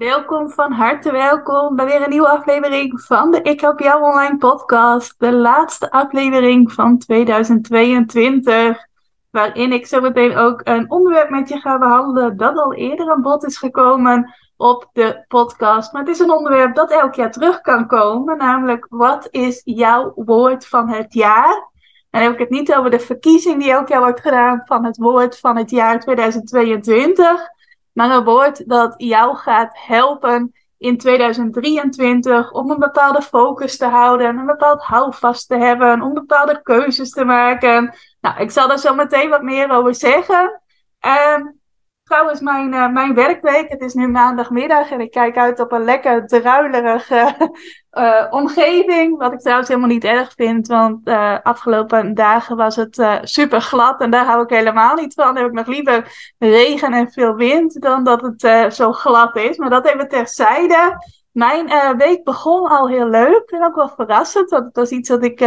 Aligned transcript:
Welkom 0.00 0.50
van 0.50 0.72
harte 0.72 1.12
welkom 1.12 1.76
bij 1.76 1.84
weer 1.84 2.02
een 2.02 2.10
nieuwe 2.10 2.28
aflevering 2.28 3.00
van 3.00 3.30
de 3.30 3.42
Ik 3.42 3.60
Help 3.60 3.80
Jou 3.80 4.02
Online 4.02 4.36
podcast. 4.36 5.14
De 5.18 5.32
laatste 5.32 5.90
aflevering 5.90 6.72
van 6.72 6.98
2022, 6.98 8.86
waarin 9.30 9.72
ik 9.72 9.86
zo 9.86 10.00
meteen 10.00 10.36
ook 10.36 10.60
een 10.64 10.90
onderwerp 10.90 11.30
met 11.30 11.48
je 11.48 11.58
ga 11.58 11.78
behandelen 11.78 12.36
dat 12.36 12.56
al 12.56 12.74
eerder 12.74 13.10
aan 13.10 13.22
bod 13.22 13.44
is 13.44 13.58
gekomen 13.58 14.34
op 14.56 14.88
de 14.92 15.24
podcast. 15.28 15.92
Maar 15.92 16.02
het 16.02 16.10
is 16.10 16.18
een 16.18 16.32
onderwerp 16.32 16.74
dat 16.74 16.90
elk 16.90 17.14
jaar 17.14 17.32
terug 17.32 17.60
kan 17.60 17.86
komen, 17.86 18.36
namelijk 18.36 18.86
wat 18.88 19.28
is 19.30 19.60
jouw 19.64 20.12
woord 20.14 20.66
van 20.66 20.88
het 20.88 21.14
jaar? 21.14 21.68
En 22.10 22.20
dan 22.20 22.22
heb 22.22 22.32
ik 22.32 22.38
het 22.38 22.50
niet 22.50 22.74
over 22.74 22.90
de 22.90 23.00
verkiezing 23.00 23.62
die 23.62 23.72
elk 23.72 23.88
jaar 23.88 24.00
wordt 24.00 24.20
gedaan 24.20 24.62
van 24.64 24.84
het 24.84 24.96
woord 24.96 25.38
van 25.38 25.56
het 25.56 25.70
jaar 25.70 26.00
2022 26.00 27.58
maar 27.92 28.10
een 28.10 28.24
woord 28.24 28.68
dat 28.68 28.94
jou 28.96 29.36
gaat 29.36 29.78
helpen 29.86 30.52
in 30.78 30.98
2023 30.98 32.52
om 32.52 32.70
een 32.70 32.78
bepaalde 32.78 33.22
focus 33.22 33.76
te 33.76 33.86
houden, 33.86 34.38
een 34.38 34.46
bepaald 34.46 34.82
houvast 34.82 35.48
te 35.48 35.56
hebben, 35.56 36.02
om 36.02 36.14
bepaalde 36.14 36.62
keuzes 36.62 37.10
te 37.10 37.24
maken. 37.24 37.94
Nou, 38.20 38.40
ik 38.40 38.50
zal 38.50 38.68
daar 38.68 38.78
zo 38.78 38.94
meteen 38.94 39.28
wat 39.28 39.42
meer 39.42 39.70
over 39.70 39.94
zeggen. 39.94 40.60
Trouwens 42.10 42.40
mijn, 42.40 42.72
uh, 42.72 42.92
mijn 42.92 43.14
werkweek. 43.14 43.68
Het 43.68 43.80
is 43.80 43.94
nu 43.94 44.08
maandagmiddag 44.08 44.90
en 44.90 45.00
ik 45.00 45.10
kijk 45.10 45.36
uit 45.36 45.60
op 45.60 45.72
een 45.72 45.84
lekker 45.84 46.26
druilerige 46.26 47.34
uh, 47.92 48.26
omgeving. 48.40 49.18
Wat 49.18 49.32
ik 49.32 49.40
trouwens 49.40 49.68
helemaal 49.68 49.90
niet 49.90 50.04
erg 50.04 50.32
vind, 50.36 50.66
want 50.66 51.08
uh, 51.08 51.38
afgelopen 51.42 52.14
dagen 52.14 52.56
was 52.56 52.76
het 52.76 53.20
super 53.22 53.60
glad 53.60 54.00
en 54.00 54.10
daar 54.10 54.24
hou 54.24 54.42
ik 54.42 54.50
helemaal 54.50 54.94
niet 54.94 55.14
van. 55.14 55.24
Dan 55.24 55.36
heb 55.36 55.46
ik 55.46 55.52
nog 55.52 55.66
liever 55.66 56.32
regen 56.38 56.92
en 56.92 57.12
veel 57.12 57.34
wind 57.34 57.82
dan 57.82 58.04
dat 58.04 58.20
het 58.22 58.74
zo 58.74 58.92
glad 58.92 59.36
is. 59.36 59.56
Maar 59.56 59.70
dat 59.70 59.86
even 59.86 60.08
terzijde. 60.08 61.08
Mijn 61.32 61.96
week 61.96 62.24
begon 62.24 62.68
al 62.68 62.88
heel 62.88 63.08
leuk 63.08 63.50
en 63.50 63.64
ook 63.64 63.74
wel 63.74 63.92
verrassend, 63.96 64.50
want 64.50 64.64
het 64.64 64.76
was 64.76 64.90
iets 64.90 65.08
dat 65.08 65.24
ik 65.24 65.40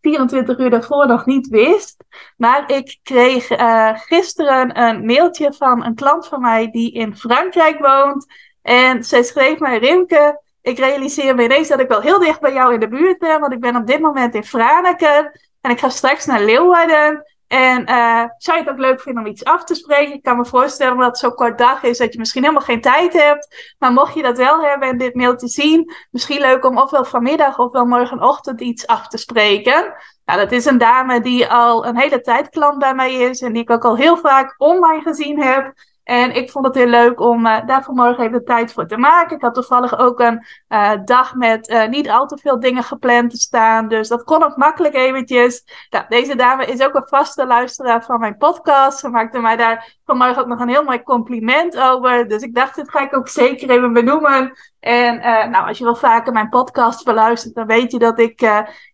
24 0.00 0.58
uur 0.58 0.70
daarvoor 0.70 1.06
nog 1.06 1.26
niet 1.26 1.48
wist. 1.48 2.04
Maar 2.36 2.70
ik 2.72 2.98
kreeg 3.02 3.50
uh, 3.50 3.90
gisteren 3.94 4.80
een 4.80 5.04
mailtje 5.04 5.52
van 5.52 5.84
een 5.84 5.94
klant 5.94 6.26
van 6.26 6.40
mij 6.40 6.70
die 6.70 6.92
in 6.92 7.16
Frankrijk 7.16 7.78
woont. 7.78 8.26
En 8.62 9.04
zij 9.04 9.22
schreef 9.22 9.58
mij, 9.58 9.78
Rimke, 9.78 10.40
ik 10.62 10.78
realiseer 10.78 11.34
me 11.34 11.42
ineens 11.42 11.68
dat 11.68 11.80
ik 11.80 11.88
wel 11.88 12.00
heel 12.00 12.18
dicht 12.18 12.40
bij 12.40 12.52
jou 12.52 12.74
in 12.74 12.80
de 12.80 12.88
buurt 12.88 13.18
ben. 13.18 13.40
Want 13.40 13.52
ik 13.52 13.60
ben 13.60 13.76
op 13.76 13.86
dit 13.86 14.00
moment 14.00 14.34
in 14.34 14.44
Franeker. 14.44 15.40
En 15.60 15.70
ik 15.70 15.78
ga 15.78 15.88
straks 15.88 16.26
naar 16.26 16.40
Leeuwarden. 16.40 17.24
En 17.48 17.90
uh, 17.90 18.24
zou 18.36 18.58
je 18.58 18.64
het 18.64 18.72
ook 18.72 18.78
leuk 18.78 19.00
vinden 19.00 19.24
om 19.24 19.30
iets 19.30 19.44
af 19.44 19.64
te 19.64 19.74
spreken? 19.74 20.14
Ik 20.14 20.22
kan 20.22 20.36
me 20.36 20.44
voorstellen 20.44 20.96
dat 20.96 21.06
het 21.06 21.18
zo'n 21.18 21.34
kort 21.34 21.58
dag 21.58 21.82
is 21.82 21.98
dat 21.98 22.12
je 22.12 22.18
misschien 22.18 22.42
helemaal 22.42 22.64
geen 22.64 22.80
tijd 22.80 23.12
hebt. 23.12 23.74
Maar 23.78 23.92
mocht 23.92 24.14
je 24.14 24.22
dat 24.22 24.36
wel 24.36 24.62
hebben 24.62 24.88
en 24.88 24.98
dit 24.98 25.14
mailtje 25.14 25.48
zien, 25.48 25.92
misschien 26.10 26.40
leuk 26.40 26.64
om 26.64 26.78
ofwel 26.78 27.04
vanmiddag 27.04 27.58
ofwel 27.58 27.84
morgenochtend 27.84 28.60
iets 28.60 28.86
af 28.86 29.08
te 29.08 29.18
spreken. 29.18 29.94
Nou, 30.24 30.40
dat 30.40 30.52
is 30.52 30.64
een 30.64 30.78
dame 30.78 31.20
die 31.20 31.46
al 31.46 31.86
een 31.86 31.98
hele 31.98 32.20
tijd 32.20 32.48
klant 32.48 32.78
bij 32.78 32.94
mij 32.94 33.14
is 33.14 33.42
en 33.42 33.52
die 33.52 33.62
ik 33.62 33.70
ook 33.70 33.84
al 33.84 33.96
heel 33.96 34.16
vaak 34.16 34.54
online 34.58 35.02
gezien 35.02 35.42
heb. 35.42 35.72
En 36.08 36.34
ik 36.34 36.50
vond 36.50 36.66
het 36.66 36.74
heel 36.74 36.86
leuk 36.86 37.20
om 37.20 37.46
uh, 37.46 37.66
daar 37.66 37.84
vanmorgen 37.84 38.24
even 38.24 38.44
tijd 38.44 38.72
voor 38.72 38.86
te 38.86 38.96
maken. 38.96 39.36
Ik 39.36 39.42
had 39.42 39.54
toevallig 39.54 39.98
ook 39.98 40.20
een 40.20 40.46
uh, 40.68 40.92
dag 41.04 41.34
met 41.34 41.68
uh, 41.68 41.86
niet 41.86 42.10
al 42.10 42.26
te 42.26 42.36
veel 42.36 42.60
dingen 42.60 42.82
gepland 42.82 43.30
te 43.30 43.36
staan. 43.36 43.88
Dus 43.88 44.08
dat 44.08 44.24
kon 44.24 44.44
ook 44.44 44.56
makkelijk 44.56 44.94
eventjes. 44.94 45.64
Nou, 45.90 46.04
deze 46.08 46.36
dame 46.36 46.64
is 46.64 46.82
ook 46.82 46.94
een 46.94 47.06
vaste 47.06 47.46
luisteraar 47.46 48.04
van 48.04 48.20
mijn 48.20 48.36
podcast. 48.36 48.98
Ze 48.98 49.08
maakte 49.08 49.38
mij 49.38 49.56
daar 49.56 49.98
vanmorgen 50.04 50.42
ook 50.42 50.48
nog 50.48 50.60
een 50.60 50.68
heel 50.68 50.84
mooi 50.84 51.02
compliment 51.02 51.78
over. 51.78 52.28
Dus 52.28 52.42
ik 52.42 52.54
dacht, 52.54 52.76
dit 52.76 52.90
ga 52.90 53.00
ik 53.00 53.16
ook 53.16 53.28
zeker 53.28 53.70
even 53.70 53.92
benoemen. 53.92 54.52
En 54.80 55.20
nou, 55.50 55.66
als 55.66 55.78
je 55.78 55.84
wel 55.84 55.96
vaker 55.96 56.32
mijn 56.32 56.48
podcast 56.48 57.04
beluistert, 57.04 57.54
dan 57.54 57.66
weet 57.66 57.92
je 57.92 57.98
dat 57.98 58.18
ik 58.18 58.40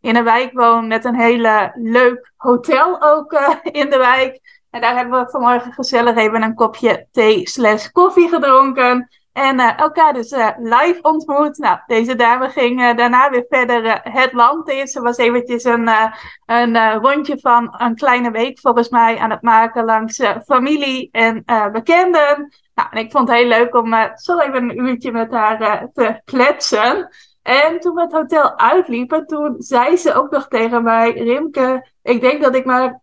in 0.01 0.17
een 0.17 0.25
wijk 0.25 0.53
woon 0.53 0.87
met 0.87 1.05
een 1.05 1.21
hele 1.21 1.73
leuk 1.75 2.33
hotel 2.37 3.03
ook 3.03 3.33
in 3.63 3.91
de 3.91 3.99
wijk. 3.99 4.54
En 4.75 4.81
daar 4.81 4.97
hebben 4.97 5.25
we 5.25 5.31
vanmorgen 5.31 5.73
gezellig 5.73 6.17
even 6.17 6.43
een 6.43 6.55
kopje 6.55 7.07
thee 7.13 7.49
slash 7.49 7.89
koffie 7.89 8.29
gedronken. 8.29 9.09
En 9.33 9.59
uh, 9.59 9.79
elkaar 9.79 10.13
dus 10.13 10.33
uh, 10.33 10.49
live 10.59 10.99
ontmoet. 11.03 11.59
Nou, 11.59 11.79
deze 11.87 12.15
dame 12.15 12.49
ging 12.49 12.81
uh, 12.81 12.97
daarna 12.97 13.31
weer 13.31 13.45
verder 13.49 14.01
het 14.03 14.33
land 14.33 14.69
in. 14.69 14.87
Ze 14.87 15.01
was 15.01 15.17
eventjes 15.17 15.65
een, 15.65 15.91
een 16.47 16.93
rondje 16.93 17.39
van 17.39 17.75
een 17.79 17.95
kleine 17.95 18.31
week 18.31 18.61
volgens 18.61 18.89
mij 18.89 19.19
aan 19.19 19.31
het 19.31 19.43
maken 19.43 19.85
langs 19.85 20.23
familie 20.45 21.09
en 21.13 21.45
bekenden. 21.73 22.53
Nou, 22.75 22.89
en 22.91 22.99
ik 22.99 23.11
vond 23.11 23.29
het 23.29 23.39
heel 23.39 23.49
leuk 23.49 23.75
om 23.75 23.95
zo 24.15 24.39
even 24.39 24.71
een 24.71 24.79
uurtje 24.87 25.13
met 25.13 25.31
haar 25.31 25.89
te 25.93 26.21
kletsen. 26.25 27.09
En 27.43 27.81
toen 27.81 27.95
we 27.95 28.01
het 28.01 28.13
hotel 28.13 28.59
uitliepen, 28.59 29.27
toen 29.27 29.55
zei 29.59 29.97
ze 29.97 30.15
ook 30.15 30.31
nog 30.31 30.49
tegen 30.49 30.83
mij, 30.83 31.11
Rimke, 31.11 31.91
ik 32.03 32.21
denk 32.21 32.43
dat 32.43 32.55
ik 32.55 32.65
maar 32.65 33.01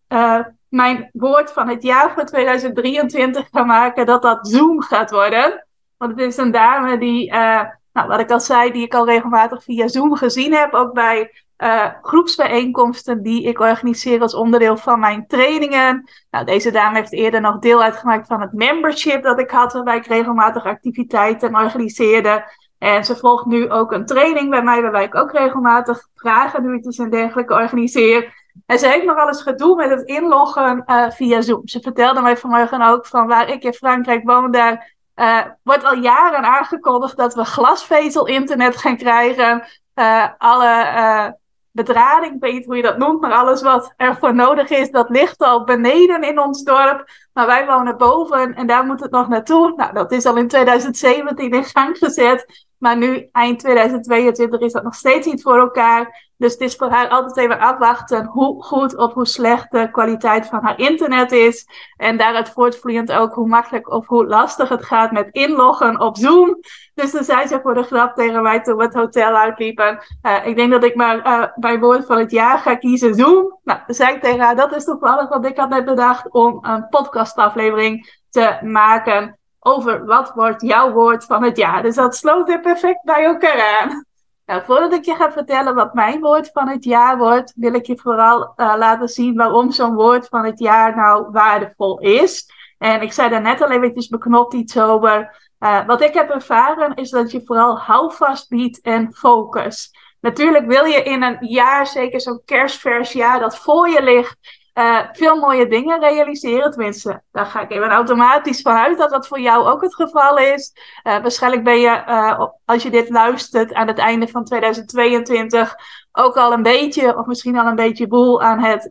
mijn 0.72 1.09
woord 1.14 1.52
van 1.52 1.68
het 1.68 1.84
jaar 1.84 2.12
voor 2.14 2.26
2023 2.26 3.48
ga 3.52 3.64
maken, 3.64 4.06
dat 4.06 4.22
dat 4.22 4.48
Zoom 4.48 4.82
gaat 4.82 5.12
worden. 5.12 5.66
Want 5.98 6.12
het 6.12 6.20
is 6.20 6.38
een 6.38 6.52
dame 6.52 6.98
die, 6.98 7.32
uh, 7.32 7.62
nou, 7.94 8.08
wat 8.08 8.20
ik 8.20 8.32
al 8.32 8.40
zei, 8.40 8.72
die 8.72 8.84
ik 8.84 8.94
al 8.94 9.06
regelmatig 9.06 9.64
via 9.64 9.88
Zoom 9.88 10.16
gezien 10.16 10.54
heb. 10.54 10.74
Ook 10.74 10.94
bij 10.94 11.32
uh, 11.58 11.86
groepsbijeenkomsten 12.02 13.24
die 13.24 13.44
ik 13.44 13.59
organiseer 13.59 14.22
als 14.22 14.36
onderdeel 14.36 14.78
van 14.78 15.00
mijn 15.00 15.28
trainingen. 15.28 16.09
Nou, 16.30 16.46
deze 16.46 16.72
dame 16.72 16.98
heeft 16.98 17.14
eerder 17.14 17.42
nog 17.42 17.59
deel 17.59 17.84
uitgemaakt 17.84 18.28
van 18.28 18.42
het 18.42 18.53
membership 18.53 19.24
dat 19.24 19.40
ik 19.40 19.52
had, 19.52 19.74
waarbij 19.74 19.98
ik 19.98 20.06
regelmatig 20.06 20.66
activiteiten 20.66 21.56
organiseerde. 21.56 22.44
En 22.78 23.06
ze 23.06 23.16
volgt 23.16 23.46
nu 23.46 23.72
ook 23.72 23.92
een 23.92 24.06
training 24.06 24.50
bij 24.50 24.64
mij, 24.64 24.82
waarbij 24.82 25.03
ik 25.03 25.16
ook 25.16 25.32
regelmatig 25.32 26.08
vragen, 26.16 26.82
en 26.98 27.09
dergelijke 27.09 27.53
organiseer. 27.53 28.41
En 28.66 28.79
ze 28.79 28.88
heeft 28.88 29.06
nog 29.06 29.16
wel 29.16 29.28
eens 29.28 29.41
gedoe 29.41 29.75
met 29.75 29.89
het 29.89 30.01
inloggen 30.01 30.84
uh, 30.85 31.09
via 31.09 31.41
Zoom. 31.41 31.67
Ze 31.67 31.79
vertelde 31.79 32.22
mij 32.22 32.38
vanmorgen 32.38 32.81
ook 32.81 33.06
van 33.06 33.28
waar 33.28 33.50
ik 33.50 33.63
in 33.63 33.73
Frankrijk 33.73 34.23
woon, 34.23 34.51
daar 34.51 34.95
uh, 35.16 35.41
wordt 35.63 35.84
al 35.84 35.95
jaren 35.95 36.44
aangekondigd 36.44 37.17
dat 37.17 37.34
we 37.34 37.45
glasvezel-internet 37.45 38.78
gaan 38.78 38.97
krijgen. 38.97 39.63
Uh, 39.95 40.28
alle 40.38 41.40
bedrading, 41.72 42.34
ik 42.34 42.41
weet 42.41 42.53
niet 42.53 42.66
hoe 42.66 42.75
je 42.75 42.81
dat 42.81 42.97
noemt, 42.97 43.22
maar 43.22 43.34
alles 43.34 43.61
wat 43.61 43.94
ervoor 43.97 44.35
nodig 44.35 44.69
is, 44.69 44.91
dat 44.91 45.09
ligt 45.09 45.41
al 45.41 45.63
beneden 45.63 46.23
in 46.23 46.40
ons 46.40 46.63
dorp. 46.63 47.09
Maar 47.34 47.45
wij 47.45 47.66
wonen 47.66 47.97
boven 47.97 48.56
en 48.56 48.67
daar 48.67 48.85
moet 48.85 49.00
het 49.00 49.11
nog 49.11 49.28
naartoe. 49.28 49.73
Nou, 49.75 49.94
dat 49.94 50.11
is 50.11 50.25
al 50.25 50.38
in 50.38 50.47
2017 50.47 51.51
in 51.51 51.63
gang 51.63 51.97
gezet. 51.97 52.66
Maar 52.78 52.97
nu, 52.97 53.29
eind 53.31 53.59
2022, 53.59 54.59
is 54.59 54.72
dat 54.72 54.84
nog 54.84 54.95
steeds 54.95 55.28
niet 55.28 55.41
voor 55.41 55.57
elkaar. 55.59 56.29
Dus 56.41 56.52
het 56.52 56.62
is 56.62 56.75
voor 56.75 56.90
haar 56.90 57.07
altijd 57.09 57.38
even 57.38 57.59
afwachten 57.59 58.25
hoe 58.25 58.63
goed 58.63 58.97
of 58.97 59.13
hoe 59.13 59.25
slecht 59.25 59.72
de 59.72 59.91
kwaliteit 59.91 60.46
van 60.46 60.64
haar 60.64 60.79
internet 60.79 61.32
is. 61.32 61.67
En 61.97 62.17
daaruit 62.17 62.49
voortvloeiend 62.49 63.11
ook 63.11 63.34
hoe 63.34 63.47
makkelijk 63.47 63.90
of 63.90 64.08
hoe 64.08 64.28
lastig 64.28 64.70
het 64.70 64.85
gaat 64.85 65.11
met 65.11 65.29
inloggen 65.32 65.99
op 65.99 66.17
Zoom. 66.17 66.59
Dus 66.93 67.11
toen 67.11 67.23
zei 67.23 67.47
ze 67.47 67.59
voor 67.61 67.73
de 67.73 67.84
grap 67.84 68.16
tegen 68.16 68.43
mij 68.43 68.61
toen 68.61 68.78
we 68.78 68.84
het 68.84 68.93
hotel 68.93 69.35
uitliepen. 69.35 70.03
Uh, 70.23 70.46
ik 70.46 70.55
denk 70.55 70.72
dat 70.72 70.84
ik 70.84 70.96
maar 70.96 71.52
bij 71.55 71.79
woord 71.79 72.05
van 72.05 72.17
het 72.17 72.32
jaar 72.32 72.58
ga 72.58 72.76
kiezen 72.76 73.16
Zoom. 73.16 73.59
Nou, 73.64 73.79
zei 73.88 74.16
ik 74.16 74.22
tegen 74.22 74.40
haar, 74.40 74.55
dat 74.55 74.76
is 74.76 74.85
toevallig 74.85 75.29
wat 75.29 75.46
ik 75.46 75.58
had 75.58 75.70
net 75.70 75.85
bedacht 75.85 76.32
om 76.32 76.59
een 76.61 76.88
podcastaflevering 76.90 78.20
te 78.29 78.58
maken 78.61 79.40
over 79.59 80.05
wat 80.05 80.32
wordt 80.35 80.61
jouw 80.61 80.91
woord 80.91 81.26
van 81.26 81.43
het 81.43 81.58
jaar. 81.58 81.82
Dus 81.82 81.96
dat 81.96 82.16
sloot 82.16 82.49
er 82.49 82.59
perfect 82.59 83.03
bij 83.03 83.23
elkaar 83.23 83.79
aan. 83.82 84.05
Nou, 84.46 84.64
voordat 84.64 84.93
ik 84.93 85.05
je 85.05 85.16
ga 85.16 85.32
vertellen 85.32 85.76
wat 85.76 85.93
mijn 85.93 86.20
woord 86.20 86.49
van 86.53 86.67
het 86.67 86.84
jaar 86.84 87.17
wordt, 87.17 87.53
wil 87.55 87.73
ik 87.73 87.85
je 87.85 87.97
vooral 87.97 88.41
uh, 88.41 88.73
laten 88.78 89.08
zien 89.08 89.35
waarom 89.35 89.72
zo'n 89.72 89.93
woord 89.93 90.28
van 90.28 90.46
het 90.46 90.59
jaar 90.59 90.96
nou 90.96 91.32
waardevol 91.32 91.99
is. 91.99 92.46
En 92.78 93.02
ik 93.02 93.14
zei 93.14 93.29
daar 93.29 93.41
net 93.41 93.61
al 93.61 93.72
eventjes 93.72 94.08
beknopt 94.08 94.53
iets 94.53 94.79
over. 94.79 95.49
Uh, 95.59 95.85
wat 95.85 96.02
ik 96.02 96.14
heb 96.14 96.29
ervaren 96.29 96.96
is 96.96 97.09
dat 97.09 97.32
je 97.32 97.41
vooral 97.46 97.79
houvast 97.79 98.49
biedt 98.49 98.82
en 98.82 99.14
focus. 99.14 99.91
Natuurlijk 100.20 100.66
wil 100.66 100.85
je 100.85 101.03
in 101.03 101.23
een 101.23 101.38
jaar, 101.40 101.88
zeker 101.88 102.22
zo'n 102.22 102.41
kerstvers 102.46 103.14
dat 103.14 103.58
voor 103.58 103.90
je 103.90 104.03
ligt, 104.03 104.38
uh, 104.73 105.00
veel 105.12 105.35
mooie 105.35 105.68
dingen 105.68 106.00
realiseren. 106.00 106.72
Tenminste, 106.72 107.22
daar 107.32 107.46
ga 107.46 107.62
ik 107.62 107.72
even 107.72 107.90
automatisch 107.90 108.62
vanuit 108.62 108.97
dat 108.97 109.09
dat 109.09 109.28
voor 109.28 109.40
jou 109.40 109.68
ook 109.68 109.82
het 109.82 109.96
geval 109.96 110.38
is. 110.38 110.73
Uh, 111.03 111.22
waarschijnlijk 111.22 111.64
ben 111.64 111.79
je, 111.79 112.03
uh, 112.08 112.41
als 112.66 112.84
je 112.84 112.90
dit 112.90 113.09
luistert 113.09 113.73
aan 113.73 113.88
het 113.88 113.97
einde 113.97 114.28
van 114.28 114.44
2022, 114.44 115.76
ook 116.12 116.38
al 116.38 116.53
een 116.53 116.64
beetje, 116.64 117.18
of 117.18 117.26
misschien 117.26 117.58
al 117.58 117.68
een 117.68 117.76
beetje 117.76 118.08
boel 118.08 118.41
aan 118.41 118.59
het 118.59 118.90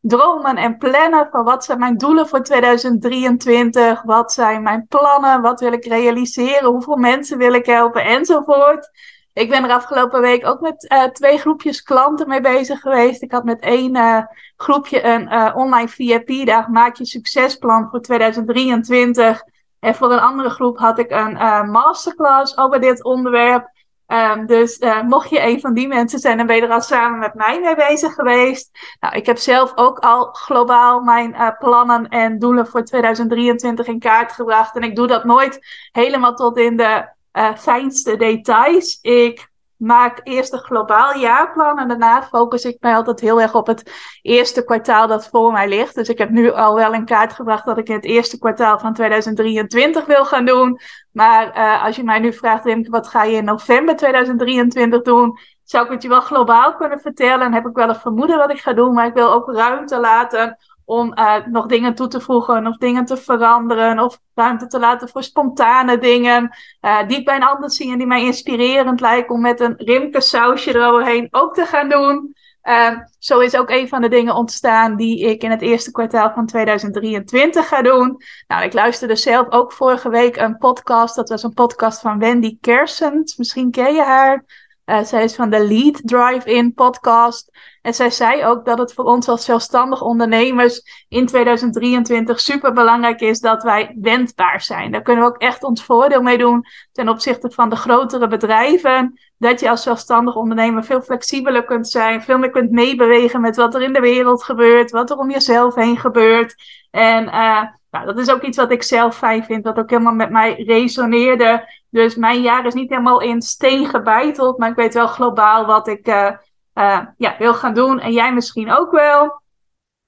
dromen 0.00 0.56
en 0.56 0.76
plannen 0.76 1.28
van 1.30 1.44
wat 1.44 1.64
zijn 1.64 1.78
mijn 1.78 1.96
doelen 1.96 2.28
voor 2.28 2.42
2023, 2.42 4.02
wat 4.02 4.32
zijn 4.32 4.62
mijn 4.62 4.86
plannen, 4.86 5.42
wat 5.42 5.60
wil 5.60 5.72
ik 5.72 5.84
realiseren, 5.84 6.70
hoeveel 6.70 6.96
mensen 6.96 7.38
wil 7.38 7.52
ik 7.52 7.66
helpen 7.66 8.04
enzovoort. 8.04 8.90
Ik 9.38 9.48
ben 9.48 9.64
er 9.64 9.70
afgelopen 9.70 10.20
week 10.20 10.46
ook 10.46 10.60
met 10.60 10.92
uh, 10.92 11.04
twee 11.04 11.38
groepjes 11.38 11.82
klanten 11.82 12.28
mee 12.28 12.40
bezig 12.40 12.80
geweest. 12.80 13.22
Ik 13.22 13.32
had 13.32 13.44
met 13.44 13.60
één 13.60 13.96
uh, 13.96 14.22
groepje 14.56 15.04
een 15.04 15.32
uh, 15.32 15.52
online 15.54 15.88
VIP-dag, 15.88 16.68
maak 16.68 16.96
je 16.96 17.06
succesplan 17.06 17.88
voor 17.90 18.00
2023. 18.00 19.42
En 19.80 19.94
voor 19.94 20.12
een 20.12 20.20
andere 20.20 20.50
groep 20.50 20.78
had 20.78 20.98
ik 20.98 21.10
een 21.10 21.32
masterclass 21.70 22.56
over 22.56 22.80
dit 22.80 23.04
onderwerp. 23.04 23.76
Um, 24.06 24.46
dus 24.46 24.78
mocht 25.06 25.30
je 25.30 25.42
een 25.42 25.60
van 25.60 25.74
die 25.74 25.88
mensen 25.88 26.18
zijn, 26.18 26.36
dan 26.36 26.46
ben 26.46 26.56
je 26.56 26.62
er 26.62 26.72
al 26.72 26.80
samen 26.80 27.18
met 27.18 27.34
mij 27.34 27.60
mee 27.60 27.74
bezig 27.74 28.14
geweest. 28.14 28.70
Nou, 29.00 29.16
ik 29.16 29.26
heb 29.26 29.36
zelf 29.36 29.72
ook 29.74 29.98
al 29.98 30.28
globaal 30.32 31.00
mijn 31.00 31.56
plannen 31.58 32.08
en 32.08 32.38
doelen 32.38 32.66
voor 32.66 32.84
2023 32.84 33.86
in 33.86 33.98
kaart 33.98 34.32
gebracht. 34.32 34.76
En 34.76 34.82
ik 34.82 34.96
doe 34.96 35.06
dat 35.06 35.24
nooit 35.24 35.58
helemaal 35.92 36.34
tot 36.34 36.58
in 36.58 36.76
de 36.76 37.16
uh, 37.38 37.54
fijnste 37.56 38.16
details. 38.16 38.98
Ik 39.00 39.48
maak 39.76 40.20
eerst 40.22 40.52
een 40.52 40.58
globaal 40.58 41.18
jaarplan 41.18 41.78
en 41.78 41.88
daarna 41.88 42.22
focus 42.22 42.64
ik 42.64 42.76
mij 42.80 42.94
altijd 42.94 43.20
heel 43.20 43.40
erg 43.40 43.54
op 43.54 43.66
het 43.66 43.92
eerste 44.22 44.64
kwartaal 44.64 45.06
dat 45.06 45.28
voor 45.28 45.52
mij 45.52 45.68
ligt. 45.68 45.94
Dus 45.94 46.08
ik 46.08 46.18
heb 46.18 46.30
nu 46.30 46.52
al 46.52 46.74
wel 46.74 46.92
in 46.92 47.04
kaart 47.04 47.32
gebracht 47.32 47.64
dat 47.64 47.78
ik 47.78 47.88
in 47.88 47.94
het 47.94 48.04
eerste 48.04 48.38
kwartaal 48.38 48.78
van 48.78 48.94
2023 48.94 50.06
wil 50.06 50.24
gaan 50.24 50.44
doen. 50.44 50.80
Maar 51.12 51.56
uh, 51.56 51.84
als 51.84 51.96
je 51.96 52.04
mij 52.04 52.18
nu 52.18 52.32
vraagt, 52.32 52.88
wat 52.88 53.08
ga 53.08 53.22
je 53.22 53.36
in 53.36 53.44
november 53.44 53.96
2023 53.96 55.02
doen? 55.02 55.38
Zou 55.64 55.84
ik 55.84 55.90
het 55.90 56.02
je 56.02 56.08
wel 56.08 56.20
globaal 56.20 56.76
kunnen 56.76 57.00
vertellen 57.00 57.46
en 57.46 57.52
heb 57.52 57.66
ik 57.66 57.76
wel 57.76 57.88
een 57.88 57.94
vermoeden 57.94 58.38
wat 58.38 58.50
ik 58.50 58.60
ga 58.60 58.72
doen, 58.72 58.94
maar 58.94 59.06
ik 59.06 59.14
wil 59.14 59.32
ook 59.32 59.52
ruimte 59.52 60.00
laten 60.00 60.58
om 60.88 61.12
uh, 61.18 61.34
nog 61.46 61.66
dingen 61.66 61.94
toe 61.94 62.08
te 62.08 62.20
voegen 62.20 62.66
of 62.66 62.76
dingen 62.76 63.04
te 63.04 63.16
veranderen 63.16 63.98
of 63.98 64.20
ruimte 64.34 64.66
te 64.66 64.78
laten 64.78 65.08
voor 65.08 65.22
spontane 65.22 65.98
dingen 65.98 66.56
uh, 66.80 67.08
die 67.08 67.18
ik 67.18 67.24
bij 67.24 67.36
een 67.36 67.42
ander 67.42 67.70
zie 67.70 67.92
en 67.92 67.98
die 67.98 68.06
mij 68.06 68.24
inspirerend 68.24 69.00
lijken 69.00 69.34
om 69.34 69.40
met 69.40 69.60
een 69.60 69.74
rimke 69.76 70.20
sausje 70.20 70.74
eroverheen 70.74 71.28
ook 71.30 71.54
te 71.54 71.64
gaan 71.64 71.88
doen. 71.88 72.36
Uh, 72.62 72.98
zo 73.18 73.38
is 73.38 73.56
ook 73.56 73.70
een 73.70 73.88
van 73.88 74.00
de 74.00 74.08
dingen 74.08 74.34
ontstaan 74.34 74.96
die 74.96 75.26
ik 75.26 75.42
in 75.42 75.50
het 75.50 75.62
eerste 75.62 75.90
kwartaal 75.90 76.32
van 76.34 76.46
2023 76.46 77.68
ga 77.68 77.82
doen. 77.82 78.16
Nou, 78.46 78.64
ik 78.64 78.72
luisterde 78.72 79.16
zelf 79.16 79.50
ook 79.50 79.72
vorige 79.72 80.08
week 80.08 80.36
een 80.36 80.58
podcast. 80.58 81.16
Dat 81.16 81.28
was 81.28 81.42
een 81.42 81.54
podcast 81.54 82.00
van 82.00 82.18
Wendy 82.18 82.58
Kersens. 82.60 83.36
Misschien 83.36 83.70
ken 83.70 83.94
je 83.94 84.02
haar. 84.02 84.44
Uh, 84.88 85.02
zij 85.02 85.24
is 85.24 85.34
van 85.34 85.50
de 85.50 85.66
Lead 85.66 86.00
Drive-In 86.04 86.74
podcast. 86.74 87.50
En 87.82 87.94
zij 87.94 88.10
zei 88.10 88.44
ook 88.44 88.64
dat 88.64 88.78
het 88.78 88.92
voor 88.92 89.04
ons 89.04 89.28
als 89.28 89.44
zelfstandig 89.44 90.02
ondernemers 90.02 90.82
in 91.08 91.26
2023 91.26 92.40
super 92.40 92.72
belangrijk 92.72 93.20
is 93.20 93.40
dat 93.40 93.62
wij 93.62 93.96
wendbaar 94.00 94.60
zijn. 94.60 94.92
Daar 94.92 95.02
kunnen 95.02 95.24
we 95.24 95.30
ook 95.30 95.38
echt 95.38 95.62
ons 95.62 95.84
voordeel 95.84 96.22
mee 96.22 96.38
doen 96.38 96.64
ten 96.92 97.08
opzichte 97.08 97.50
van 97.50 97.68
de 97.68 97.76
grotere 97.76 98.28
bedrijven. 98.28 99.18
Dat 99.38 99.60
je 99.60 99.70
als 99.70 99.82
zelfstandig 99.82 100.36
ondernemer 100.36 100.84
veel 100.84 101.02
flexibeler 101.02 101.64
kunt 101.64 101.88
zijn, 101.88 102.22
veel 102.22 102.38
meer 102.38 102.50
kunt 102.50 102.70
meebewegen 102.70 103.40
met 103.40 103.56
wat 103.56 103.74
er 103.74 103.82
in 103.82 103.92
de 103.92 104.00
wereld 104.00 104.44
gebeurt, 104.44 104.90
wat 104.90 105.10
er 105.10 105.16
om 105.16 105.30
jezelf 105.30 105.74
heen 105.74 105.98
gebeurt. 105.98 106.54
En 106.90 107.24
uh, 107.24 107.62
nou, 107.90 108.06
dat 108.06 108.18
is 108.18 108.30
ook 108.30 108.42
iets 108.42 108.56
wat 108.56 108.70
ik 108.70 108.82
zelf 108.82 109.16
fijn 109.16 109.44
vind, 109.44 109.64
wat 109.64 109.78
ook 109.78 109.90
helemaal 109.90 110.14
met 110.14 110.30
mij 110.30 110.62
resoneerde. 110.62 111.68
Dus 111.90 112.14
mijn 112.14 112.40
jaar 112.40 112.66
is 112.66 112.74
niet 112.74 112.90
helemaal 112.90 113.20
in 113.20 113.42
steen 113.42 113.86
gebeiteld, 113.86 114.58
maar 114.58 114.70
ik 114.70 114.76
weet 114.76 114.94
wel 114.94 115.06
globaal 115.06 115.66
wat 115.66 115.88
ik 115.88 116.08
uh, 116.08 116.30
uh, 116.74 117.00
ja, 117.16 117.34
wil 117.38 117.54
gaan 117.54 117.74
doen. 117.74 118.00
En 118.00 118.12
jij 118.12 118.34
misschien 118.34 118.72
ook 118.72 118.90
wel. 118.90 119.42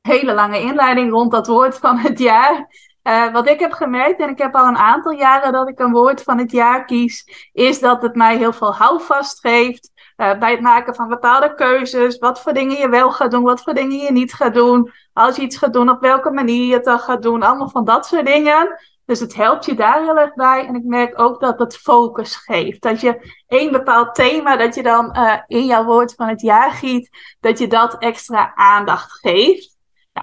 Hele 0.01 0.35
lange 0.35 0.61
inleiding 0.61 1.11
rond 1.11 1.31
dat 1.31 1.47
woord 1.47 1.79
van 1.79 1.99
het 1.99 2.19
jaar. 2.19 2.69
Uh, 3.03 3.33
wat 3.33 3.49
ik 3.49 3.61
heb 3.61 3.73
gemerkt, 3.73 4.21
en 4.21 4.29
ik 4.29 4.39
heb 4.39 4.55
al 4.55 4.67
een 4.67 4.77
aantal 4.77 5.13
jaren 5.13 5.53
dat 5.53 5.69
ik 5.69 5.79
een 5.79 5.93
woord 5.93 6.23
van 6.23 6.39
het 6.39 6.51
jaar 6.53 6.85
kies, 6.85 7.49
is 7.53 7.81
dat 7.81 8.03
het 8.03 8.15
mij 8.15 8.37
heel 8.37 8.53
veel 8.53 8.75
houvast 8.75 9.41
geeft. 9.41 9.91
Uh, 10.21 10.39
bij 10.39 10.51
het 10.51 10.61
maken 10.61 10.95
van 10.95 11.09
bepaalde 11.09 11.55
keuzes. 11.55 12.19
Wat 12.19 12.41
voor 12.41 12.53
dingen 12.53 12.77
je 12.79 12.89
wel 12.89 13.13
gaat 13.13 13.31
doen, 13.31 13.43
wat 13.43 13.63
voor 13.63 13.75
dingen 13.75 13.99
je 13.99 14.13
niet 14.13 14.33
gaat 14.33 14.55
doen. 14.55 14.93
Als 15.13 15.37
je 15.37 15.43
iets 15.43 15.57
gaat 15.57 15.73
doen, 15.73 15.91
op 15.91 16.01
welke 16.01 16.31
manier 16.31 16.67
je 16.67 16.75
het 16.75 16.85
dan 16.85 16.99
gaat 16.99 17.23
doen. 17.23 17.43
Allemaal 17.43 17.69
van 17.69 17.85
dat 17.85 18.07
soort 18.07 18.27
dingen. 18.27 18.81
Dus 19.05 19.21
het 19.21 19.35
helpt 19.35 19.65
je 19.65 19.75
daar 19.75 20.03
heel 20.03 20.19
erg 20.19 20.35
bij. 20.35 20.67
En 20.67 20.75
ik 20.75 20.85
merk 20.85 21.21
ook 21.21 21.41
dat 21.41 21.59
het 21.59 21.77
focus 21.77 22.37
geeft. 22.37 22.83
Dat 22.83 23.01
je 23.01 23.35
één 23.49 23.73
bepaald 23.73 24.15
thema 24.15 24.57
dat 24.57 24.75
je 24.75 24.83
dan 24.83 25.17
uh, 25.17 25.37
in 25.47 25.65
jouw 25.65 25.85
woord 25.85 26.15
van 26.15 26.29
het 26.29 26.41
jaar 26.41 26.71
giet, 26.71 27.37
dat 27.41 27.59
je 27.59 27.67
dat 27.67 27.99
extra 27.99 28.55
aandacht 28.55 29.13
geeft. 29.13 29.77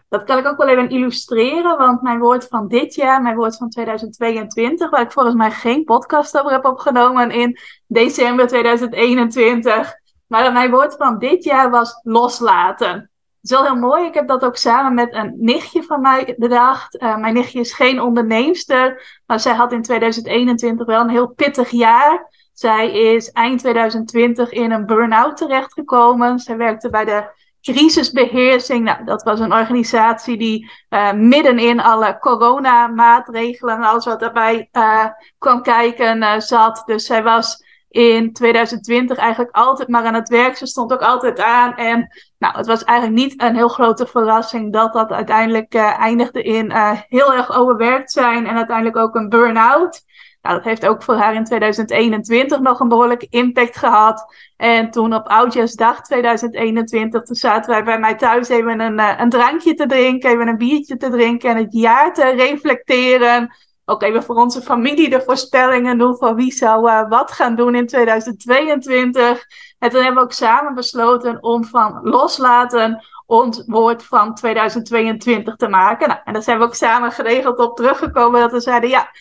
Dat 0.09 0.23
kan 0.23 0.37
ik 0.37 0.47
ook 0.47 0.57
wel 0.57 0.67
even 0.67 0.89
illustreren, 0.89 1.77
want 1.77 2.01
mijn 2.01 2.19
woord 2.19 2.47
van 2.47 2.67
dit 2.67 2.95
jaar, 2.95 3.21
mijn 3.21 3.35
woord 3.35 3.57
van 3.57 3.69
2022, 3.69 4.89
waar 4.89 5.01
ik 5.01 5.11
volgens 5.11 5.35
mij 5.35 5.51
geen 5.51 5.83
podcast 5.83 6.39
over 6.39 6.51
heb 6.51 6.65
opgenomen 6.65 7.31
in 7.31 7.59
december 7.87 8.47
2021. 8.47 9.93
Maar 10.27 10.51
mijn 10.51 10.71
woord 10.71 10.95
van 10.95 11.19
dit 11.19 11.43
jaar 11.43 11.69
was 11.69 11.99
loslaten 12.03 13.11
is 13.49 13.57
wel 13.57 13.63
heel 13.63 13.75
mooi. 13.75 14.05
Ik 14.05 14.13
heb 14.13 14.27
dat 14.27 14.43
ook 14.43 14.57
samen 14.57 14.93
met 14.93 15.13
een 15.13 15.33
nichtje 15.37 15.83
van 15.83 16.01
mij 16.01 16.35
bedacht. 16.37 17.01
Uh, 17.01 17.17
mijn 17.17 17.33
nichtje 17.33 17.59
is 17.59 17.73
geen 17.73 18.01
onderneemster, 18.01 19.19
maar 19.25 19.39
zij 19.39 19.53
had 19.53 19.71
in 19.71 19.81
2021 19.81 20.85
wel 20.85 21.01
een 21.01 21.09
heel 21.09 21.27
pittig 21.27 21.69
jaar. 21.69 22.29
Zij 22.53 22.91
is 22.91 23.31
eind 23.31 23.59
2020 23.59 24.51
in 24.51 24.71
een 24.71 24.85
burn-out 24.85 25.37
terechtgekomen. 25.37 26.39
Zij 26.39 26.57
werkte 26.57 26.89
bij 26.89 27.05
de 27.05 27.29
crisisbeheersing. 27.71 28.83
Nou, 28.83 29.03
dat 29.03 29.23
was 29.23 29.39
een 29.39 29.53
organisatie 29.53 30.37
die 30.37 30.71
uh, 30.89 31.13
midden 31.13 31.59
in 31.59 31.79
alle 31.79 32.17
coronamaatregelen 32.19 33.75
en 33.75 33.83
alles 33.83 34.05
wat 34.05 34.19
daarbij 34.19 34.69
uh, 34.71 35.05
kwam 35.37 35.61
kijken 35.61 36.41
zat. 36.41 36.83
Dus 36.85 37.05
zij 37.05 37.23
was 37.23 37.65
in 37.89 38.33
2020 38.33 39.17
eigenlijk 39.17 39.55
altijd 39.55 39.87
maar 39.87 40.05
aan 40.05 40.13
het 40.13 40.29
werk. 40.29 40.57
Ze 40.57 40.65
stond 40.65 40.93
ook 40.93 41.01
altijd 41.01 41.39
aan. 41.39 41.75
En 41.75 42.07
nou, 42.37 42.57
het 42.57 42.67
was 42.67 42.83
eigenlijk 42.83 43.19
niet 43.19 43.41
een 43.41 43.55
heel 43.55 43.67
grote 43.67 44.05
verrassing 44.05 44.73
dat 44.73 44.93
dat 44.93 45.11
uiteindelijk 45.11 45.73
eindigde 45.75 46.43
in 46.43 46.71
heel 47.09 47.33
erg 47.33 47.57
overwerkt 47.57 48.11
zijn 48.11 48.47
en 48.47 48.55
uiteindelijk 48.55 48.97
ook 48.97 49.15
een 49.15 49.29
burn-out. 49.29 50.05
Nou, 50.47 50.59
dat 50.59 50.67
heeft 50.67 50.87
ook 50.87 51.03
voor 51.03 51.15
haar 51.15 51.33
in 51.33 51.43
2021 51.43 52.59
nog 52.59 52.79
een 52.79 52.87
behoorlijke 52.87 53.27
impact 53.29 53.77
gehad. 53.77 54.33
En 54.57 54.91
toen 54.91 55.13
op 55.13 55.27
Oudjaarsdag 55.27 56.01
2021, 56.01 57.23
toen 57.23 57.35
zaten 57.35 57.71
wij 57.71 57.83
bij 57.83 57.99
mij 57.99 58.15
thuis 58.15 58.49
even 58.49 58.79
een, 58.79 58.99
uh, 58.99 59.13
een 59.17 59.29
drankje 59.29 59.73
te 59.73 59.85
drinken, 59.85 60.29
even 60.29 60.47
een 60.47 60.57
biertje 60.57 60.97
te 60.97 61.09
drinken 61.09 61.49
en 61.49 61.57
het 61.57 61.73
jaar 61.73 62.13
te 62.13 62.29
reflecteren 62.29 63.55
ook 63.89 64.03
even 64.03 64.23
voor 64.23 64.35
onze 64.35 64.61
familie 64.61 65.09
de 65.09 65.21
voorspellingen 65.21 65.97
doen 65.97 66.17
van 66.17 66.35
wie 66.35 66.51
zou 66.51 66.89
uh, 66.89 67.09
wat 67.09 67.31
gaan 67.31 67.55
doen 67.55 67.75
in 67.75 67.87
2022. 67.87 69.45
En 69.79 69.89
toen 69.89 70.01
hebben 70.03 70.21
we 70.21 70.27
ook 70.27 70.33
samen 70.33 70.75
besloten 70.75 71.43
om 71.43 71.65
van 71.65 71.99
loslaten 72.03 73.05
ons 73.25 73.63
woord 73.65 74.03
van 74.03 74.35
2022 74.35 75.55
te 75.55 75.67
maken. 75.67 76.07
Nou, 76.07 76.19
en 76.23 76.33
daar 76.33 76.43
zijn 76.43 76.57
we 76.57 76.63
ook 76.63 76.75
samen 76.75 77.11
geregeld 77.11 77.59
op 77.59 77.75
teruggekomen 77.75 78.41
dat 78.41 78.51
we 78.51 78.59
zeiden 78.59 78.89
ja, 78.89 79.11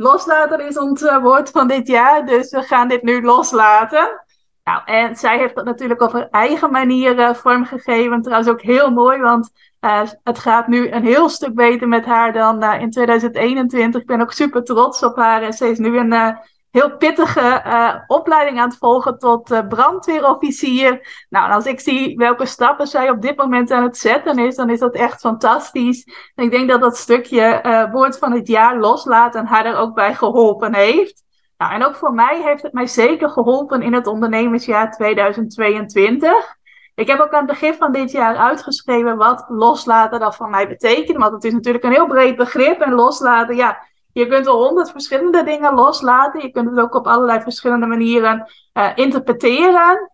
loslaten 0.00 0.66
is 0.66 0.78
ons 0.78 1.02
uh, 1.02 1.22
woord 1.22 1.50
van 1.50 1.68
dit 1.68 1.86
jaar, 1.86 2.26
dus 2.26 2.50
we 2.50 2.62
gaan 2.62 2.88
dit 2.88 3.02
nu 3.02 3.22
loslaten. 3.22 4.24
Nou, 4.64 4.82
en 4.84 5.16
zij 5.16 5.38
heeft 5.38 5.54
dat 5.54 5.64
natuurlijk 5.64 6.00
op 6.00 6.12
haar 6.12 6.28
eigen 6.30 6.70
manier 6.70 7.18
uh, 7.18 7.34
vormgegeven. 7.34 8.22
Trouwens 8.22 8.50
ook 8.50 8.62
heel 8.62 8.90
mooi, 8.90 9.20
want 9.20 9.50
uh, 9.80 10.02
het 10.24 10.38
gaat 10.38 10.66
nu 10.66 10.90
een 10.90 11.04
heel 11.04 11.28
stuk 11.28 11.54
beter 11.54 11.88
met 11.88 12.04
haar 12.04 12.32
dan 12.32 12.62
in 12.62 12.90
2021. 12.90 14.00
Ik 14.00 14.06
ben 14.06 14.20
ook 14.20 14.32
super 14.32 14.64
trots 14.64 15.02
op 15.02 15.16
haar. 15.16 15.42
En 15.42 15.52
ze 15.52 15.68
is 15.68 15.78
nu 15.78 15.98
een 15.98 16.38
heel 16.70 16.96
pittige 16.96 18.04
opleiding 18.06 18.60
aan 18.60 18.68
het 18.68 18.78
volgen 18.78 19.18
tot 19.18 19.68
brandweerofficier. 19.68 21.24
Nou, 21.28 21.46
en 21.46 21.54
als 21.54 21.66
ik 21.66 21.80
zie 21.80 22.16
welke 22.16 22.46
stappen 22.46 22.86
zij 22.86 23.10
op 23.10 23.22
dit 23.22 23.36
moment 23.36 23.70
aan 23.70 23.82
het 23.82 23.98
zetten 23.98 24.38
is, 24.38 24.56
dan 24.56 24.70
is 24.70 24.78
dat 24.78 24.94
echt 24.94 25.20
fantastisch. 25.20 26.06
Ik 26.34 26.50
denk 26.50 26.68
dat 26.68 26.80
dat 26.80 26.96
stukje 26.96 27.88
woord 27.92 28.18
van 28.18 28.32
het 28.32 28.46
jaar 28.48 28.78
loslaten 28.78 29.46
haar 29.46 29.64
er 29.64 29.76
ook 29.76 29.94
bij 29.94 30.14
geholpen 30.14 30.74
heeft. 30.74 31.22
Nou, 31.56 31.72
en 31.72 31.84
ook 31.84 31.94
voor 31.94 32.14
mij 32.14 32.42
heeft 32.42 32.62
het 32.62 32.72
mij 32.72 32.86
zeker 32.86 33.28
geholpen 33.30 33.82
in 33.82 33.92
het 33.92 34.06
ondernemersjaar 34.06 34.90
2022. 34.90 36.58
Ik 36.94 37.06
heb 37.06 37.20
ook 37.20 37.32
aan 37.32 37.46
het 37.46 37.50
begin 37.50 37.74
van 37.74 37.92
dit 37.92 38.10
jaar 38.10 38.36
uitgeschreven 38.36 39.16
wat 39.16 39.44
loslaten 39.48 40.20
dat 40.20 40.36
van 40.36 40.50
mij 40.50 40.68
betekent. 40.68 41.18
Want 41.18 41.32
het 41.32 41.44
is 41.44 41.52
natuurlijk 41.52 41.84
een 41.84 41.92
heel 41.92 42.06
breed 42.06 42.36
begrip. 42.36 42.80
En 42.80 42.92
loslaten, 42.92 43.56
ja, 43.56 43.78
je 44.12 44.26
kunt 44.26 44.46
al 44.46 44.64
honderd 44.64 44.90
verschillende 44.90 45.44
dingen 45.44 45.74
loslaten. 45.74 46.40
Je 46.40 46.50
kunt 46.50 46.70
het 46.70 46.78
ook 46.78 46.94
op 46.94 47.06
allerlei 47.06 47.40
verschillende 47.40 47.86
manieren 47.86 48.50
uh, 48.74 48.90
interpreteren. 48.94 50.10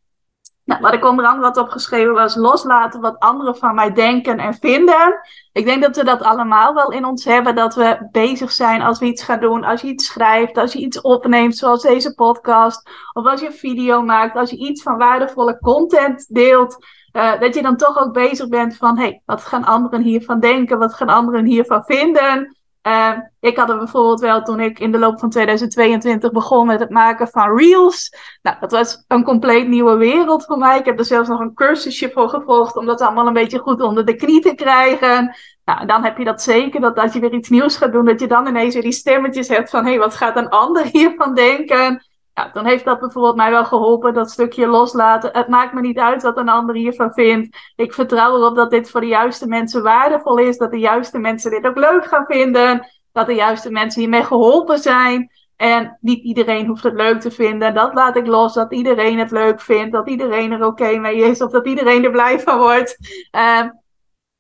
Nou, 0.65 0.81
wat 0.81 0.93
ik 0.93 1.05
onder 1.05 1.27
andere 1.27 1.47
had 1.47 1.57
opgeschreven 1.57 2.13
was 2.13 2.35
loslaten 2.35 3.01
wat 3.01 3.19
anderen 3.19 3.57
van 3.57 3.75
mij 3.75 3.93
denken 3.93 4.39
en 4.39 4.55
vinden. 4.55 5.21
Ik 5.53 5.65
denk 5.65 5.83
dat 5.83 5.97
we 5.97 6.05
dat 6.05 6.23
allemaal 6.23 6.75
wel 6.75 6.91
in 6.93 7.05
ons 7.05 7.25
hebben, 7.25 7.55
dat 7.55 7.75
we 7.75 8.09
bezig 8.11 8.53
zijn 8.53 8.83
als 8.83 8.99
we 8.99 9.07
iets 9.07 9.23
gaan 9.23 9.41
doen, 9.41 9.65
als 9.65 9.81
je 9.81 9.89
iets 9.89 10.07
schrijft, 10.07 10.59
als 10.59 10.73
je 10.73 10.79
iets 10.79 11.01
opneemt, 11.01 11.57
zoals 11.57 11.83
deze 11.83 12.15
podcast, 12.15 12.91
of 13.13 13.27
als 13.27 13.41
je 13.41 13.47
een 13.47 13.53
video 13.53 14.03
maakt, 14.03 14.37
als 14.37 14.51
je 14.51 14.57
iets 14.57 14.83
van 14.83 14.99
waardevolle 14.99 15.59
content 15.59 16.35
deelt. 16.35 16.77
Uh, 17.13 17.41
dat 17.41 17.55
je 17.55 17.63
dan 17.63 17.77
toch 17.77 17.99
ook 17.99 18.13
bezig 18.13 18.49
bent 18.49 18.77
van, 18.77 18.99
hey, 18.99 19.23
wat 19.25 19.43
gaan 19.43 19.65
anderen 19.65 20.03
hiervan 20.03 20.41
denken? 20.41 20.79
Wat 20.79 20.95
gaan 20.95 21.09
anderen 21.09 21.45
hiervan 21.45 21.85
vinden? 21.85 22.56
Uh, 22.87 23.13
ik 23.41 23.57
had 23.57 23.69
er 23.69 23.79
bijvoorbeeld 23.79 24.21
wel 24.21 24.43
toen 24.43 24.61
ik 24.61 24.79
in 24.79 24.93
de 24.93 24.99
loop 24.99 25.19
van 25.19 25.31
2022 25.31 26.33
begon 26.33 26.67
met 26.67 26.81
het 26.81 26.91
maken 26.91 27.29
van 27.29 27.59
reels. 27.59 28.13
Nou, 28.43 28.57
dat 28.61 28.71
was 28.71 29.05
een 29.09 29.25
compleet 29.25 29.69
nieuwe 29.69 29.97
wereld 29.97 30.45
voor 30.45 30.59
mij. 30.59 30.79
Ik 30.79 30.85
heb 30.85 30.99
er 30.99 31.05
zelfs 31.05 31.29
nog 31.29 31.41
een 31.41 31.55
cursusje 31.55 32.11
voor 32.11 32.29
gevolgd 32.29 32.77
om 32.77 32.87
dat 32.87 33.01
allemaal 33.01 33.27
een 33.27 33.33
beetje 33.33 33.59
goed 33.59 33.81
onder 33.81 34.05
de 34.05 34.15
knie 34.15 34.41
te 34.41 34.55
krijgen. 34.55 35.37
Nou, 35.65 35.87
dan 35.87 36.05
heb 36.05 36.19
je 36.19 36.25
dat 36.25 36.43
zeker, 36.43 36.81
dat 36.81 36.99
als 36.99 37.13
je 37.13 37.21
weer 37.21 37.33
iets 37.33 37.49
nieuws 37.49 37.77
gaat 37.77 37.93
doen, 37.93 38.05
dat 38.05 38.21
je 38.21 38.27
dan 38.27 38.47
ineens 38.47 38.75
weer 38.75 38.83
die 38.83 38.93
stemmetjes 38.93 39.49
hebt 39.49 39.71
van, 39.71 39.85
hé, 39.85 39.91
hey, 39.91 39.99
wat 39.99 40.15
gaat 40.15 40.37
een 40.37 40.49
ander 40.49 40.85
hiervan 40.93 41.35
denken? 41.35 42.07
Ja, 42.39 42.51
dan 42.53 42.67
heeft 42.67 42.85
dat 42.85 43.01
bijvoorbeeld 43.01 43.37
mij 43.37 43.51
wel 43.51 43.65
geholpen, 43.65 44.15
dat 44.15 44.31
stukje 44.31 44.67
loslaten. 44.67 45.31
Het 45.33 45.49
maakt 45.49 45.73
me 45.73 45.81
niet 45.81 45.99
uit 45.99 46.23
wat 46.23 46.37
een 46.37 46.49
ander 46.49 46.75
hiervan 46.75 47.13
vindt. 47.13 47.73
Ik 47.77 47.93
vertrouw 47.93 48.37
erop 48.37 48.57
dat 48.57 48.71
dit 48.71 48.91
voor 48.91 49.01
de 49.01 49.07
juiste 49.07 49.49
mensen 49.49 49.83
waardevol 49.83 50.39
is, 50.39 50.59
dat 50.59 50.71
de 50.71 50.79
juiste 50.79 51.19
mensen 51.19 51.51
dit 51.51 51.67
ook 51.67 51.77
leuk 51.77 52.05
gaan 52.05 52.25
vinden, 52.27 52.89
dat 53.13 53.27
de 53.27 53.35
juiste 53.35 53.71
mensen 53.71 54.01
hiermee 54.01 54.25
geholpen 54.25 54.79
zijn. 54.79 55.31
En 55.57 55.99
niet 56.01 56.23
iedereen 56.23 56.67
hoeft 56.67 56.83
het 56.83 56.95
leuk 56.95 57.21
te 57.21 57.31
vinden. 57.31 57.75
Dat 57.75 57.95
laat 57.95 58.17
ik 58.17 58.27
los, 58.27 58.55
dat 58.55 58.73
iedereen 58.73 59.19
het 59.19 59.31
leuk 59.31 59.61
vindt, 59.61 59.93
dat 59.93 60.09
iedereen 60.09 60.53
er 60.53 60.67
oké 60.67 60.97
mee 60.99 61.17
is, 61.17 61.43
of 61.43 61.51
dat 61.51 61.67
iedereen 61.67 62.05
er 62.05 62.11
blij 62.11 62.41
van 62.41 62.59
wordt. 62.59 62.97
Uh, 63.37 63.63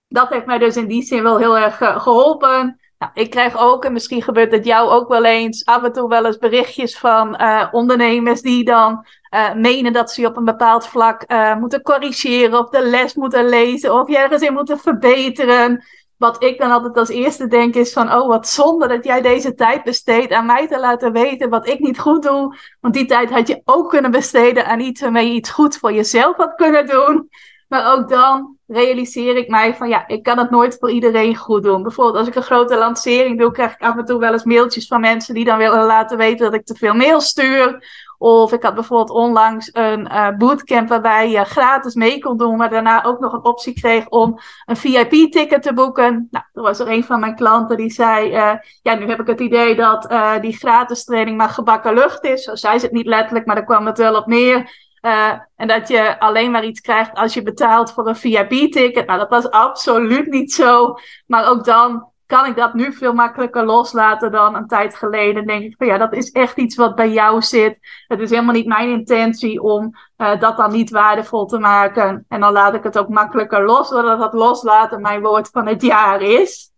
dat 0.09 0.29
heeft 0.29 0.47
mij 0.47 0.59
dus 0.59 0.77
in 0.77 0.87
die 0.87 1.03
zin 1.03 1.23
wel 1.23 1.39
heel 1.39 1.59
erg 1.59 1.81
uh, 1.81 2.01
geholpen. 2.01 2.81
Nou, 2.99 3.13
ik 3.15 3.31
krijg 3.31 3.59
ook, 3.59 3.85
en 3.85 3.93
misschien 3.93 4.23
gebeurt 4.23 4.53
het 4.53 4.65
jou 4.65 4.91
ook 4.91 5.09
wel 5.09 5.25
eens, 5.25 5.65
af 5.65 5.83
en 5.83 5.93
toe 5.93 6.09
wel 6.09 6.27
eens 6.27 6.39
berichtjes 6.39 6.99
van 6.99 7.41
uh, 7.41 7.67
ondernemers 7.71 8.43
die 8.43 8.65
dan 8.65 9.07
uh, 9.35 9.55
menen 9.55 9.93
dat 9.93 10.11
ze 10.11 10.27
op 10.27 10.37
een 10.37 10.45
bepaald 10.45 10.87
vlak 10.87 11.25
uh, 11.27 11.57
moeten 11.57 11.83
corrigeren, 11.83 12.59
of 12.59 12.69
de 12.69 12.83
les 12.83 13.15
moeten 13.15 13.49
lezen, 13.49 13.95
of 13.95 14.09
je 14.09 14.19
ergens 14.19 14.43
in 14.43 14.53
moeten 14.53 14.79
verbeteren. 14.79 15.85
Wat 16.17 16.43
ik 16.43 16.59
dan 16.59 16.71
altijd 16.71 16.97
als 16.97 17.09
eerste 17.09 17.47
denk 17.47 17.75
is 17.75 17.93
van, 17.93 18.13
oh 18.13 18.29
wat 18.29 18.49
zonde 18.49 18.89
dat 18.89 19.05
jij 19.05 19.21
deze 19.21 19.55
tijd 19.55 19.85
besteedt 19.85 20.33
aan 20.33 20.47
mij 20.47 20.69
te 20.69 20.81
laten 20.81 21.13
weten 21.13 21.51
wat 21.51 21.69
ik 21.69 21.79
niet 21.79 21.99
goed 21.99 22.23
doe. 22.23 22.57
Want 22.81 22.95
die 22.95 23.07
tijd 23.07 23.31
had 23.31 23.49
je 23.49 23.63
ook 23.65 23.91
kunnen 23.91 24.11
besteden 24.11 24.67
aan 24.67 24.81
iets 24.81 25.01
waarmee 25.01 25.29
je 25.29 25.35
iets 25.35 25.51
goed 25.51 25.77
voor 25.77 25.93
jezelf 25.93 26.37
had 26.37 26.55
kunnen 26.55 26.87
doen. 26.87 27.29
Maar 27.69 27.93
ook 27.93 28.09
dan 28.09 28.56
realiseer 28.67 29.37
ik 29.37 29.49
mij 29.49 29.75
van 29.75 29.89
ja, 29.89 30.09
ik 30.09 30.23
kan 30.23 30.39
het 30.39 30.51
nooit 30.51 30.77
voor 30.79 30.91
iedereen 30.91 31.37
goed 31.37 31.63
doen. 31.63 31.83
Bijvoorbeeld 31.83 32.17
als 32.17 32.29
ik 32.29 32.35
een 32.35 32.43
grote 32.43 32.77
lancering 32.77 33.39
doe, 33.39 33.51
krijg 33.51 33.73
ik 33.75 33.83
af 33.83 33.97
en 33.97 34.05
toe 34.05 34.19
wel 34.19 34.33
eens 34.33 34.45
mailtjes 34.45 34.87
van 34.87 35.01
mensen 35.01 35.35
die 35.35 35.45
dan 35.45 35.59
willen 35.59 35.85
laten 35.85 36.19
weten 36.19 36.45
dat 36.45 36.55
ik 36.55 36.67
te 36.67 36.75
veel 36.75 36.95
mail 36.95 37.21
stuur. 37.21 37.85
Of 38.19 38.53
ik 38.53 38.63
had 38.63 38.75
bijvoorbeeld 38.75 39.11
onlangs 39.11 39.71
een 39.73 40.01
uh, 40.01 40.29
bootcamp 40.37 40.89
waarbij 40.89 41.31
je 41.31 41.45
gratis 41.45 41.95
mee 41.95 42.19
kon 42.19 42.37
doen, 42.37 42.57
maar 42.57 42.71
daarna 42.71 43.05
ook 43.05 43.21
nog 43.21 43.33
een 43.33 43.45
optie 43.45 43.75
kreeg 43.75 44.09
om 44.09 44.39
een 44.65 44.77
VIP-ticket 44.77 45.63
te 45.63 45.73
boeken. 45.73 46.29
Nou, 46.31 46.45
er 46.53 46.63
was 46.63 46.79
er 46.79 46.89
een 46.89 47.05
van 47.05 47.21
mijn 47.21 47.35
klanten 47.35 47.77
die 47.77 47.91
zei: 47.91 48.31
uh, 48.31 48.53
Ja, 48.83 48.95
nu 48.95 49.09
heb 49.09 49.21
ik 49.21 49.27
het 49.27 49.41
idee 49.41 49.75
dat 49.75 50.11
uh, 50.11 50.41
die 50.41 50.57
gratis 50.57 51.05
training 51.05 51.37
maar 51.37 51.49
gebakken 51.49 51.95
lucht 51.95 52.25
is. 52.25 52.43
Zo 52.43 52.55
zei 52.55 52.79
ze 52.79 52.85
het 52.85 52.95
niet 52.95 53.07
letterlijk, 53.07 53.47
maar 53.47 53.57
daar 53.57 53.65
kwam 53.65 53.87
het 53.87 53.99
wel 53.99 54.17
op 54.17 54.27
neer. 54.27 54.85
Uh, 55.07 55.33
en 55.57 55.69
dat 55.69 55.89
je 55.89 56.21
alleen 56.21 56.51
maar 56.51 56.65
iets 56.65 56.81
krijgt 56.81 57.15
als 57.15 57.35
je 57.35 57.43
betaalt 57.43 57.93
voor 57.93 58.09
een 58.09 58.17
VIP-ticket. 58.17 59.07
Nou, 59.07 59.19
dat 59.19 59.29
was 59.29 59.51
absoluut 59.51 60.27
niet 60.27 60.53
zo. 60.53 60.97
Maar 61.27 61.49
ook 61.49 61.65
dan 61.65 62.09
kan 62.27 62.47
ik 62.47 62.57
dat 62.57 62.75
nu 62.75 62.93
veel 62.93 63.13
makkelijker 63.13 63.65
loslaten 63.65 64.31
dan 64.31 64.55
een 64.55 64.67
tijd 64.67 64.97
geleden. 64.97 65.47
denk 65.47 65.63
ik 65.63 65.75
van 65.79 65.87
ja, 65.87 65.99
dat 65.99 66.13
is 66.13 66.31
echt 66.31 66.57
iets 66.57 66.77
wat 66.77 66.95
bij 66.95 67.11
jou 67.11 67.43
zit. 67.43 67.79
Het 68.07 68.21
is 68.21 68.31
helemaal 68.31 68.55
niet 68.55 68.67
mijn 68.67 68.91
intentie 68.91 69.63
om 69.63 69.95
uh, 70.17 70.41
dat 70.41 70.57
dan 70.57 70.73
niet 70.73 70.91
waardevol 70.91 71.47
te 71.47 71.59
maken. 71.59 72.25
En 72.29 72.41
dan 72.41 72.53
laat 72.53 72.75
ik 72.75 72.83
het 72.83 72.99
ook 72.99 73.09
makkelijker 73.09 73.65
los, 73.65 73.89
doordat 73.89 74.19
dat 74.19 74.33
loslaten 74.33 75.01
mijn 75.01 75.23
woord 75.23 75.49
van 75.49 75.67
het 75.67 75.83
jaar 75.83 76.23
is. 76.23 76.71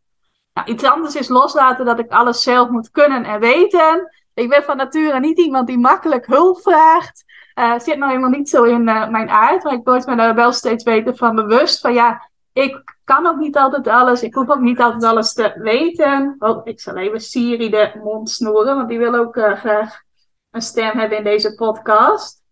Nou, 0.52 0.70
iets 0.70 0.85
anders 0.85 1.14
is 1.14 1.28
loslaten 1.28 1.85
dat 1.85 1.99
ik 1.99 2.11
alles 2.11 2.42
zelf 2.42 2.68
moet 2.68 2.90
kunnen 2.90 3.25
en 3.25 3.40
weten. 3.40 4.08
Ik 4.35 4.49
ben 4.49 4.62
van 4.62 4.76
nature 4.76 5.20
niet 5.20 5.38
iemand 5.38 5.66
die 5.66 5.78
makkelijk 5.78 6.26
hulp 6.26 6.61
vraagt. 6.61 7.25
Uh, 7.59 7.79
zit 7.79 7.97
nou 7.97 8.11
helemaal 8.11 8.31
niet 8.31 8.49
zo 8.49 8.62
in 8.62 8.88
uh, 8.88 9.09
mijn 9.09 9.29
aard. 9.29 9.65
Maar 9.65 9.73
ik 9.73 9.85
word 9.85 10.07
me 10.07 10.17
daar 10.17 10.35
wel 10.35 10.53
steeds 10.53 10.85
beter 10.85 11.17
van 11.17 11.35
bewust. 11.35 11.81
Van 11.81 11.93
ja, 11.93 12.31
ik 12.53 12.97
kan 13.05 13.27
ook 13.27 13.37
niet 13.37 13.57
altijd 13.57 13.88
alles. 13.88 14.23
Ik 14.23 14.35
hoef 14.35 14.50
ook 14.50 14.61
niet 14.61 14.81
altijd 14.81 15.05
alles 15.05 15.33
te 15.33 15.55
weten. 15.59 16.37
Oh, 16.38 16.61
ik 16.65 16.81
zal 16.81 16.97
even 16.97 17.21
Siri 17.21 17.71
de 17.71 18.00
mond 18.03 18.31
snoeren. 18.31 18.77
Want 18.77 18.88
die 18.88 18.99
wil 18.99 19.15
ook 19.15 19.37
uh, 19.37 19.53
graag 19.53 20.03
een 20.50 20.62
stem 20.62 20.99
hebben 20.99 21.19
in 21.19 21.25
deze 21.25 21.55
podcast. 21.55 22.43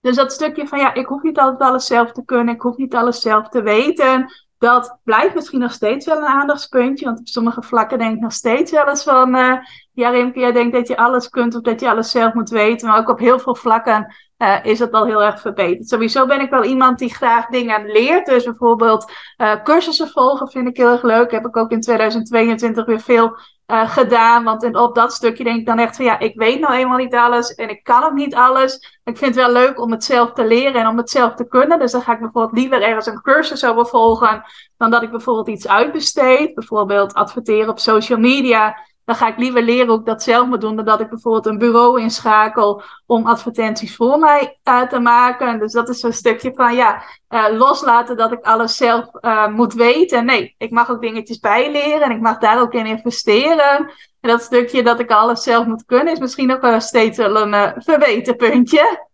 Dus 0.00 0.16
dat 0.16 0.32
stukje 0.32 0.66
van 0.66 0.78
ja, 0.78 0.94
ik 0.94 1.06
hoef 1.06 1.22
niet 1.22 1.38
altijd 1.38 1.70
alles 1.70 1.86
zelf 1.86 2.12
te 2.12 2.24
kunnen. 2.24 2.54
Ik 2.54 2.60
hoef 2.60 2.76
niet 2.76 2.94
alles 2.94 3.20
zelf 3.20 3.48
te 3.48 3.62
weten 3.62 4.45
dat 4.58 4.98
blijft 5.04 5.34
misschien 5.34 5.60
nog 5.60 5.72
steeds 5.72 6.06
wel 6.06 6.16
een 6.16 6.26
aandachtspuntje. 6.26 7.04
Want 7.04 7.18
op 7.18 7.26
sommige 7.26 7.62
vlakken 7.62 7.98
denk 7.98 8.14
ik 8.14 8.20
nog 8.20 8.32
steeds 8.32 8.70
wel 8.70 8.88
eens 8.88 9.02
van... 9.02 9.36
Uh, 9.36 9.56
ja, 9.92 10.10
Rimke, 10.10 10.40
jij 10.40 10.52
denkt 10.52 10.74
dat 10.74 10.88
je 10.88 10.96
alles 10.96 11.28
kunt 11.28 11.54
of 11.54 11.60
dat 11.60 11.80
je 11.80 11.90
alles 11.90 12.10
zelf 12.10 12.34
moet 12.34 12.50
weten. 12.50 12.88
Maar 12.88 12.98
ook 12.98 13.08
op 13.08 13.18
heel 13.18 13.38
veel 13.38 13.54
vlakken 13.54 14.14
uh, 14.38 14.64
is 14.64 14.78
het 14.78 14.92
al 14.92 15.06
heel 15.06 15.22
erg 15.22 15.40
verbeterd. 15.40 15.88
Sowieso 15.88 16.26
ben 16.26 16.40
ik 16.40 16.50
wel 16.50 16.64
iemand 16.64 16.98
die 16.98 17.14
graag 17.14 17.46
dingen 17.46 17.86
leert. 17.86 18.26
Dus 18.26 18.44
bijvoorbeeld 18.44 19.12
uh, 19.36 19.62
cursussen 19.62 20.08
volgen 20.08 20.50
vind 20.50 20.68
ik 20.68 20.76
heel 20.76 20.90
erg 20.90 21.02
leuk. 21.02 21.30
Heb 21.30 21.46
ik 21.46 21.56
ook 21.56 21.70
in 21.70 21.80
2022 21.80 22.84
weer 22.84 23.00
veel 23.00 23.38
uh, 23.66 23.90
gedaan. 23.90 24.44
Want 24.44 24.62
in, 24.62 24.76
op 24.76 24.94
dat 24.94 25.12
stukje 25.12 25.44
denk 25.44 25.58
ik 25.58 25.66
dan 25.66 25.78
echt 25.78 25.96
van 25.96 26.04
ja, 26.04 26.18
ik 26.18 26.34
weet 26.34 26.60
nou 26.60 26.74
eenmaal 26.74 26.96
niet 26.96 27.14
alles 27.14 27.54
en 27.54 27.68
ik 27.68 27.82
kan 27.82 28.04
ook 28.04 28.12
niet 28.12 28.34
alles. 28.34 29.00
Ik 29.04 29.16
vind 29.16 29.34
het 29.34 29.44
wel 29.44 29.52
leuk 29.52 29.80
om 29.80 29.90
het 29.90 30.04
zelf 30.04 30.32
te 30.32 30.46
leren 30.46 30.80
en 30.80 30.86
om 30.86 30.96
het 30.96 31.10
zelf 31.10 31.34
te 31.34 31.48
kunnen. 31.48 31.78
Dus 31.78 31.92
dan 31.92 32.02
ga 32.02 32.12
ik 32.12 32.20
bijvoorbeeld 32.20 32.58
liever 32.58 32.82
ergens 32.82 33.06
een 33.06 33.22
cursus 33.22 33.64
over 33.64 33.86
volgen 33.86 34.44
dan 34.76 34.90
dat 34.90 35.02
ik 35.02 35.10
bijvoorbeeld 35.10 35.48
iets 35.48 35.68
uitbesteed. 35.68 36.54
Bijvoorbeeld 36.54 37.14
adverteren 37.14 37.68
op 37.68 37.78
social 37.78 38.18
media 38.18 38.76
dan 39.06 39.14
ga 39.14 39.28
ik 39.28 39.36
liever 39.36 39.62
leren 39.62 39.88
hoe 39.88 39.98
ik 39.98 40.04
dat 40.04 40.22
zelf 40.22 40.46
moet 40.46 40.60
doen, 40.60 40.76
dan 40.76 40.84
dat 40.84 41.00
ik 41.00 41.08
bijvoorbeeld 41.08 41.46
een 41.46 41.58
bureau 41.58 42.00
inschakel 42.00 42.82
om 43.06 43.26
advertenties 43.26 43.96
voor 43.96 44.18
mij 44.18 44.58
uh, 44.64 44.82
te 44.82 44.98
maken. 44.98 45.58
Dus 45.58 45.72
dat 45.72 45.88
is 45.88 46.00
zo'n 46.00 46.12
stukje 46.12 46.52
van 46.54 46.74
ja, 46.74 47.02
uh, 47.28 47.44
loslaten 47.50 48.16
dat 48.16 48.32
ik 48.32 48.44
alles 48.44 48.76
zelf 48.76 49.08
uh, 49.20 49.48
moet 49.48 49.74
weten. 49.74 50.24
Nee, 50.24 50.54
ik 50.58 50.70
mag 50.70 50.90
ook 50.90 51.00
dingetjes 51.00 51.38
bijleren 51.38 52.02
en 52.02 52.10
ik 52.10 52.20
mag 52.20 52.38
daar 52.38 52.60
ook 52.60 52.72
in 52.72 52.86
investeren. 52.86 53.90
En 54.20 54.30
dat 54.30 54.42
stukje 54.42 54.82
dat 54.82 55.00
ik 55.00 55.10
alles 55.10 55.42
zelf 55.42 55.66
moet 55.66 55.84
kunnen, 55.84 56.12
is 56.12 56.18
misschien 56.18 56.52
ook 56.52 56.60
wel 56.60 56.80
steeds 56.80 57.18
wel 57.18 57.36
een 57.36 57.82
verbeterpuntje. 57.82 59.06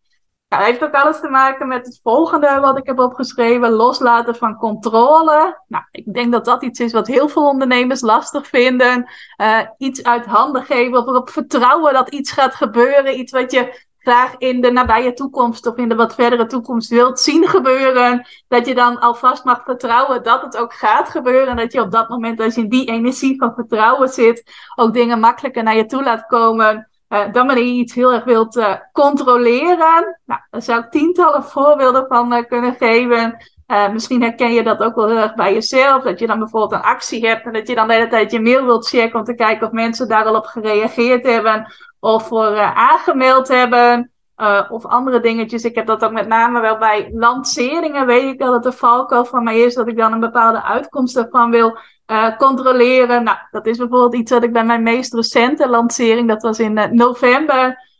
Nou, 0.52 0.64
heeft 0.64 0.85
ook 0.85 0.94
alles 0.94 1.21
te 1.21 1.28
maken 1.28 1.68
met 1.68 1.87
het 1.87 2.00
volgende 2.02 2.59
wat 2.61 2.78
ik 2.78 2.87
heb 2.87 2.99
opgeschreven: 2.99 3.71
loslaten 3.71 4.37
van 4.37 4.56
controle. 4.56 5.62
Nou, 5.68 5.85
ik 5.90 6.14
denk 6.14 6.32
dat 6.32 6.44
dat 6.44 6.62
iets 6.62 6.80
is 6.80 6.92
wat 6.92 7.06
heel 7.06 7.28
veel 7.28 7.49
ondernemers 7.49 8.00
lastig 8.00 8.47
vinden. 8.47 9.11
Uh, 9.37 9.59
iets 9.78 10.02
uit 10.02 10.25
handen 10.25 10.62
geven 10.62 11.06
of 11.06 11.30
vertrouwen 11.30 11.92
dat 11.92 12.09
iets 12.09 12.32
gaat 12.32 12.54
gebeuren. 12.54 13.18
Iets 13.18 13.32
wat 13.32 13.52
je 13.52 13.85
graag 13.99 14.35
in 14.38 14.61
de 14.61 14.71
nabije 14.71 15.12
toekomst 15.12 15.66
of 15.66 15.76
in 15.76 15.88
de 15.88 15.94
wat 15.94 16.14
verdere 16.14 16.47
toekomst 16.47 16.90
wilt 16.90 17.21
zien 17.21 17.49
gebeuren. 17.49 18.26
Dat 18.49 18.66
je 18.66 18.75
dan 18.75 19.00
alvast 19.00 19.44
mag 19.44 19.62
vertrouwen 19.64 20.23
dat 20.23 20.42
het 20.42 20.56
ook 20.56 20.75
gaat 20.75 21.09
gebeuren. 21.09 21.49
En 21.49 21.56
dat 21.56 21.73
je 21.73 21.80
op 21.80 21.90
dat 21.90 22.09
moment, 22.09 22.40
als 22.40 22.54
je 22.54 22.61
in 22.61 22.68
die 22.68 22.88
energie 22.88 23.38
van 23.38 23.54
vertrouwen 23.54 24.09
zit, 24.09 24.52
ook 24.75 24.92
dingen 24.92 25.21
makkelijker 25.21 25.62
naar 25.62 25.76
je 25.76 25.87
toe 25.87 26.02
laat 26.02 26.26
komen. 26.26 26.90
Uh, 27.12 27.33
dan 27.33 27.47
wanneer 27.47 27.64
je 27.64 27.73
iets 27.73 27.95
heel 27.95 28.12
erg 28.12 28.25
wilt 28.25 28.57
uh, 28.57 28.75
controleren. 28.92 30.19
Nou, 30.25 30.40
daar 30.50 30.62
zou 30.62 30.83
ik 30.83 30.90
tientallen 30.90 31.45
voorbeelden 31.45 32.07
van 32.09 32.33
uh, 32.33 32.47
kunnen 32.49 32.75
geven. 32.75 33.37
misschien 33.92 34.23
herken 34.23 34.52
je 34.52 34.62
dat 34.62 34.83
ook 34.83 34.95
wel 34.95 35.09
heel 35.09 35.16
erg 35.16 35.35
bij 35.35 35.52
jezelf. 35.52 36.02
Dat 36.02 36.19
je 36.19 36.26
dan 36.26 36.38
bijvoorbeeld 36.38 36.73
een 36.73 36.88
actie 36.88 37.26
hebt 37.26 37.45
en 37.45 37.52
dat 37.52 37.69
je 37.69 37.75
dan 37.75 37.88
de 37.88 37.95
hele 37.95 38.09
tijd 38.09 38.31
je 38.31 38.40
mail 38.40 38.64
wilt 38.64 38.88
checken 38.88 39.19
om 39.19 39.25
te 39.25 39.35
kijken 39.35 39.66
of 39.66 39.73
mensen 39.73 40.09
daar 40.09 40.25
al 40.25 40.37
op 40.37 40.45
gereageerd 40.45 41.26
hebben 41.26 41.73
of 42.00 42.26
voor 42.26 42.59
aangemeld 42.75 43.49
hebben. 43.49 44.12
Of 44.71 44.87
andere 44.87 45.21
dingetjes. 45.21 45.65
Ik 45.65 45.75
heb 45.75 45.87
dat 45.87 46.05
ook 46.05 46.13
met 46.13 46.29
name 46.29 46.61
wel 46.61 46.79
bij 46.79 47.11
lanceringen. 47.15 48.07
Weet 48.07 48.33
ik 48.33 48.39
wel 48.39 48.51
dat 48.51 48.63
de 48.63 48.73
valkuil 48.73 49.25
van 49.25 49.45
mij 49.45 49.61
is 49.61 49.75
dat 49.75 49.89
ik 49.89 49.97
dan 49.97 50.13
een 50.13 50.21
bepaalde 50.21 50.63
uitkomst 50.63 51.17
ervan 51.17 51.51
wil 51.51 51.79
uh, 52.07 52.37
controleren. 52.37 53.23
Nou, 53.23 53.37
dat 53.51 53.67
is 53.67 53.79
bijvoorbeeld 53.79 54.15
iets 54.15 54.31
wat 54.31 54.43
ik 54.43 54.53
bij 54.53 54.65
mijn 54.65 54.83
meest 54.83 55.15
recente 55.15 55.69
lancering, 55.69 56.29
dat 56.29 56.43
was 56.43 56.59
in 56.59 56.79
uh, 56.79 56.85
november, 56.85 57.91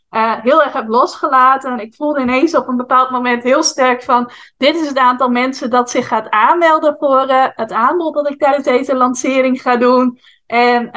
heel 0.41 0.63
erg 0.63 0.73
heb 0.73 0.87
losgelaten. 0.87 1.71
En 1.71 1.79
ik 1.79 1.95
voelde 1.95 2.21
ineens 2.21 2.55
op 2.55 2.67
een 2.67 2.77
bepaald 2.77 3.09
moment 3.09 3.43
heel 3.43 3.63
sterk 3.63 4.03
van, 4.03 4.31
dit 4.57 4.75
is 4.75 4.87
het 4.87 4.97
aantal 4.97 5.29
mensen 5.29 5.69
dat 5.69 5.89
zich 5.89 6.07
gaat 6.07 6.29
aanmelden 6.29 6.95
voor 6.99 7.25
het 7.55 7.71
aanbod 7.71 8.13
dat 8.13 8.29
ik 8.29 8.39
tijdens 8.39 8.65
deze 8.65 8.95
lancering 8.95 9.61
ga 9.61 9.77
doen. 9.77 10.19
En 10.45 10.89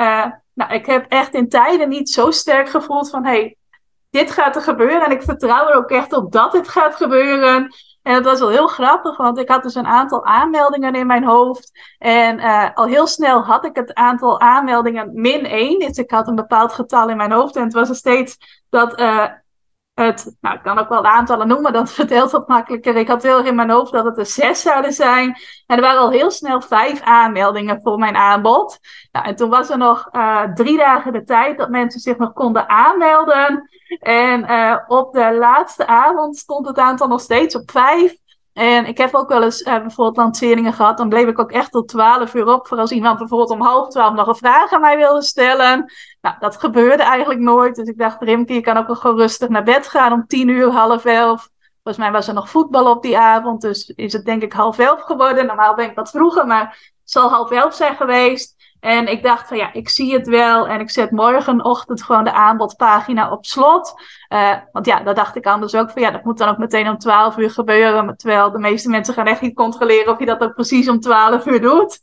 nou, 0.55 0.73
ik 0.73 0.87
heb 0.87 1.07
echt 1.09 1.35
in 1.35 1.49
tijden 1.49 1.89
niet 1.89 2.11
zo 2.11 2.31
sterk 2.31 2.69
gevoeld 2.69 3.11
van, 3.11 3.25
hey, 3.25 3.57
dit 4.17 4.31
gaat 4.31 4.57
er 4.57 4.63
gebeuren. 4.63 5.05
En 5.05 5.11
ik 5.11 5.23
vertrouw 5.23 5.69
er 5.69 5.77
ook 5.77 5.91
echt 5.91 6.13
op 6.13 6.33
dat 6.33 6.53
dit 6.53 6.69
gaat 6.69 6.95
gebeuren. 6.95 7.75
En 8.03 8.15
dat 8.15 8.25
was 8.25 8.41
wel 8.41 8.49
heel 8.49 8.67
grappig, 8.67 9.17
want 9.17 9.39
ik 9.39 9.49
had 9.49 9.63
dus 9.63 9.75
een 9.75 9.87
aantal 9.87 10.25
aanmeldingen 10.25 10.95
in 10.95 11.07
mijn 11.07 11.25
hoofd. 11.25 11.71
En 11.99 12.39
uh, 12.39 12.69
al 12.75 12.87
heel 12.87 13.07
snel 13.07 13.43
had 13.43 13.65
ik 13.65 13.77
het 13.77 13.95
aantal 13.95 14.41
aanmeldingen 14.41 15.11
min 15.15 15.47
1. 15.47 15.79
Dus 15.79 15.99
ik 15.99 16.11
had 16.11 16.29
een 16.29 16.35
bepaald 16.35 16.73
getal 16.73 17.09
in 17.09 17.17
mijn 17.17 17.33
hoofd. 17.33 17.57
En 17.57 17.63
het 17.63 17.73
was 17.73 17.89
er 17.89 17.95
steeds 17.95 18.37
dat 18.71 19.01
uh, 19.01 19.25
het, 20.05 20.37
nou 20.41 20.57
ik 20.57 20.63
kan 20.63 20.79
ook 20.79 20.89
wel 20.89 21.05
aantallen 21.05 21.49
noemen, 21.49 21.73
dat 21.73 21.93
vertelt 21.93 22.31
wat 22.31 22.49
makkelijker. 22.49 22.97
Ik 22.97 23.09
had 23.09 23.23
heel 23.23 23.39
erg 23.39 23.47
in 23.47 23.55
mijn 23.55 23.71
hoofd 23.71 23.93
dat 23.93 24.05
het 24.05 24.19
er 24.19 24.27
zes 24.27 24.63
zouden 24.63 24.93
zijn. 24.93 25.37
En 25.67 25.77
er 25.77 25.83
waren 25.83 26.01
al 26.01 26.11
heel 26.11 26.31
snel 26.31 26.61
vijf 26.61 27.01
aanmeldingen 27.01 27.81
voor 27.83 27.99
mijn 27.99 28.17
aanbod. 28.17 28.79
Nou, 29.13 29.27
en 29.27 29.37
toen 29.37 29.51
was 29.51 29.71
er 29.71 29.79
nog 29.79 30.09
uh, 30.13 30.43
drie 30.43 30.77
dagen 30.77 31.13
de 31.13 31.25
tijd 31.25 31.59
dat 31.59 31.69
mensen 31.69 32.01
zich 32.01 32.17
nog 32.17 32.33
konden 32.33 32.69
aanmelden. 32.69 33.71
En 34.01 34.51
uh, 34.51 34.77
op 34.87 35.13
de 35.13 35.35
laatste 35.35 35.87
avond 35.87 36.37
stond 36.37 36.67
het 36.67 36.79
aantal 36.79 37.09
nog 37.09 37.21
steeds 37.21 37.57
op 37.57 37.71
vijf. 37.71 38.17
En 38.53 38.87
ik 38.87 38.99
heb 38.99 39.15
ook 39.15 39.29
wel 39.29 39.43
eens 39.43 39.61
uh, 39.61 39.79
bijvoorbeeld 39.79 40.17
lanceringen 40.17 40.73
gehad. 40.73 40.99
Dan 40.99 41.09
bleef 41.09 41.27
ik 41.27 41.39
ook 41.39 41.53
echt 41.53 41.71
tot 41.71 41.89
12 41.89 42.35
uur 42.35 42.47
op. 42.47 42.67
Voor 42.67 42.79
als 42.79 42.91
iemand 42.91 43.19
bijvoorbeeld 43.19 43.51
om 43.51 43.61
half 43.61 43.89
twaalf 43.89 44.15
nog 44.15 44.27
een 44.27 44.37
vraag 44.37 44.73
aan 44.73 44.81
mij 44.81 44.97
wilde 44.97 45.23
stellen. 45.23 45.93
Nou, 46.27 46.39
dat 46.39 46.57
gebeurde 46.57 47.03
eigenlijk 47.03 47.41
nooit. 47.41 47.75
Dus 47.75 47.89
ik 47.89 47.99
dacht, 47.99 48.23
Rimke, 48.23 48.55
je 48.55 48.61
kan 48.61 48.77
ook 48.77 48.87
wel 48.87 48.97
gewoon 48.97 49.17
rustig 49.17 49.49
naar 49.49 49.63
bed 49.63 49.89
gaan 49.89 50.13
om 50.13 50.27
tien 50.27 50.49
uur, 50.49 50.71
half 50.71 51.05
elf. 51.05 51.49
Volgens 51.83 52.05
mij 52.05 52.13
was 52.13 52.29
er 52.29 52.35
nog 52.35 52.51
voetbal 52.51 52.91
op 52.91 53.03
die 53.03 53.19
avond. 53.19 53.61
Dus 53.61 53.89
is 53.89 54.13
het 54.13 54.25
denk 54.25 54.43
ik 54.43 54.53
half 54.53 54.79
elf 54.79 55.01
geworden. 55.01 55.47
Normaal 55.47 55.75
ben 55.75 55.91
ik 55.91 55.95
wat 55.95 56.11
vroeger, 56.11 56.47
maar 56.47 56.65
het 57.01 57.11
zal 57.11 57.31
half 57.31 57.51
elf 57.51 57.75
zijn 57.75 57.97
geweest. 57.97 58.55
En 58.81 59.09
ik 59.09 59.23
dacht 59.23 59.49
van 59.49 59.57
ja, 59.57 59.73
ik 59.73 59.89
zie 59.89 60.13
het 60.13 60.29
wel 60.29 60.67
en 60.67 60.81
ik 60.81 60.91
zet 60.91 61.11
morgenochtend 61.11 62.03
gewoon 62.03 62.25
de 62.25 62.33
aanbodpagina 62.33 63.31
op 63.31 63.45
slot. 63.45 63.95
Uh, 64.29 64.57
want 64.73 64.87
ja, 64.87 65.01
dat 65.01 65.17
dacht 65.17 65.37
ik 65.37 65.47
anders 65.47 65.75
ook 65.75 65.91
van 65.91 66.03
ja, 66.03 66.11
dat 66.11 66.25
moet 66.25 66.39
dan 66.39 66.49
ook 66.49 66.59
meteen 66.59 66.89
om 66.89 66.99
12 66.99 67.37
uur 67.37 67.51
gebeuren. 67.51 68.17
Terwijl 68.17 68.51
de 68.51 68.59
meeste 68.59 68.89
mensen 68.89 69.15
gaan 69.15 69.27
echt 69.27 69.41
niet 69.41 69.55
controleren 69.55 70.13
of 70.13 70.19
je 70.19 70.27
dat 70.27 70.43
ook 70.43 70.55
precies 70.55 70.89
om 70.89 71.01
12 71.01 71.47
uur 71.47 71.61
doet. 71.61 72.01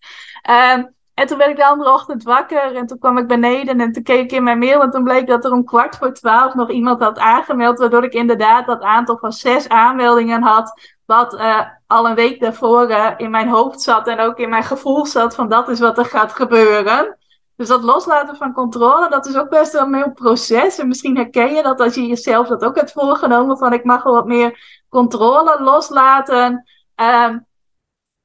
Uh, 0.49 0.83
en 1.13 1.27
toen 1.27 1.37
werd 1.37 1.49
ik 1.49 1.57
de 1.57 1.65
andere 1.65 1.91
ochtend 1.93 2.23
wakker 2.23 2.75
en 2.75 2.85
toen 2.85 2.99
kwam 2.99 3.17
ik 3.17 3.27
beneden 3.27 3.79
en 3.79 3.91
toen 3.91 4.03
keek 4.03 4.23
ik 4.23 4.31
in 4.31 4.43
mijn 4.43 4.57
mail 4.57 4.81
en 4.81 4.91
toen 4.91 5.03
bleek 5.03 5.27
dat 5.27 5.45
er 5.45 5.51
om 5.51 5.65
kwart 5.65 5.97
voor 5.97 6.13
twaalf 6.13 6.53
nog 6.53 6.69
iemand 6.69 7.01
had 7.01 7.19
aangemeld, 7.19 7.79
waardoor 7.79 8.03
ik 8.03 8.13
inderdaad 8.13 8.65
dat 8.65 8.81
aantal 8.81 9.17
van 9.17 9.31
zes 9.31 9.69
aanmeldingen 9.69 10.41
had, 10.41 10.93
wat 11.05 11.33
uh, 11.33 11.59
al 11.87 12.07
een 12.07 12.15
week 12.15 12.39
daarvoor 12.39 12.89
uh, 12.89 13.11
in 13.17 13.31
mijn 13.31 13.47
hoofd 13.47 13.81
zat 13.81 14.07
en 14.07 14.19
ook 14.19 14.37
in 14.37 14.49
mijn 14.49 14.63
gevoel 14.63 15.05
zat 15.05 15.35
van 15.35 15.49
dat 15.49 15.69
is 15.69 15.79
wat 15.79 15.97
er 15.97 16.05
gaat 16.05 16.33
gebeuren. 16.33 17.17
Dus 17.55 17.67
dat 17.67 17.83
loslaten 17.83 18.35
van 18.35 18.53
controle, 18.53 19.09
dat 19.09 19.25
is 19.25 19.37
ook 19.37 19.49
best 19.49 19.73
wel 19.73 19.81
een 19.81 19.95
heel 19.95 20.11
proces. 20.11 20.77
En 20.79 20.87
misschien 20.87 21.15
herken 21.15 21.53
je 21.53 21.63
dat 21.63 21.79
als 21.79 21.95
je 21.95 22.07
jezelf 22.07 22.47
dat 22.47 22.63
ook 22.63 22.75
hebt 22.75 22.91
voorgenomen 22.91 23.57
van 23.57 23.73
ik 23.73 23.83
mag 23.83 24.03
wel 24.03 24.13
wat 24.13 24.25
meer 24.25 24.83
controle 24.89 25.61
loslaten. 25.61 26.67
Um, 26.95 27.45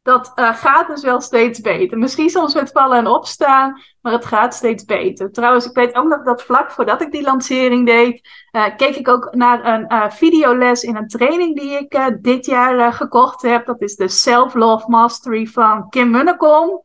dat 0.03 0.33
uh, 0.35 0.57
gaat 0.57 0.87
dus 0.87 1.03
wel 1.03 1.21
steeds 1.21 1.61
beter. 1.61 1.99
Misschien 1.99 2.31
soms 2.31 2.55
met 2.55 2.71
vallen 2.71 2.99
en 2.99 3.07
opstaan, 3.07 3.81
maar 4.01 4.13
het 4.13 4.25
gaat 4.25 4.55
steeds 4.55 4.85
beter. 4.85 5.33
Trouwens, 5.33 5.67
ik 5.67 5.75
weet 5.75 5.95
ook 5.95 6.09
nog 6.09 6.23
dat 6.23 6.43
vlak 6.43 6.71
voordat 6.71 7.03
ik 7.03 7.13
die 7.13 7.23
lancering 7.23 7.87
deed, 7.87 8.29
uh, 8.53 8.65
keek 8.77 8.97
ik 8.97 9.09
ook 9.09 9.35
naar 9.35 9.65
een 9.65 9.93
uh, 9.93 10.11
videoles 10.11 10.83
in 10.83 10.97
een 10.97 11.09
training 11.09 11.61
die 11.61 11.71
ik 11.71 12.19
dit 12.21 12.47
jaar 12.47 12.93
gekocht 12.93 13.43
heb. 13.43 13.67
Dat 13.67 13.81
is 13.81 13.97
de 13.97 14.09
Self-Love 14.09 14.91
Mastery 14.91 15.47
van 15.47 15.89
Kim 15.89 16.11
Munnekom. 16.11 16.81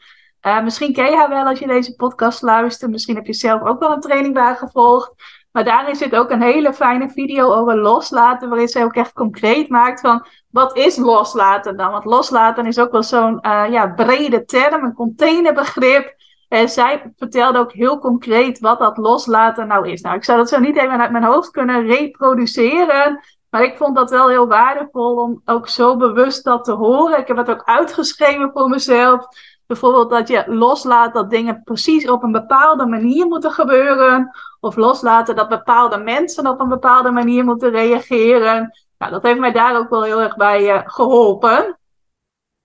misschien 0.64 0.94
ken 0.94 1.10
je 1.12 1.16
haar 1.16 1.30
wel 1.30 1.46
als 1.46 1.60
je 1.60 1.68
deze 1.68 1.96
podcast 1.96 2.42
luistert. 2.42 2.92
Misschien 2.92 3.16
heb 3.16 3.26
je 3.26 3.34
zelf 3.34 3.62
ook 3.62 3.80
wel 3.80 3.92
een 3.92 4.02
training 4.02 4.34
bij 4.34 4.56
gevolgd. 4.56 5.14
Maar 5.54 5.64
daarin 5.64 5.96
zit 5.96 6.16
ook 6.16 6.30
een 6.30 6.42
hele 6.42 6.74
fijne 6.74 7.10
video 7.10 7.54
over 7.54 7.78
loslaten, 7.78 8.50
waarin 8.50 8.68
ze 8.68 8.84
ook 8.84 8.96
echt 8.96 9.14
concreet 9.14 9.70
maakt 9.70 10.00
van 10.00 10.26
wat 10.50 10.78
is 10.78 10.98
loslaten 10.98 11.78
dan? 11.78 11.92
Want 11.92 12.06
loslaten 12.06 12.66
is 12.66 12.80
ook 12.80 12.92
wel 12.92 13.04
zo'n 13.04 13.40
uh, 13.42 13.64
ja, 13.70 13.88
brede 13.88 14.46
term, 14.46 14.84
een 14.84 14.94
containerbegrip. 14.94 16.16
En 16.48 16.70
zij 16.70 17.14
vertelde 17.18 17.60
ook 17.60 17.72
heel 17.72 18.00
concreet 18.00 18.60
wat 18.60 18.80
dat 18.80 18.98
loslaten 18.98 19.68
nou 19.68 19.90
is. 19.90 20.02
Nou, 20.02 20.16
ik 20.16 20.24
zou 20.24 20.38
dat 20.38 20.50
zo 20.50 20.60
niet 20.60 20.78
even 20.78 21.02
uit 21.02 21.12
mijn 21.12 21.24
hoofd 21.24 21.52
kunnen 21.52 21.86
reproduceren. 21.86 23.20
Maar 23.50 23.64
ik 23.64 23.78
vond 23.78 23.96
dat 23.96 24.10
wel 24.10 24.30
heel 24.30 24.48
waardevol 24.48 25.16
om 25.16 25.42
ook 25.46 25.68
zo 25.68 25.98
bewust 25.98 26.44
dat 26.44 26.64
te 26.64 26.72
horen. 26.72 27.20
Ik 27.20 27.28
heb 27.28 27.38
het 27.38 27.50
ook 27.50 27.64
uitgeschreven 27.64 28.52
voor 28.54 28.70
mezelf. 28.70 29.26
Bijvoorbeeld 29.68 30.10
dat 30.10 30.28
je 30.28 30.44
loslaat 30.48 31.14
dat 31.14 31.30
dingen 31.30 31.64
precies 31.64 32.10
op 32.10 32.24
een 32.24 32.32
bepaalde 32.32 32.86
manier 32.86 33.26
moeten 33.26 33.52
gebeuren. 33.52 34.32
Of 34.60 34.76
loslaten 34.76 35.36
dat 35.36 35.50
bepaalde 35.50 35.98
mensen 35.98 36.48
op 36.48 36.60
een 36.60 36.70
bepaalde 36.70 37.12
manier 37.12 37.44
moeten 37.44 37.70
reageren. 37.70 38.72
Nou, 38.98 39.12
dat 39.12 39.24
heeft 39.24 39.40
mij 39.40 39.52
daar 39.52 39.78
ook 39.78 39.90
wel 39.90 40.04
heel 40.04 40.22
erg 40.22 40.36
bij 40.36 40.76
uh, 40.76 40.82
geholpen. 40.86 41.78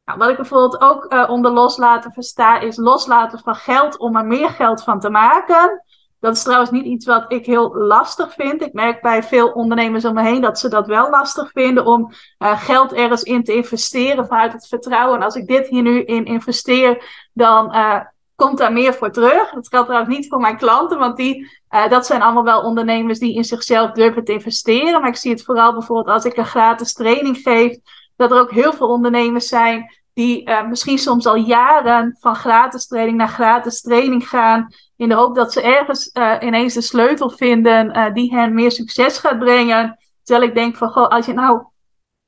Nou, 0.04 0.18
wat 0.18 0.28
ik 0.28 0.36
bijvoorbeeld 0.36 0.80
ook 0.80 1.12
uh, 1.12 1.30
onder 1.30 1.50
loslaten 1.50 2.12
versta, 2.12 2.58
is 2.58 2.76
loslaten 2.76 3.38
van 3.38 3.54
geld 3.54 3.98
om 3.98 4.16
er 4.16 4.26
meer 4.26 4.50
geld 4.50 4.82
van 4.82 5.00
te 5.00 5.10
maken. 5.10 5.82
Dat 6.20 6.36
is 6.36 6.42
trouwens 6.42 6.70
niet 6.70 6.84
iets 6.84 7.06
wat 7.06 7.32
ik 7.32 7.46
heel 7.46 7.76
lastig 7.76 8.32
vind. 8.32 8.62
Ik 8.62 8.72
merk 8.72 9.02
bij 9.02 9.22
veel 9.22 9.48
ondernemers 9.48 10.04
om 10.04 10.14
me 10.14 10.22
heen 10.22 10.40
dat 10.40 10.58
ze 10.58 10.68
dat 10.68 10.86
wel 10.86 11.10
lastig 11.10 11.50
vinden 11.50 11.86
om 11.86 12.12
uh, 12.38 12.60
geld 12.60 12.92
ergens 12.92 13.22
in 13.22 13.44
te 13.44 13.54
investeren 13.54 14.26
vanuit 14.26 14.52
het 14.52 14.66
vertrouwen. 14.66 15.16
En 15.16 15.24
als 15.24 15.34
ik 15.34 15.46
dit 15.46 15.68
hier 15.68 15.82
nu 15.82 16.02
in 16.02 16.24
investeer, 16.24 17.04
dan 17.32 17.74
uh, 17.74 18.00
komt 18.34 18.58
daar 18.58 18.72
meer 18.72 18.94
voor 18.94 19.10
terug. 19.10 19.50
Dat 19.50 19.68
geldt 19.68 19.86
trouwens 19.86 20.16
niet 20.16 20.28
voor 20.28 20.40
mijn 20.40 20.56
klanten, 20.56 20.98
want 20.98 21.16
die, 21.16 21.50
uh, 21.70 21.88
dat 21.88 22.06
zijn 22.06 22.22
allemaal 22.22 22.44
wel 22.44 22.62
ondernemers 22.62 23.18
die 23.18 23.34
in 23.34 23.44
zichzelf 23.44 23.90
durven 23.90 24.24
te 24.24 24.32
investeren. 24.32 25.00
Maar 25.00 25.10
ik 25.10 25.16
zie 25.16 25.30
het 25.30 25.44
vooral 25.44 25.72
bijvoorbeeld 25.72 26.14
als 26.14 26.24
ik 26.24 26.36
een 26.36 26.46
gratis 26.46 26.92
training 26.92 27.36
geef, 27.36 27.78
dat 28.16 28.30
er 28.30 28.40
ook 28.40 28.50
heel 28.50 28.72
veel 28.72 28.88
ondernemers 28.88 29.48
zijn 29.48 29.96
die 30.14 30.50
misschien 30.68 30.98
soms 30.98 31.26
al 31.26 31.36
jaren 31.36 32.16
van 32.20 32.34
gratis 32.34 32.86
training 32.86 33.16
naar 33.16 33.28
gratis 33.28 33.80
training 33.80 34.28
gaan. 34.28 34.68
In 34.98 35.08
de 35.08 35.14
hoop 35.14 35.34
dat 35.34 35.52
ze 35.52 35.62
ergens 35.62 36.10
uh, 36.12 36.34
ineens 36.40 36.74
de 36.74 36.80
sleutel 36.80 37.30
vinden 37.30 37.96
uh, 37.96 38.12
die 38.12 38.34
hen 38.34 38.54
meer 38.54 38.70
succes 38.70 39.18
gaat 39.18 39.38
brengen. 39.38 39.98
Terwijl 40.22 40.48
ik 40.48 40.54
denk 40.54 40.76
van, 40.76 40.90
goh, 40.90 41.08
als 41.08 41.26
je 41.26 41.32
nou 41.32 41.62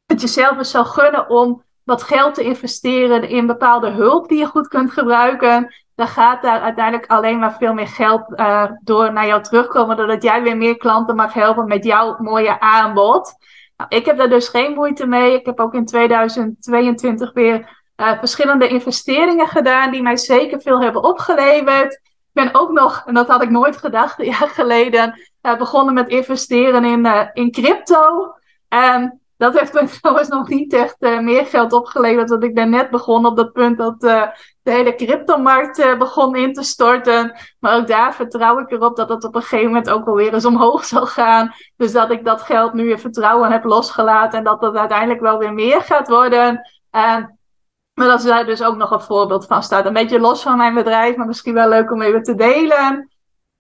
het 0.07 0.21
jezelf 0.21 0.59
eens 0.59 0.71
zou 0.71 0.87
gunnen 0.87 1.29
om 1.29 1.63
wat 1.83 2.03
geld 2.03 2.35
te 2.35 2.43
investeren 2.43 3.29
in 3.29 3.47
bepaalde 3.47 3.91
hulp 3.91 4.29
die 4.29 4.39
je 4.39 4.47
goed 4.47 4.69
kunt 4.69 4.93
gebruiken, 4.93 5.75
dan 5.95 6.07
gaat 6.07 6.43
daar 6.43 6.61
uiteindelijk 6.61 7.11
alleen 7.11 7.39
maar 7.39 7.57
veel 7.57 7.75
meer 7.75 7.89
geld 7.89 8.23
door 8.85 9.13
naar 9.13 9.27
jou 9.27 9.43
terugkomen, 9.43 9.97
doordat 9.97 10.23
jij 10.23 10.43
weer 10.43 10.57
meer 10.57 10.77
klanten 10.77 11.17
mag 11.17 11.33
helpen 11.33 11.67
met 11.67 11.85
jouw 11.85 12.17
mooie 12.19 12.61
aanbod. 12.61 13.35
Nou, 13.77 13.91
ik 13.95 14.07
heb 14.07 14.19
daar 14.19 14.29
dus 14.29 14.49
geen 14.49 14.75
moeite 14.75 15.07
mee. 15.07 15.35
Ik 15.35 15.47
heb 15.47 15.61
ook 15.61 15.75
in 15.75 15.85
2022 15.85 17.33
weer 17.33 17.79
verschillende 17.97 18.69
investeringen 18.69 19.47
gedaan 19.47 19.91
die 19.91 20.03
mij 20.03 20.17
zeker 20.17 20.61
veel 20.61 20.83
hebben 20.83 21.03
opgeleverd. 21.03 22.10
Ik 22.33 22.43
ben 22.43 22.55
ook 22.55 22.71
nog, 22.71 23.03
en 23.07 23.15
dat 23.15 23.29
had 23.29 23.43
ik 23.43 23.51
nooit 23.51 23.77
gedacht 23.77 24.19
een 24.21 24.25
jaar 24.25 24.49
geleden, 24.49 25.21
uh, 25.43 25.59
begonnen 25.59 25.95
met 25.95 26.09
investeren 26.09 26.85
in, 26.85 27.07
uh, 27.07 27.27
in 27.33 27.51
crypto. 27.51 28.35
En 28.69 29.21
dat 29.37 29.59
heeft 29.59 29.73
me 29.73 29.89
trouwens 30.01 30.29
nog 30.29 30.49
niet 30.49 30.73
echt 30.73 31.01
meer 31.01 31.47
geld 31.47 31.73
opgeleverd. 31.73 32.31
Want 32.31 32.45
ik 32.45 32.55
ben 32.55 32.71
net 32.71 32.91
begonnen 32.91 33.31
op 33.31 33.37
dat 33.37 33.53
punt 33.53 33.77
dat 33.77 34.01
de 34.01 34.31
hele 34.63 34.95
cryptomarkt 34.95 35.99
begon 35.99 36.37
in 36.37 36.53
te 36.53 36.63
storten. 36.63 37.39
Maar 37.59 37.77
ook 37.77 37.87
daar 37.87 38.15
vertrouw 38.15 38.59
ik 38.59 38.71
erop 38.71 38.97
dat 38.97 39.09
het 39.09 39.25
op 39.25 39.35
een 39.35 39.43
gegeven 39.43 39.67
moment 39.67 39.91
ook 39.91 40.05
wel 40.05 40.15
weer 40.15 40.35
eens 40.35 40.45
omhoog 40.45 40.85
zal 40.95 41.07
gaan. 41.07 41.55
Dus 41.77 41.93
dat 41.93 42.11
ik 42.11 42.25
dat 42.25 42.43
geld 42.43 42.73
nu 42.73 42.91
in 42.91 42.99
vertrouwen 42.99 43.51
heb 43.51 43.65
losgelaten 43.65 44.39
en 44.39 44.45
dat 44.45 44.61
dat 44.61 44.77
uiteindelijk 44.77 45.21
wel 45.21 45.39
weer 45.39 45.55
meer 45.55 45.81
gaat 45.81 46.09
worden. 46.09 46.61
En 46.91 47.40
maar 47.95 48.09
dat 48.09 48.19
is 48.19 48.25
daar 48.25 48.47
dus 48.47 48.63
ook 48.63 48.77
nog 48.77 48.91
een 48.91 49.01
voorbeeld 49.01 49.47
van 49.47 49.63
staat. 49.63 49.87
Een 49.87 49.93
beetje 49.93 50.21
los 50.21 50.43
van 50.43 50.57
mijn 50.57 50.75
bedrijf, 50.75 51.17
maar 51.17 51.27
misschien 51.27 51.55
wel 51.55 51.69
leuk 51.69 51.91
om 51.91 52.03
even 52.03 52.23
te 52.23 52.35
delen. 52.35 53.11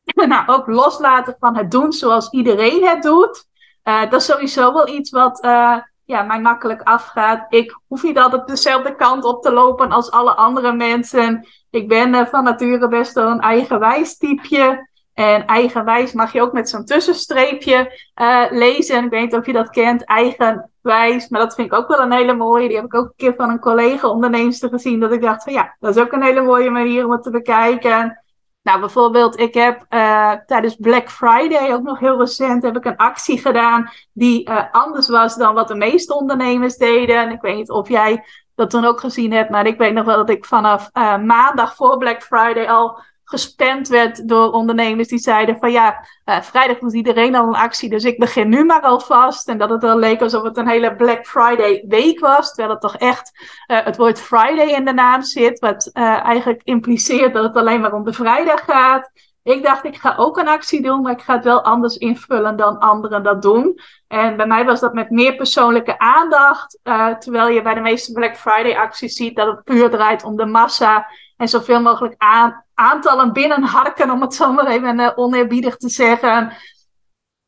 nou, 0.28 0.48
ook 0.48 0.66
loslaten 0.66 1.36
van 1.38 1.56
het 1.56 1.70
doen 1.70 1.92
zoals 1.92 2.30
iedereen 2.30 2.86
het 2.86 3.02
doet. 3.02 3.48
Uh, 3.84 4.10
dat 4.10 4.20
is 4.20 4.26
sowieso 4.26 4.72
wel 4.72 4.88
iets 4.88 5.10
wat 5.10 5.44
uh, 5.44 5.76
ja, 6.04 6.22
mij 6.22 6.40
makkelijk 6.40 6.82
afgaat. 6.82 7.46
Ik 7.48 7.80
hoef 7.88 8.02
niet 8.02 8.18
altijd 8.18 8.46
dezelfde 8.46 8.96
kant 8.96 9.24
op 9.24 9.42
te 9.42 9.52
lopen 9.52 9.92
als 9.92 10.10
alle 10.10 10.34
andere 10.34 10.72
mensen. 10.72 11.46
Ik 11.70 11.88
ben 11.88 12.14
uh, 12.14 12.26
van 12.26 12.44
nature 12.44 12.88
best 12.88 13.14
wel 13.14 13.30
een 13.30 13.40
eigenwijs 13.40 14.16
typeje. 14.16 14.88
En 15.14 15.46
eigenwijs 15.46 16.12
mag 16.12 16.32
je 16.32 16.40
ook 16.40 16.52
met 16.52 16.68
zo'n 16.68 16.84
tussenstreepje 16.84 18.08
lezen. 18.50 19.04
Ik 19.04 19.10
weet 19.10 19.22
niet 19.22 19.34
of 19.34 19.46
je 19.46 19.52
dat 19.52 19.70
kent, 19.70 20.04
eigenwijs. 20.82 21.28
Maar 21.28 21.40
dat 21.40 21.54
vind 21.54 21.72
ik 21.72 21.78
ook 21.78 21.88
wel 21.88 22.00
een 22.00 22.12
hele 22.12 22.34
mooie. 22.34 22.68
Die 22.68 22.76
heb 22.76 22.86
ik 22.86 22.94
ook 22.94 23.06
een 23.06 23.16
keer 23.16 23.34
van 23.34 23.50
een 23.50 23.60
collega 23.60 24.08
onderneemster 24.08 24.68
gezien. 24.68 25.00
Dat 25.00 25.12
ik 25.12 25.22
dacht 25.22 25.42
van 25.42 25.52
ja, 25.52 25.76
dat 25.80 25.96
is 25.96 26.02
ook 26.02 26.12
een 26.12 26.22
hele 26.22 26.42
mooie 26.42 26.70
manier 26.70 27.04
om 27.04 27.12
het 27.12 27.22
te 27.22 27.30
bekijken. 27.30 28.22
Nou, 28.62 28.80
bijvoorbeeld, 28.80 29.38
ik 29.38 29.54
heb 29.54 29.86
uh, 29.90 30.32
tijdens 30.46 30.76
Black 30.76 31.10
Friday, 31.10 31.72
ook 31.72 31.82
nog 31.82 31.98
heel 31.98 32.18
recent, 32.18 32.62
heb 32.62 32.76
ik 32.76 32.84
een 32.84 32.96
actie 32.96 33.38
gedaan 33.38 33.90
die 34.12 34.48
uh, 34.48 34.62
anders 34.70 35.08
was 35.08 35.36
dan 35.36 35.54
wat 35.54 35.68
de 35.68 35.74
meeste 35.74 36.14
ondernemers 36.14 36.76
deden. 36.76 37.30
Ik 37.30 37.40
weet 37.40 37.56
niet 37.56 37.70
of 37.70 37.88
jij 37.88 38.24
dat 38.54 38.70
toen 38.70 38.84
ook 38.84 39.00
gezien 39.00 39.32
hebt, 39.32 39.50
maar 39.50 39.66
ik 39.66 39.78
weet 39.78 39.92
nog 39.92 40.04
wel 40.04 40.16
dat 40.16 40.30
ik 40.30 40.44
vanaf 40.44 40.90
uh, 40.92 41.18
maandag 41.18 41.74
voor 41.74 41.98
Black 41.98 42.22
Friday 42.22 42.68
al 42.68 43.00
gespamd 43.30 43.88
werd 43.88 44.28
door 44.28 44.52
ondernemers 44.52 45.08
die 45.08 45.18
zeiden 45.18 45.58
van 45.58 45.72
ja, 45.72 46.06
uh, 46.24 46.40
vrijdag 46.40 46.78
doet 46.78 46.94
iedereen 46.94 47.34
al 47.34 47.46
een 47.46 47.54
actie, 47.54 47.88
dus 47.88 48.04
ik 48.04 48.18
begin 48.18 48.48
nu 48.48 48.64
maar 48.64 48.82
alvast. 48.82 49.48
En 49.48 49.58
dat 49.58 49.70
het 49.70 49.82
wel 49.82 49.98
leek 49.98 50.20
alsof 50.20 50.42
het 50.42 50.56
een 50.56 50.68
hele 50.68 50.96
Black 50.96 51.26
Friday 51.26 51.84
week 51.88 52.20
was, 52.20 52.48
terwijl 52.48 52.70
het 52.70 52.80
toch 52.80 52.96
echt 52.96 53.30
uh, 53.66 53.84
het 53.84 53.96
woord 53.96 54.20
Friday 54.20 54.68
in 54.68 54.84
de 54.84 54.92
naam 54.92 55.22
zit, 55.22 55.58
wat 55.58 55.90
uh, 55.92 56.24
eigenlijk 56.24 56.60
impliceert 56.64 57.34
dat 57.34 57.44
het 57.44 57.56
alleen 57.56 57.80
maar 57.80 57.92
om 57.92 58.04
de 58.04 58.12
vrijdag 58.12 58.64
gaat. 58.64 59.10
Ik 59.42 59.62
dacht, 59.62 59.84
ik 59.84 59.96
ga 59.96 60.14
ook 60.16 60.36
een 60.38 60.48
actie 60.48 60.82
doen, 60.82 61.02
maar 61.02 61.12
ik 61.12 61.20
ga 61.20 61.34
het 61.34 61.44
wel 61.44 61.64
anders 61.64 61.96
invullen 61.96 62.56
dan 62.56 62.78
anderen 62.78 63.22
dat 63.22 63.42
doen. 63.42 63.78
En 64.08 64.36
bij 64.36 64.46
mij 64.46 64.64
was 64.64 64.80
dat 64.80 64.94
met 64.94 65.10
meer 65.10 65.36
persoonlijke 65.36 65.98
aandacht. 65.98 66.78
Terwijl 67.18 67.48
je 67.48 67.62
bij 67.62 67.74
de 67.74 67.80
meeste 67.80 68.12
Black 68.12 68.36
Friday 68.36 68.76
acties 68.76 69.14
ziet 69.14 69.36
dat 69.36 69.46
het 69.46 69.64
puur 69.64 69.90
draait 69.90 70.24
om 70.24 70.36
de 70.36 70.46
massa. 70.46 71.06
En 71.36 71.48
zoveel 71.48 71.80
mogelijk 71.80 72.14
aan, 72.18 72.64
aantallen 72.80 73.32
binnenharken, 73.32 74.10
om 74.10 74.20
het 74.20 74.34
zo 74.34 74.52
maar 74.52 74.66
even 74.66 75.00
uh, 75.00 75.10
oneerbiedig 75.14 75.76
te 75.76 75.88
zeggen. 75.88 76.52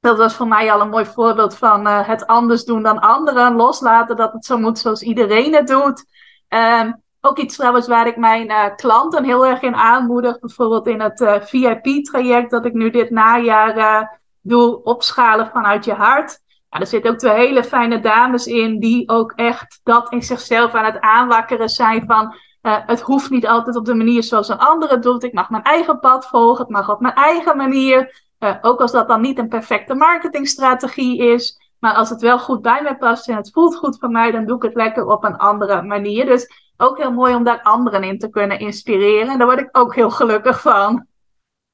Dat 0.00 0.18
was 0.18 0.34
voor 0.34 0.48
mij 0.48 0.72
al 0.72 0.80
een 0.80 0.88
mooi 0.88 1.06
voorbeeld 1.06 1.56
van 1.56 1.86
uh, 1.86 2.06
het 2.08 2.26
anders 2.26 2.64
doen 2.64 2.82
dan 2.82 3.00
anderen. 3.00 3.56
Loslaten 3.56 4.16
dat 4.16 4.32
het 4.32 4.44
zo 4.44 4.58
moet 4.58 4.78
zoals 4.78 5.02
iedereen 5.02 5.54
het 5.54 5.66
doet. 5.66 6.04
Um, 6.48 7.02
ook 7.20 7.38
iets 7.38 7.56
trouwens 7.56 7.86
waar 7.86 8.06
ik 8.06 8.16
mijn 8.16 8.50
uh, 8.50 8.64
klanten 8.76 9.24
heel 9.24 9.46
erg 9.46 9.60
in 9.60 9.74
aanmoedig. 9.74 10.38
Bijvoorbeeld 10.38 10.86
in 10.86 11.00
het 11.00 11.40
VIP-traject 11.44 12.50
dat 12.50 12.64
ik 12.64 12.72
nu 12.72 12.90
dit 12.90 13.10
najaar 13.10 14.20
doe, 14.40 14.82
opschalen 14.82 15.50
vanuit 15.52 15.84
je 15.84 15.92
hart. 15.92 16.40
Ja, 16.70 16.80
er 16.80 16.86
zitten 16.86 17.10
ook 17.10 17.18
twee 17.18 17.46
hele 17.46 17.64
fijne 17.64 18.00
dames 18.00 18.46
in 18.46 18.78
die 18.80 19.08
ook 19.08 19.32
echt 19.32 19.80
dat 19.82 20.12
in 20.12 20.22
zichzelf 20.22 20.74
aan 20.74 20.84
het 20.84 21.00
aanwakkeren 21.00 21.68
zijn 21.68 22.04
van... 22.06 22.34
het 22.62 23.00
hoeft 23.00 23.30
niet 23.30 23.46
altijd 23.46 23.76
op 23.76 23.84
de 23.84 23.94
manier 23.94 24.22
zoals 24.22 24.48
een 24.48 24.58
ander 24.58 24.90
het 24.90 25.02
doet. 25.02 25.22
Ik 25.22 25.32
mag 25.32 25.50
mijn 25.50 25.62
eigen 25.62 26.00
pad 26.00 26.26
volgen, 26.26 26.64
het 26.64 26.72
mag 26.72 26.90
op 26.90 27.00
mijn 27.00 27.14
eigen 27.14 27.56
manier. 27.56 28.22
ook 28.60 28.80
als 28.80 28.92
dat 28.92 29.08
dan 29.08 29.20
niet 29.20 29.38
een 29.38 29.48
perfecte 29.48 29.94
marketingstrategie 29.94 31.18
is. 31.18 31.60
Maar 31.78 31.94
als 31.94 32.10
het 32.10 32.20
wel 32.20 32.38
goed 32.38 32.62
bij 32.62 32.82
mij 32.82 32.96
past 32.96 33.28
en 33.28 33.36
het 33.36 33.50
voelt 33.52 33.76
goed 33.76 33.98
voor 33.98 34.10
mij, 34.10 34.30
dan 34.30 34.46
doe 34.46 34.56
ik 34.56 34.62
het 34.62 34.74
lekker 34.74 35.06
op 35.06 35.24
een 35.24 35.36
andere 35.36 35.82
manier. 35.82 36.26
Dus 36.26 36.50
ook 36.76 36.98
heel 36.98 37.12
mooi 37.12 37.34
om 37.34 37.44
daar 37.44 37.62
anderen 37.62 38.04
in 38.04 38.18
te 38.18 38.30
kunnen 38.30 38.58
inspireren. 38.58 39.28
En 39.28 39.38
daar 39.38 39.46
word 39.46 39.60
ik 39.60 39.68
ook 39.72 39.94
heel 39.94 40.10
gelukkig 40.10 40.60
van. 40.60 41.06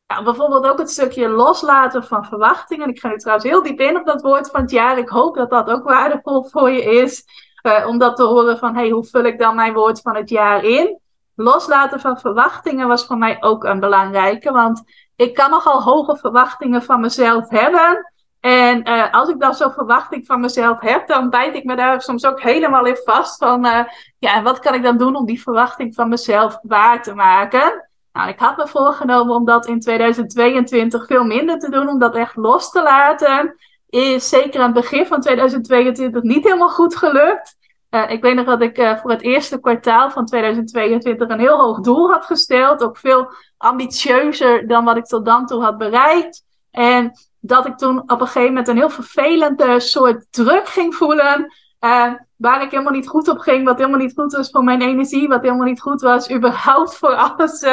Ja, 0.06 0.22
bijvoorbeeld 0.22 0.66
ook 0.66 0.78
het 0.78 0.90
stukje 0.90 1.28
loslaten 1.28 2.04
van 2.04 2.24
verwachtingen. 2.24 2.88
Ik 2.88 3.00
ga 3.00 3.08
nu 3.08 3.16
trouwens 3.16 3.48
heel 3.48 3.62
diep 3.62 3.80
in 3.80 3.96
op 3.96 4.06
dat 4.06 4.22
woord 4.22 4.50
van 4.50 4.60
het 4.60 4.70
jaar. 4.70 4.98
Ik 4.98 5.08
hoop 5.08 5.34
dat 5.34 5.50
dat 5.50 5.70
ook 5.70 5.84
waardevol 5.84 6.44
voor 6.44 6.70
je 6.70 6.82
is. 6.82 7.24
Uh, 7.68 7.86
om 7.86 7.98
dat 7.98 8.16
te 8.16 8.24
horen 8.24 8.58
van, 8.58 8.74
hey, 8.74 8.90
hoe 8.90 9.04
vul 9.04 9.24
ik 9.24 9.38
dan 9.38 9.54
mijn 9.54 9.72
woord 9.72 10.00
van 10.00 10.16
het 10.16 10.28
jaar 10.28 10.64
in? 10.64 10.98
Loslaten 11.34 12.00
van 12.00 12.18
verwachtingen 12.18 12.88
was 12.88 13.06
voor 13.06 13.18
mij 13.18 13.36
ook 13.40 13.64
een 13.64 13.80
belangrijke. 13.80 14.52
Want 14.52 14.82
ik 15.16 15.34
kan 15.34 15.50
nogal 15.50 15.82
hoge 15.82 16.16
verwachtingen 16.16 16.82
van 16.82 17.00
mezelf 17.00 17.48
hebben. 17.48 18.12
En 18.40 18.88
uh, 18.88 19.12
als 19.12 19.28
ik 19.28 19.40
dan 19.40 19.54
zo'n 19.54 19.72
verwachting 19.72 20.26
van 20.26 20.40
mezelf 20.40 20.80
heb, 20.80 21.06
dan 21.06 21.30
bijt 21.30 21.54
ik 21.54 21.64
me 21.64 21.76
daar 21.76 22.02
soms 22.02 22.24
ook 22.24 22.40
helemaal 22.40 22.86
in 22.86 22.96
vast. 23.04 23.38
Van 23.38 23.66
uh, 23.66 23.84
ja, 24.18 24.42
wat 24.42 24.58
kan 24.58 24.74
ik 24.74 24.82
dan 24.82 24.96
doen 24.96 25.16
om 25.16 25.26
die 25.26 25.42
verwachting 25.42 25.94
van 25.94 26.08
mezelf 26.08 26.58
waar 26.62 27.02
te 27.02 27.14
maken? 27.14 27.88
Nou, 28.12 28.28
ik 28.28 28.38
had 28.38 28.56
me 28.56 28.68
voorgenomen 28.68 29.34
om 29.34 29.44
dat 29.44 29.66
in 29.66 29.80
2022 29.80 31.06
veel 31.06 31.24
minder 31.24 31.58
te 31.58 31.70
doen, 31.70 31.88
om 31.88 31.98
dat 31.98 32.14
echt 32.14 32.36
los 32.36 32.70
te 32.70 32.82
laten. 32.82 33.56
Is 33.88 34.28
zeker 34.28 34.60
aan 34.60 34.72
het 34.72 34.80
begin 34.80 35.06
van 35.06 35.20
2022 35.20 36.22
niet 36.22 36.44
helemaal 36.44 36.68
goed 36.68 36.96
gelukt. 36.96 37.57
Uh, 37.90 38.10
ik 38.10 38.22
weet 38.22 38.34
nog 38.34 38.46
dat 38.46 38.60
ik 38.60 38.78
uh, 38.78 38.96
voor 38.96 39.10
het 39.10 39.22
eerste 39.22 39.60
kwartaal 39.60 40.10
van 40.10 40.26
2022 40.26 41.28
een 41.28 41.38
heel 41.38 41.60
hoog 41.60 41.80
doel 41.80 42.10
had 42.10 42.24
gesteld. 42.24 42.82
Ook 42.82 42.96
veel 42.96 43.32
ambitieuzer 43.56 44.66
dan 44.66 44.84
wat 44.84 44.96
ik 44.96 45.04
tot 45.04 45.24
dan 45.24 45.46
toe 45.46 45.62
had 45.62 45.78
bereikt. 45.78 46.44
En 46.70 47.12
dat 47.40 47.66
ik 47.66 47.76
toen 47.76 48.00
op 48.00 48.20
een 48.20 48.26
gegeven 48.26 48.48
moment 48.48 48.68
een 48.68 48.76
heel 48.76 48.90
vervelende 48.90 49.80
soort 49.80 50.26
druk 50.30 50.68
ging 50.68 50.94
voelen. 50.94 51.54
Uh, 51.80 52.12
waar 52.36 52.62
ik 52.62 52.70
helemaal 52.70 52.92
niet 52.92 53.08
goed 53.08 53.28
op 53.28 53.38
ging, 53.38 53.64
wat 53.64 53.78
helemaal 53.78 54.00
niet 54.00 54.14
goed 54.14 54.32
was 54.32 54.50
voor 54.50 54.64
mijn 54.64 54.82
energie, 54.82 55.28
wat 55.28 55.42
helemaal 55.42 55.66
niet 55.66 55.80
goed 55.80 56.00
was 56.00 56.30
überhaupt 56.30 56.96
voor 56.96 57.14
alles 57.28 57.66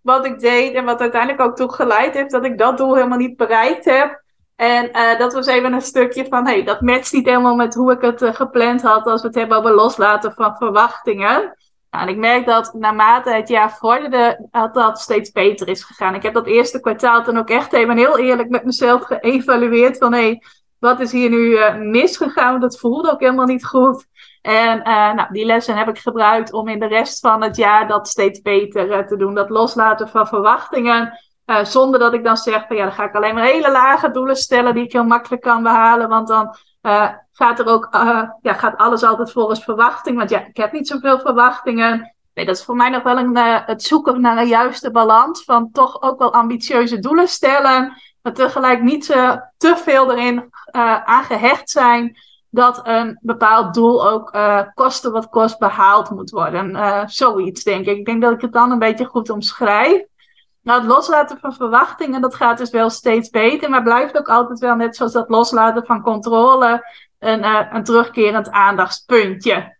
wat 0.00 0.26
ik 0.26 0.38
deed. 0.38 0.74
En 0.74 0.84
wat 0.84 1.00
uiteindelijk 1.00 1.42
ook 1.42 1.56
toe 1.56 1.72
geleid 1.72 2.14
heeft 2.14 2.30
dat 2.30 2.44
ik 2.44 2.58
dat 2.58 2.78
doel 2.78 2.94
helemaal 2.94 3.18
niet 3.18 3.36
bereikt 3.36 3.84
heb. 3.84 4.22
En 4.58 4.90
uh, 4.92 5.18
dat 5.18 5.32
was 5.32 5.46
even 5.46 5.72
een 5.72 5.80
stukje 5.80 6.26
van, 6.28 6.46
hey, 6.46 6.64
dat 6.64 6.80
matcht 6.80 7.12
niet 7.12 7.26
helemaal 7.26 7.54
met 7.54 7.74
hoe 7.74 7.92
ik 7.92 8.00
het 8.00 8.36
gepland 8.36 8.82
had 8.82 9.06
als 9.06 9.20
we 9.20 9.26
het 9.26 9.36
hebben 9.36 9.58
over 9.58 9.74
loslaten 9.74 10.32
van 10.32 10.56
verwachtingen. 10.56 11.56
Nou, 11.90 12.06
en 12.06 12.08
ik 12.08 12.16
merk 12.16 12.46
dat 12.46 12.72
naarmate 12.72 13.30
het 13.30 13.48
jaar 13.48 13.76
vorderde, 13.76 14.48
dat 14.50 14.74
dat 14.74 15.00
steeds 15.00 15.32
beter 15.32 15.68
is 15.68 15.84
gegaan. 15.84 16.14
Ik 16.14 16.22
heb 16.22 16.34
dat 16.34 16.46
eerste 16.46 16.80
kwartaal 16.80 17.24
dan 17.24 17.38
ook 17.38 17.48
echt 17.48 17.72
even 17.72 17.96
heel 17.96 18.18
eerlijk 18.18 18.48
met 18.48 18.64
mezelf 18.64 19.02
geëvalueerd. 19.04 19.98
Van 19.98 20.12
hé, 20.12 20.20
hey, 20.20 20.42
wat 20.78 21.00
is 21.00 21.12
hier 21.12 21.30
nu 21.30 21.50
uh, 21.50 21.76
misgegaan? 21.76 22.60
Dat 22.60 22.78
voelde 22.78 23.10
ook 23.10 23.20
helemaal 23.20 23.46
niet 23.46 23.66
goed. 23.66 24.06
En 24.42 24.82
nou, 25.16 25.32
die 25.32 25.44
lessen 25.44 25.76
heb 25.76 25.88
ik 25.88 25.98
gebruikt 25.98 26.52
om 26.52 26.68
in 26.68 26.78
de 26.78 26.86
rest 26.86 27.20
van 27.20 27.42
het 27.42 27.56
jaar 27.56 27.88
dat 27.88 28.08
steeds 28.08 28.40
beter 28.40 29.06
te 29.06 29.16
doen. 29.16 29.34
Dat 29.34 29.50
loslaten 29.50 30.08
van 30.08 30.26
verwachtingen. 30.26 31.18
Zonder 31.62 32.00
dat 32.00 32.14
ik 32.14 32.24
dan 32.24 32.36
zeg 32.36 32.66
van 32.66 32.76
ja, 32.76 32.82
dan 32.82 32.92
ga 32.92 33.04
ik 33.04 33.14
alleen 33.14 33.34
maar 33.34 33.44
hele 33.44 33.70
lage 33.70 34.10
doelen 34.10 34.36
stellen 34.36 34.74
die 34.74 34.84
ik 34.84 34.92
heel 34.92 35.04
makkelijk 35.04 35.42
kan 35.42 35.62
behalen. 35.62 36.08
Want 36.08 36.28
dan 36.28 36.56
gaat 37.32 37.58
er 37.58 37.66
ook, 37.66 37.88
uh, 37.94 38.22
ja, 38.42 38.52
gaat 38.52 38.76
alles 38.76 39.02
altijd 39.02 39.32
volgens 39.32 39.64
verwachting? 39.64 40.16
Want 40.16 40.30
ja, 40.30 40.46
ik 40.46 40.56
heb 40.56 40.72
niet 40.72 40.88
zoveel 40.88 41.18
verwachtingen. 41.18 42.14
Nee, 42.34 42.46
dat 42.46 42.56
is 42.56 42.64
voor 42.64 42.76
mij 42.76 42.88
nog 42.88 43.02
wel 43.02 43.18
een, 43.18 43.36
het 43.66 43.82
zoeken 43.82 44.20
naar 44.20 44.36
een 44.36 44.48
juiste 44.48 44.90
balans 44.90 45.44
van 45.44 45.70
toch 45.72 46.02
ook 46.02 46.18
wel 46.18 46.32
ambitieuze 46.32 46.98
doelen 46.98 47.28
stellen, 47.28 47.92
maar 48.22 48.32
tegelijk 48.32 48.82
niet 48.82 49.06
te 49.56 49.76
veel 49.76 50.12
erin 50.12 50.50
aan 51.04 51.24
gehecht 51.24 51.70
zijn 51.70 52.16
dat 52.50 52.80
een 52.86 53.18
bepaald 53.20 53.74
doel 53.74 54.08
ook 54.08 54.36
kosten 54.74 55.12
wat 55.12 55.28
kost 55.28 55.58
behaald 55.58 56.10
moet 56.10 56.30
worden. 56.30 57.08
zoiets 57.10 57.62
denk 57.62 57.86
ik. 57.86 57.98
Ik 57.98 58.04
denk 58.04 58.22
dat 58.22 58.32
ik 58.32 58.40
het 58.40 58.52
dan 58.52 58.70
een 58.70 58.78
beetje 58.78 59.04
goed 59.04 59.30
omschrijf. 59.30 60.02
Nou, 60.68 60.80
het 60.80 60.88
loslaten 60.88 61.38
van 61.38 61.54
verwachtingen, 61.54 62.20
dat 62.20 62.34
gaat 62.34 62.58
dus 62.58 62.70
wel 62.70 62.90
steeds 62.90 63.30
beter, 63.30 63.70
maar 63.70 63.82
blijft 63.82 64.18
ook 64.18 64.28
altijd 64.28 64.58
wel 64.58 64.74
net 64.74 64.96
zoals 64.96 65.12
dat 65.12 65.28
loslaten 65.28 65.86
van 65.86 66.02
controle 66.02 66.86
een, 67.18 67.38
uh, 67.38 67.66
een 67.72 67.84
terugkerend 67.84 68.50
aandachtspuntje. 68.50 69.76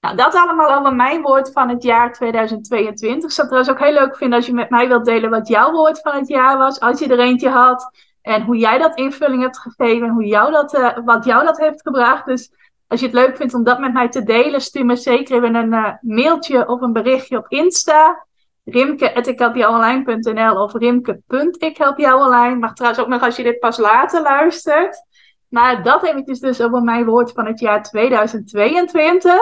Nou, 0.00 0.16
dat 0.16 0.34
allemaal 0.34 0.74
over 0.74 0.94
mijn 0.94 1.22
woord 1.22 1.52
van 1.52 1.68
het 1.68 1.82
jaar 1.82 2.12
2022. 2.12 3.24
Ik 3.24 3.34
zou 3.34 3.48
het 3.48 3.56
trouwens 3.56 3.70
ook 3.70 3.88
heel 3.88 4.06
leuk 4.06 4.16
vinden 4.16 4.38
als 4.38 4.46
je 4.46 4.54
met 4.54 4.70
mij 4.70 4.88
wilt 4.88 5.04
delen 5.04 5.30
wat 5.30 5.48
jouw 5.48 5.72
woord 5.72 6.00
van 6.00 6.14
het 6.14 6.28
jaar 6.28 6.58
was, 6.58 6.80
als 6.80 6.98
je 6.98 7.08
er 7.08 7.18
eentje 7.18 7.48
had. 7.48 7.90
En 8.22 8.42
hoe 8.42 8.56
jij 8.56 8.78
dat 8.78 8.98
invulling 8.98 9.42
hebt 9.42 9.58
gegeven 9.58 10.06
en 10.06 10.12
hoe 10.12 10.26
jou 10.26 10.50
dat, 10.50 10.74
uh, 10.74 10.98
wat 11.04 11.24
jou 11.24 11.44
dat 11.44 11.58
heeft 11.58 11.82
gebracht. 11.82 12.26
Dus 12.26 12.52
als 12.88 13.00
je 13.00 13.06
het 13.06 13.14
leuk 13.14 13.36
vindt 13.36 13.54
om 13.54 13.64
dat 13.64 13.78
met 13.78 13.92
mij 13.92 14.08
te 14.08 14.22
delen, 14.22 14.60
stuur 14.60 14.84
me 14.84 14.96
zeker 14.96 15.36
even 15.36 15.54
een 15.54 15.72
uh, 15.72 15.92
mailtje 16.00 16.68
of 16.68 16.80
een 16.80 16.92
berichtje 16.92 17.36
op 17.36 17.48
Insta. 17.48 18.26
Rimke.ikhelpjouonline.nl 18.70 20.62
of 20.62 20.72
rimke.ikhelpjouonline. 20.72 22.56
Mag 22.56 22.72
trouwens 22.72 23.02
ook 23.02 23.08
nog 23.08 23.22
als 23.22 23.36
je 23.36 23.42
dit 23.42 23.58
pas 23.58 23.78
later 23.78 24.22
luistert. 24.22 25.04
Maar 25.48 25.82
dat 25.82 26.04
eventjes 26.04 26.40
dus 26.40 26.62
over 26.62 26.82
mijn 26.82 27.04
woord 27.04 27.32
van 27.32 27.46
het 27.46 27.60
jaar 27.60 27.82
2022. 27.82 29.32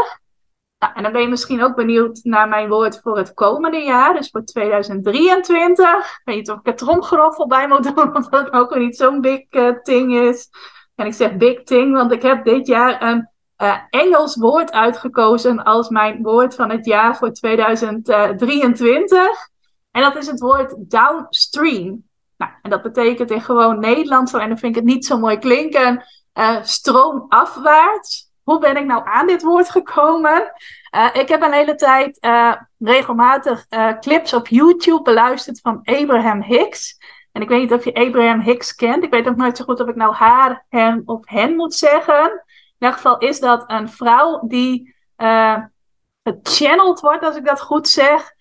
Nou, 0.78 0.92
en 0.94 1.02
dan 1.02 1.12
ben 1.12 1.20
je 1.20 1.28
misschien 1.28 1.62
ook 1.62 1.76
benieuwd 1.76 2.20
naar 2.22 2.48
mijn 2.48 2.68
woord 2.68 3.00
voor 3.00 3.16
het 3.16 3.34
komende 3.34 3.78
jaar, 3.78 4.14
dus 4.14 4.30
voor 4.30 4.44
2023. 4.44 5.96
Ik 5.96 6.20
weet 6.24 6.36
niet 6.36 6.50
of 6.50 6.58
ik 6.58 6.66
het 6.66 6.78
tromgeroffel 6.78 7.46
bij 7.46 7.68
moet 7.68 7.94
doen, 7.94 8.14
omdat 8.16 8.30
het 8.30 8.52
ook 8.52 8.70
weer 8.70 8.82
niet 8.82 8.96
zo'n 8.96 9.20
big 9.20 9.44
uh, 9.50 9.70
thing 9.82 10.14
is. 10.14 10.48
En 10.94 11.06
ik 11.06 11.14
zeg 11.14 11.36
big 11.36 11.62
thing, 11.62 11.94
want 11.94 12.12
ik 12.12 12.22
heb 12.22 12.44
dit 12.44 12.66
jaar 12.66 13.02
een 13.02 13.28
uh, 13.62 13.76
Engels 13.90 14.36
woord 14.36 14.72
uitgekozen 14.72 15.64
als 15.64 15.88
mijn 15.88 16.22
woord 16.22 16.54
van 16.54 16.70
het 16.70 16.86
jaar 16.86 17.16
voor 17.16 17.32
2023. 17.32 19.20
En 19.90 20.02
dat 20.02 20.16
is 20.16 20.26
het 20.26 20.40
woord 20.40 20.74
downstream. 20.78 22.06
Nou, 22.36 22.52
en 22.62 22.70
dat 22.70 22.82
betekent 22.82 23.30
in 23.30 23.40
gewoon 23.40 23.80
Nederlands, 23.80 24.32
en 24.32 24.48
dan 24.48 24.58
vind 24.58 24.76
ik 24.76 24.82
het 24.82 24.92
niet 24.92 25.06
zo 25.06 25.18
mooi 25.18 25.38
klinken, 25.38 26.04
uh, 26.34 26.62
stroomafwaarts. 26.62 28.26
Hoe 28.42 28.58
ben 28.58 28.76
ik 28.76 28.84
nou 28.84 29.02
aan 29.04 29.26
dit 29.26 29.42
woord 29.42 29.70
gekomen? 29.70 30.52
Uh, 30.96 31.08
ik 31.12 31.28
heb 31.28 31.42
een 31.42 31.52
hele 31.52 31.74
tijd 31.74 32.18
regelmatig 32.78 33.66
clips 34.00 34.32
op 34.32 34.48
YouTube 34.48 35.02
beluisterd 35.02 35.60
van 35.60 35.80
Abraham 35.84 36.42
Hicks. 36.42 36.98
En 37.32 37.42
ik 37.42 37.48
weet 37.48 37.60
niet 37.60 37.72
of 37.72 37.84
je 37.84 37.94
Abraham 37.94 38.40
Hicks 38.40 38.74
kent. 38.74 39.04
Ik 39.04 39.10
weet 39.10 39.28
ook 39.28 39.36
nooit 39.36 39.56
zo 39.56 39.64
goed 39.64 39.80
of 39.80 39.88
ik 39.88 39.96
nou 39.96 40.14
haar, 40.14 40.64
hem 40.68 41.02
of 41.04 41.20
hen 41.24 41.56
moet 41.56 41.74
zeggen. 41.74 42.44
In 42.78 42.86
elk 42.86 42.94
geval 42.94 43.18
is 43.18 43.40
dat 43.40 43.64
een 43.66 43.88
vrouw 43.88 44.40
die 44.46 44.94
gechanneld 46.22 47.00
wordt, 47.00 47.24
als 47.24 47.36
ik 47.36 47.44
dat 47.44 47.60
goed 47.60 47.88
zeg. 47.88 48.32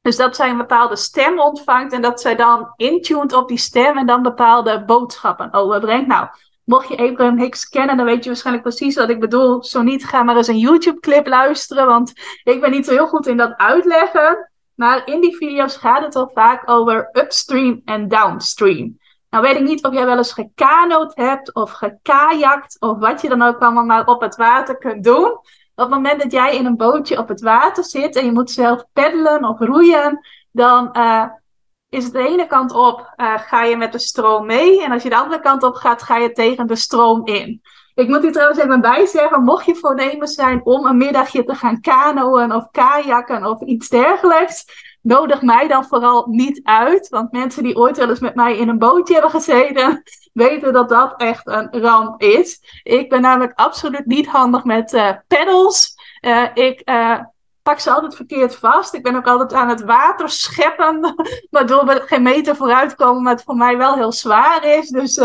Dus 0.00 0.16
dat 0.16 0.36
zij 0.36 0.50
een 0.50 0.56
bepaalde 0.56 0.96
stem 0.96 1.40
ontvangt 1.40 1.92
en 1.92 2.02
dat 2.02 2.20
zij 2.20 2.36
dan 2.36 2.72
intuned 2.76 3.32
op 3.32 3.48
die 3.48 3.58
stem 3.58 3.98
en 3.98 4.06
dan 4.06 4.22
bepaalde 4.22 4.84
boodschappen 4.84 5.52
overbrengt. 5.52 6.06
Nou, 6.06 6.28
mocht 6.64 6.88
je 6.88 6.96
Abraham 6.96 7.38
Hicks 7.38 7.68
kennen, 7.68 7.96
dan 7.96 8.06
weet 8.06 8.22
je 8.22 8.28
waarschijnlijk 8.30 8.66
precies 8.66 8.96
wat 8.96 9.10
ik 9.10 9.20
bedoel. 9.20 9.64
Zo 9.64 9.82
niet, 9.82 10.04
ga 10.04 10.22
maar 10.22 10.36
eens 10.36 10.48
een 10.48 10.58
YouTube-clip 10.58 11.26
luisteren, 11.26 11.86
want 11.86 12.12
ik 12.42 12.60
ben 12.60 12.70
niet 12.70 12.86
zo 12.86 12.92
heel 12.92 13.08
goed 13.08 13.26
in 13.26 13.36
dat 13.36 13.56
uitleggen. 13.56 14.50
Maar 14.74 15.06
in 15.06 15.20
die 15.20 15.36
video's 15.36 15.76
gaat 15.76 16.04
het 16.04 16.16
al 16.16 16.30
vaak 16.34 16.70
over 16.70 17.08
upstream 17.12 17.82
en 17.84 18.08
downstream. 18.08 18.98
Nou 19.30 19.44
weet 19.44 19.56
ik 19.56 19.62
niet 19.62 19.84
of 19.84 19.92
jij 19.92 20.06
wel 20.06 20.16
eens 20.16 20.32
gekanoed 20.32 21.16
hebt 21.16 21.54
of 21.54 21.70
gekajakt 21.70 22.80
of 22.80 22.98
wat 22.98 23.20
je 23.20 23.28
dan 23.28 23.42
ook 23.42 23.58
allemaal 23.58 23.84
maar 23.84 24.06
op 24.06 24.20
het 24.20 24.36
water 24.36 24.78
kunt 24.78 25.04
doen. 25.04 25.30
Op 25.74 25.84
het 25.84 25.88
moment 25.88 26.22
dat 26.22 26.32
jij 26.32 26.56
in 26.56 26.66
een 26.66 26.76
bootje 26.76 27.18
op 27.18 27.28
het 27.28 27.40
water 27.40 27.84
zit 27.84 28.16
en 28.16 28.24
je 28.24 28.32
moet 28.32 28.50
zelf 28.50 28.84
peddelen 28.92 29.44
of 29.44 29.58
roeien, 29.58 30.26
dan 30.52 30.88
uh, 30.92 31.24
is 31.88 32.04
het 32.04 32.12
de 32.12 32.28
ene 32.28 32.46
kant 32.46 32.72
op, 32.72 33.12
uh, 33.16 33.38
ga 33.38 33.62
je 33.62 33.76
met 33.76 33.92
de 33.92 33.98
stroom 33.98 34.46
mee. 34.46 34.84
En 34.84 34.92
als 34.92 35.02
je 35.02 35.08
de 35.08 35.16
andere 35.16 35.40
kant 35.40 35.62
op 35.62 35.74
gaat, 35.74 36.02
ga 36.02 36.16
je 36.16 36.32
tegen 36.32 36.66
de 36.66 36.76
stroom 36.76 37.26
in. 37.26 37.62
Ik 37.94 38.08
moet 38.08 38.22
hier 38.22 38.32
trouwens 38.32 38.60
even 38.60 38.80
bij 38.80 39.06
zeggen, 39.06 39.42
mocht 39.42 39.64
je 39.64 39.74
voornemens 39.74 40.34
zijn 40.34 40.60
om 40.64 40.86
een 40.86 40.96
middagje 40.96 41.44
te 41.44 41.54
gaan 41.54 41.80
kanoën 41.80 42.52
of 42.52 42.70
kajakken 42.70 43.44
of 43.44 43.60
iets 43.60 43.88
dergelijks, 43.88 44.64
nodig 45.02 45.42
mij 45.42 45.68
dan 45.68 45.84
vooral 45.84 46.26
niet 46.28 46.60
uit. 46.62 47.08
Want 47.08 47.32
mensen 47.32 47.62
die 47.62 47.76
ooit 47.76 47.96
wel 47.96 48.08
eens 48.08 48.20
met 48.20 48.34
mij 48.34 48.56
in 48.56 48.68
een 48.68 48.78
bootje 48.78 49.12
hebben 49.12 49.30
gezeten, 49.30 50.02
weten 50.32 50.72
dat 50.72 50.88
dat 50.88 51.14
echt 51.16 51.46
een 51.46 51.68
ramp 51.70 52.22
is. 52.22 52.80
Ik 52.82 53.08
ben 53.08 53.20
namelijk 53.20 53.52
absoluut 53.54 54.06
niet 54.06 54.26
handig 54.26 54.64
met 54.64 54.92
uh, 54.92 55.10
pedals. 55.26 55.94
Uh, 56.20 56.44
ik 56.54 56.82
uh, 56.84 57.18
pak 57.62 57.78
ze 57.78 57.90
altijd 57.90 58.16
verkeerd 58.16 58.56
vast. 58.56 58.94
Ik 58.94 59.02
ben 59.02 59.16
ook 59.16 59.26
altijd 59.26 59.52
aan 59.52 59.68
het 59.68 59.84
water 59.84 60.28
scheppen, 60.28 61.14
waardoor 61.50 61.84
we 61.86 62.02
geen 62.06 62.22
meter 62.22 62.56
vooruit 62.56 62.94
komen, 62.94 63.32
het 63.32 63.42
voor 63.42 63.56
mij 63.56 63.76
wel 63.76 63.94
heel 63.94 64.12
zwaar 64.12 64.64
is. 64.64 64.88
Dus 64.88 65.16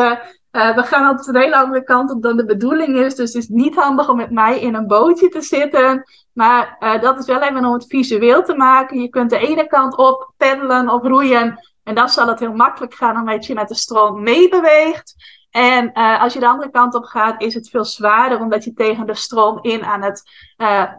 we 0.52 0.84
gaan 0.84 1.06
altijd 1.06 1.28
een 1.28 1.42
hele 1.42 1.56
andere 1.56 1.84
kant 1.84 2.12
op 2.12 2.22
dan 2.22 2.38
de 2.38 2.46
bedoeling 2.46 2.98
is. 2.98 3.16
Dus 3.16 3.34
het 3.34 3.44
is 3.44 3.50
niet 3.50 3.76
handig 3.76 4.10
om 4.10 4.18
met 4.18 4.32
mij 4.32 4.60
in 4.60 4.76
een 4.76 4.88
bootje 4.88 5.30
te 5.30 5.42
zitten. 5.42 6.04
Maar 6.34 6.78
uh, 6.80 7.02
dat 7.02 7.20
is 7.20 7.26
wel 7.26 7.42
even 7.42 7.66
om 7.66 7.74
het 7.74 7.86
visueel 7.88 8.44
te 8.44 8.56
maken. 8.56 9.02
Je 9.02 9.10
kunt 9.10 9.30
de 9.30 9.48
ene 9.48 9.68
kant 9.68 9.98
op 9.98 10.34
peddelen 10.38 10.90
of 10.90 11.04
roeien. 11.04 11.60
En 11.84 11.96
dan 11.96 12.10
zal 12.10 12.28
het 12.28 12.40
heel 12.40 12.54
makkelijk 12.54 12.94
gaan 12.94 13.18
omdat 13.18 13.46
je 13.46 13.54
met 13.54 13.68
de 13.68 13.76
stroom 13.76 14.24
meebeweegt. 14.24 15.16
En 15.52 15.92
uh, 15.94 16.22
als 16.22 16.34
je 16.34 16.40
de 16.40 16.48
andere 16.48 16.72
kant 16.72 16.96
op 16.96 17.04
gaat, 17.04 17.42
is 17.42 17.54
het 17.54 17.70
veel 17.70 17.86
zwaarder 17.86 18.40
omdat 18.40 18.64
je 18.64 18.74
tegen 18.74 19.06
de 19.06 19.16
stroom 19.16 19.60
in 19.62 19.84
aan 19.84 20.02
het 20.02 20.24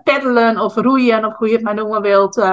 peddelen 0.05 0.59
of 0.59 0.75
roeien, 0.75 1.25
of 1.25 1.37
hoe 1.37 1.49
je 1.49 1.55
het 1.55 1.62
maar 1.62 1.75
noemen 1.75 2.03
wilt, 2.03 2.44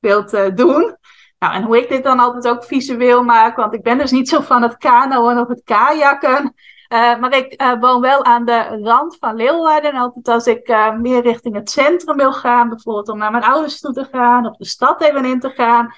wilt 0.00 0.56
doen. 0.56 0.96
Nou, 1.38 1.54
en 1.54 1.62
hoe 1.62 1.78
ik 1.78 1.88
dit 1.88 2.04
dan 2.04 2.18
altijd 2.18 2.48
ook 2.48 2.64
visueel 2.64 3.22
maak, 3.22 3.56
want 3.56 3.74
ik 3.74 3.82
ben 3.82 3.98
dus 3.98 4.10
niet 4.10 4.28
zo 4.28 4.40
van 4.40 4.62
het 4.62 4.76
kanoën 4.76 5.38
of 5.38 5.48
het 5.48 5.62
kajakken. 5.64 6.54
Uh, 6.94 7.18
maar 7.18 7.36
ik 7.36 7.62
uh, 7.62 7.80
woon 7.80 8.00
wel 8.00 8.24
aan 8.24 8.44
de 8.44 8.80
rand 8.82 9.16
van 9.20 9.36
Leeuwarden. 9.36 9.92
En 9.92 9.98
altijd 9.98 10.28
als 10.28 10.46
ik 10.46 10.68
uh, 10.68 10.96
meer 10.96 11.22
richting 11.22 11.54
het 11.54 11.70
centrum 11.70 12.16
wil 12.16 12.32
gaan, 12.32 12.68
bijvoorbeeld 12.68 13.08
om 13.08 13.18
naar 13.18 13.30
mijn 13.30 13.44
ouders 13.44 13.80
toe 13.80 13.92
te 13.92 14.04
gaan 14.04 14.46
of 14.46 14.56
de 14.56 14.64
stad 14.64 15.00
even 15.02 15.24
in 15.24 15.40
te 15.40 15.50
gaan, 15.50 15.94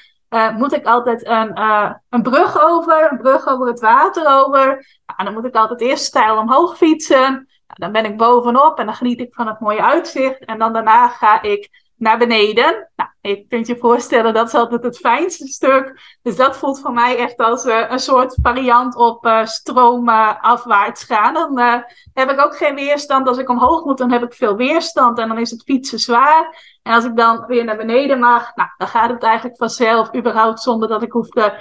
moet 0.56 0.72
ik 0.72 0.86
altijd 0.86 1.26
een, 1.26 1.60
een 2.08 2.22
brug 2.22 2.60
over, 2.60 3.12
een 3.12 3.18
brug 3.18 3.46
over 3.46 3.66
het 3.66 3.80
water 3.80 4.26
over. 4.28 4.66
Nou, 5.06 5.24
dan 5.24 5.32
moet 5.32 5.44
ik 5.44 5.54
altijd 5.54 5.80
eerst 5.80 6.04
stijl 6.04 6.38
omhoog 6.38 6.76
fietsen. 6.76 7.32
Nou, 7.32 7.46
dan 7.66 7.92
ben 7.92 8.04
ik 8.04 8.16
bovenop 8.16 8.78
en 8.78 8.86
dan 8.86 8.94
geniet 8.94 9.20
ik 9.20 9.34
van 9.34 9.46
het 9.46 9.60
mooie 9.60 9.82
uitzicht. 9.82 10.44
En 10.44 10.58
dan 10.58 10.72
daarna 10.72 11.08
ga 11.08 11.42
ik 11.42 11.85
naar 11.96 12.18
beneden. 12.18 12.90
Nou, 12.96 13.10
je 13.20 13.46
kunt 13.48 13.66
je 13.66 13.76
voorstellen, 13.76 14.34
dat 14.34 14.46
is 14.46 14.54
altijd 14.54 14.82
het 14.82 14.98
fijnste 14.98 15.46
stuk. 15.46 16.16
Dus 16.22 16.36
dat 16.36 16.56
voelt 16.56 16.80
voor 16.80 16.92
mij 16.92 17.16
echt 17.16 17.36
als 17.36 17.64
uh, 17.64 17.90
een 17.90 17.98
soort 17.98 18.38
variant 18.42 18.96
op 18.96 19.26
uh, 19.26 20.34
afwaarts 20.40 21.04
gaan. 21.04 21.34
Dan 21.34 21.58
heb 22.12 22.30
ik 22.30 22.40
ook 22.40 22.56
geen 22.56 22.74
weerstand. 22.74 23.28
Als 23.28 23.38
ik 23.38 23.48
omhoog 23.48 23.84
moet, 23.84 23.98
dan 23.98 24.12
heb 24.12 24.22
ik 24.22 24.34
veel 24.34 24.56
weerstand. 24.56 25.18
En 25.18 25.28
dan 25.28 25.38
is 25.38 25.50
het 25.50 25.62
fietsen 25.62 25.98
zwaar. 25.98 26.56
En 26.82 26.92
als 26.92 27.04
ik 27.04 27.16
dan 27.16 27.46
weer 27.46 27.64
naar 27.64 27.76
beneden 27.76 28.18
mag, 28.18 28.54
nou, 28.54 28.68
dan 28.76 28.88
gaat 28.88 29.10
het 29.10 29.22
eigenlijk 29.22 29.56
vanzelf, 29.56 30.14
überhaupt 30.14 30.60
zonder 30.60 30.88
dat 30.88 31.02
ik 31.02 31.12
hoef 31.12 31.28
te 31.28 31.52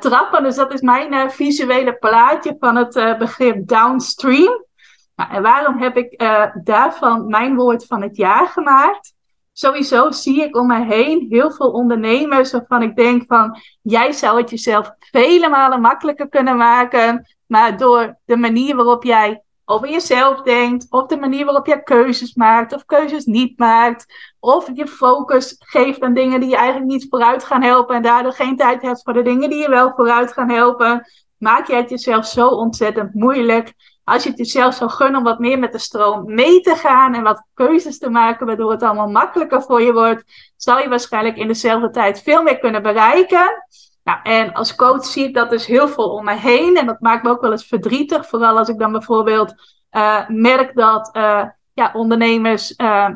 trappen. 0.00 0.42
Dus 0.42 0.56
dat 0.56 0.72
is 0.72 0.80
mijn 0.80 1.30
visuele 1.30 1.96
plaatje 1.96 2.56
van 2.58 2.76
het 2.76 3.18
begrip 3.18 3.68
downstream. 3.68 4.64
Nou, 5.14 5.30
en 5.30 5.42
waarom 5.42 5.78
heb 5.78 5.96
ik 5.96 6.22
daarvan 6.64 7.26
mijn 7.26 7.56
woord 7.56 7.86
van 7.86 8.02
het 8.02 8.16
jaar 8.16 8.46
gemaakt? 8.46 9.16
Sowieso 9.58 10.10
zie 10.10 10.42
ik 10.42 10.56
om 10.56 10.66
me 10.66 10.84
heen 10.84 11.26
heel 11.30 11.50
veel 11.50 11.70
ondernemers 11.70 12.52
waarvan 12.52 12.82
ik 12.82 12.96
denk 12.96 13.24
van, 13.26 13.58
jij 13.82 14.12
zou 14.12 14.40
het 14.40 14.50
jezelf 14.50 14.90
vele 14.98 15.48
malen 15.48 15.80
makkelijker 15.80 16.28
kunnen 16.28 16.56
maken, 16.56 17.36
maar 17.46 17.76
door 17.76 18.18
de 18.24 18.36
manier 18.36 18.76
waarop 18.76 19.04
jij 19.04 19.42
over 19.64 19.90
jezelf 19.90 20.42
denkt, 20.42 20.86
of 20.90 21.06
de 21.06 21.16
manier 21.16 21.44
waarop 21.44 21.66
jij 21.66 21.82
keuzes 21.82 22.34
maakt 22.34 22.72
of 22.74 22.84
keuzes 22.84 23.24
niet 23.24 23.58
maakt, 23.58 24.06
of 24.40 24.70
je 24.74 24.86
focus 24.86 25.56
geeft 25.58 26.02
aan 26.02 26.14
dingen 26.14 26.40
die 26.40 26.48
je 26.48 26.56
eigenlijk 26.56 26.90
niet 26.90 27.06
vooruit 27.10 27.44
gaan 27.44 27.62
helpen 27.62 27.96
en 27.96 28.02
daardoor 28.02 28.32
geen 28.32 28.56
tijd 28.56 28.82
hebt 28.82 29.02
voor 29.02 29.12
de 29.12 29.22
dingen 29.22 29.50
die 29.50 29.58
je 29.58 29.68
wel 29.68 29.92
vooruit 29.92 30.32
gaan 30.32 30.50
helpen, 30.50 31.06
maak 31.38 31.66
je 31.66 31.74
het 31.74 31.90
jezelf 31.90 32.26
zo 32.26 32.48
ontzettend 32.48 33.14
moeilijk 33.14 33.74
als 34.08 34.22
je 34.22 34.28
het 34.28 34.38
jezelf 34.38 34.74
zou 34.74 34.90
gunnen 34.90 35.18
om 35.18 35.24
wat 35.24 35.38
meer 35.38 35.58
met 35.58 35.72
de 35.72 35.78
stroom 35.78 36.34
mee 36.34 36.60
te 36.60 36.74
gaan 36.74 37.14
en 37.14 37.22
wat 37.22 37.46
keuzes 37.54 37.98
te 37.98 38.10
maken, 38.10 38.46
waardoor 38.46 38.70
het 38.70 38.82
allemaal 38.82 39.10
makkelijker 39.10 39.62
voor 39.62 39.82
je 39.82 39.92
wordt, 39.92 40.52
zou 40.56 40.82
je 40.82 40.88
waarschijnlijk 40.88 41.36
in 41.36 41.46
dezelfde 41.46 41.90
tijd 41.90 42.22
veel 42.22 42.42
meer 42.42 42.58
kunnen 42.58 42.82
bereiken. 42.82 43.64
Nou, 44.04 44.18
en 44.22 44.52
als 44.52 44.74
coach 44.74 45.04
zie 45.04 45.24
ik 45.24 45.34
dat 45.34 45.50
dus 45.50 45.66
heel 45.66 45.88
veel 45.88 46.10
om 46.10 46.24
me 46.24 46.34
heen. 46.34 46.76
En 46.76 46.86
dat 46.86 47.00
maakt 47.00 47.22
me 47.22 47.30
ook 47.30 47.40
wel 47.40 47.50
eens 47.50 47.66
verdrietig. 47.66 48.28
Vooral 48.28 48.58
als 48.58 48.68
ik 48.68 48.78
dan 48.78 48.92
bijvoorbeeld 48.92 49.54
uh, 49.90 50.28
merk 50.28 50.74
dat 50.74 51.16
uh, 51.16 51.44
ja, 51.72 51.90
ondernemers 51.92 52.74
uh, 52.76 53.08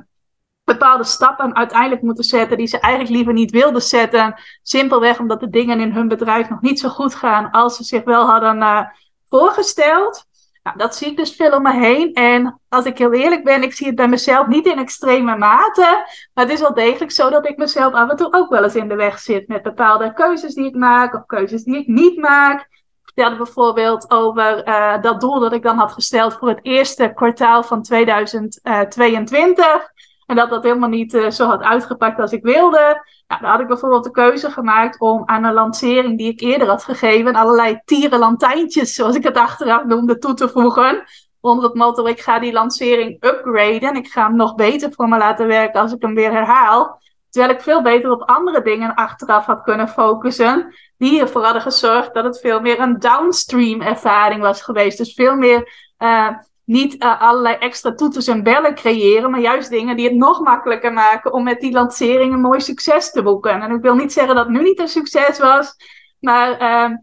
bepaalde 0.64 1.04
stappen 1.04 1.56
uiteindelijk 1.56 2.02
moeten 2.02 2.24
zetten 2.24 2.56
die 2.56 2.66
ze 2.66 2.80
eigenlijk 2.80 3.14
liever 3.14 3.32
niet 3.32 3.50
wilden 3.50 3.82
zetten. 3.82 4.34
Simpelweg 4.62 5.18
omdat 5.18 5.40
de 5.40 5.50
dingen 5.50 5.80
in 5.80 5.92
hun 5.92 6.08
bedrijf 6.08 6.48
nog 6.48 6.60
niet 6.60 6.80
zo 6.80 6.88
goed 6.88 7.14
gaan 7.14 7.50
als 7.50 7.76
ze 7.76 7.84
zich 7.84 8.04
wel 8.04 8.26
hadden 8.26 8.92
voorgesteld. 9.28 10.26
Nou, 10.62 10.76
dat 10.76 10.96
zie 10.96 11.10
ik 11.10 11.16
dus 11.16 11.36
veel 11.36 11.50
om 11.50 11.62
me 11.62 11.72
heen. 11.72 12.14
En 12.14 12.60
als 12.68 12.84
ik 12.84 12.98
heel 12.98 13.12
eerlijk 13.12 13.44
ben, 13.44 13.62
ik 13.62 13.72
zie 13.72 13.86
het 13.86 13.96
bij 13.96 14.08
mezelf 14.08 14.46
niet 14.46 14.66
in 14.66 14.78
extreme 14.78 15.36
mate. 15.36 16.04
Maar 16.34 16.44
het 16.44 16.52
is 16.52 16.60
wel 16.60 16.74
degelijk 16.74 17.10
zo 17.10 17.30
dat 17.30 17.48
ik 17.48 17.56
mezelf 17.56 17.92
af 17.92 18.10
en 18.10 18.16
toe 18.16 18.32
ook 18.32 18.50
wel 18.50 18.64
eens 18.64 18.74
in 18.74 18.88
de 18.88 18.94
weg 18.94 19.18
zit 19.18 19.48
met 19.48 19.62
bepaalde 19.62 20.12
keuzes 20.12 20.54
die 20.54 20.66
ik 20.66 20.74
maak 20.74 21.14
of 21.14 21.26
keuzes 21.26 21.64
die 21.64 21.76
ik 21.76 21.86
niet 21.86 22.18
maak. 22.18 22.60
Ik 22.60 23.00
vertelde 23.02 23.36
bijvoorbeeld 23.36 24.10
over 24.10 24.68
uh, 24.68 25.02
dat 25.02 25.20
doel 25.20 25.40
dat 25.40 25.52
ik 25.52 25.62
dan 25.62 25.78
had 25.78 25.92
gesteld 25.92 26.34
voor 26.34 26.48
het 26.48 26.60
eerste 26.62 27.12
kwartaal 27.14 27.62
van 27.62 27.82
2022. 27.82 29.91
En 30.32 30.38
dat 30.38 30.50
dat 30.50 30.62
helemaal 30.62 30.88
niet 30.88 31.14
uh, 31.14 31.30
zo 31.30 31.46
had 31.46 31.62
uitgepakt 31.62 32.20
als 32.20 32.32
ik 32.32 32.42
wilde. 32.42 33.04
Nou, 33.28 33.40
dan 33.40 33.50
had 33.50 33.60
ik 33.60 33.66
bijvoorbeeld 33.66 34.04
de 34.04 34.10
keuze 34.10 34.50
gemaakt 34.50 35.00
om 35.00 35.22
aan 35.24 35.44
een 35.44 35.52
lancering 35.52 36.18
die 36.18 36.32
ik 36.32 36.40
eerder 36.40 36.68
had 36.68 36.84
gegeven, 36.84 37.34
allerlei 37.34 37.80
tierenlantijntjes, 37.84 38.94
zoals 38.94 39.16
ik 39.16 39.22
het 39.22 39.36
achteraf 39.36 39.84
noemde, 39.84 40.18
toe 40.18 40.34
te 40.34 40.48
voegen. 40.48 41.04
Onder 41.40 41.64
het 41.64 41.74
motto, 41.74 42.06
ik 42.06 42.20
ga 42.20 42.38
die 42.38 42.52
lancering 42.52 43.24
upgraden. 43.24 43.94
Ik 43.94 44.08
ga 44.08 44.26
hem 44.26 44.36
nog 44.36 44.54
beter 44.54 44.92
voor 44.92 45.08
me 45.08 45.18
laten 45.18 45.46
werken 45.46 45.80
als 45.80 45.92
ik 45.92 46.02
hem 46.02 46.14
weer 46.14 46.32
herhaal. 46.32 47.00
Terwijl 47.30 47.52
ik 47.52 47.60
veel 47.60 47.82
beter 47.82 48.10
op 48.10 48.22
andere 48.22 48.62
dingen 48.62 48.94
achteraf 48.94 49.46
had 49.46 49.62
kunnen 49.62 49.88
focussen. 49.88 50.74
Die 50.96 51.20
ervoor 51.20 51.44
hadden 51.44 51.62
gezorgd 51.62 52.14
dat 52.14 52.24
het 52.24 52.40
veel 52.40 52.60
meer 52.60 52.80
een 52.80 52.98
downstream 52.98 53.80
ervaring 53.80 54.40
was 54.40 54.62
geweest. 54.62 54.98
Dus 54.98 55.14
veel 55.14 55.36
meer 55.36 55.90
uh, 55.98 56.28
niet 56.64 57.02
uh, 57.02 57.20
allerlei 57.20 57.54
extra 57.54 57.94
toeters 57.94 58.26
en 58.26 58.42
bellen 58.42 58.74
creëren, 58.74 59.30
maar 59.30 59.40
juist 59.40 59.70
dingen 59.70 59.96
die 59.96 60.08
het 60.08 60.16
nog 60.16 60.40
makkelijker 60.40 60.92
maken 60.92 61.32
om 61.32 61.42
met 61.42 61.60
die 61.60 61.72
lancering 61.72 62.32
een 62.32 62.40
mooi 62.40 62.60
succes 62.60 63.10
te 63.10 63.22
boeken. 63.22 63.62
En 63.62 63.70
ik 63.70 63.82
wil 63.82 63.94
niet 63.94 64.12
zeggen 64.12 64.34
dat 64.34 64.44
het 64.44 64.54
nu 64.54 64.62
niet 64.62 64.78
een 64.78 64.88
succes 64.88 65.38
was, 65.38 65.76
maar 66.20 66.62
uh, 66.62 66.96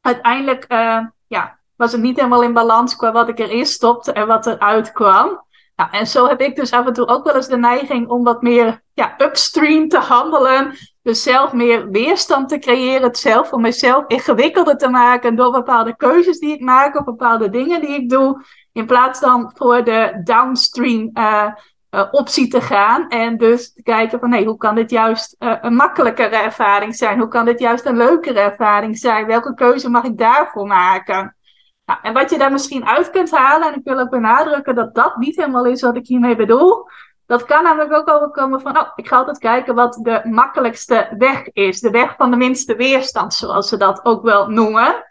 uiteindelijk 0.00 0.64
uh, 0.72 1.00
ja, 1.26 1.58
was 1.76 1.92
het 1.92 2.00
niet 2.00 2.16
helemaal 2.16 2.42
in 2.42 2.52
balans 2.52 2.96
qua 2.96 3.12
wat 3.12 3.28
ik 3.28 3.38
erin 3.38 3.66
stopte 3.66 4.12
en 4.12 4.26
wat 4.26 4.46
eruit 4.46 4.92
kwam. 4.92 5.42
Nou, 5.76 5.90
en 5.90 6.06
zo 6.06 6.26
heb 6.26 6.40
ik 6.40 6.56
dus 6.56 6.72
af 6.72 6.86
en 6.86 6.92
toe 6.92 7.06
ook 7.06 7.24
wel 7.24 7.34
eens 7.34 7.48
de 7.48 7.56
neiging 7.56 8.08
om 8.08 8.24
wat 8.24 8.42
meer 8.42 8.82
ja, 8.92 9.14
upstream 9.18 9.88
te 9.88 9.98
handelen. 9.98 10.76
Dus 11.02 11.22
zelf 11.22 11.52
meer 11.52 11.90
weerstand 11.90 12.48
te 12.48 12.58
creëren, 12.58 13.02
het 13.02 13.18
zelf 13.18 13.48
voor 13.48 13.60
mezelf 13.60 14.04
ingewikkelder 14.06 14.76
te 14.76 14.88
maken 14.88 15.36
door 15.36 15.52
bepaalde 15.52 15.96
keuzes 15.96 16.38
die 16.38 16.54
ik 16.54 16.60
maak 16.60 16.98
of 16.98 17.04
bepaalde 17.04 17.50
dingen 17.50 17.80
die 17.80 17.94
ik 17.94 18.08
doe. 18.10 18.44
In 18.74 18.86
plaats 18.86 19.20
dan 19.20 19.52
voor 19.54 19.84
de 19.84 20.20
downstream 20.24 21.10
uh, 21.14 21.46
uh, 21.90 22.04
optie 22.10 22.48
te 22.48 22.60
gaan. 22.60 23.08
En 23.08 23.36
dus 23.36 23.72
te 23.72 23.82
kijken 23.82 24.20
van 24.20 24.32
hey, 24.32 24.44
hoe 24.44 24.56
kan 24.56 24.74
dit 24.74 24.90
juist 24.90 25.36
uh, 25.38 25.54
een 25.60 25.74
makkelijkere 25.74 26.36
ervaring 26.36 26.94
zijn? 26.94 27.18
Hoe 27.18 27.28
kan 27.28 27.44
dit 27.44 27.60
juist 27.60 27.84
een 27.84 27.96
leukere 27.96 28.40
ervaring 28.40 28.98
zijn? 28.98 29.26
Welke 29.26 29.54
keuze 29.54 29.90
mag 29.90 30.04
ik 30.04 30.18
daarvoor 30.18 30.66
maken? 30.66 31.36
Nou, 31.84 31.98
en 32.02 32.12
wat 32.12 32.30
je 32.30 32.38
daar 32.38 32.52
misschien 32.52 32.84
uit 32.84 33.10
kunt 33.10 33.30
halen, 33.30 33.68
en 33.68 33.78
ik 33.78 33.84
wil 33.84 33.98
ook 33.98 34.10
benadrukken 34.10 34.74
dat 34.74 34.94
dat 34.94 35.16
niet 35.16 35.36
helemaal 35.36 35.66
is 35.66 35.82
wat 35.82 35.96
ik 35.96 36.06
hiermee 36.06 36.36
bedoel. 36.36 36.88
Dat 37.26 37.44
kan 37.44 37.62
namelijk 37.62 37.92
ook 37.92 38.08
overkomen 38.08 38.60
van, 38.60 38.78
oh, 38.78 38.88
ik 38.94 39.08
ga 39.08 39.16
altijd 39.16 39.38
kijken 39.38 39.74
wat 39.74 39.98
de 40.02 40.20
makkelijkste 40.24 41.14
weg 41.18 41.48
is. 41.52 41.80
De 41.80 41.90
weg 41.90 42.14
van 42.16 42.30
de 42.30 42.36
minste 42.36 42.76
weerstand, 42.76 43.34
zoals 43.34 43.68
ze 43.68 43.76
dat 43.76 44.04
ook 44.04 44.22
wel 44.22 44.48
noemen. 44.48 45.04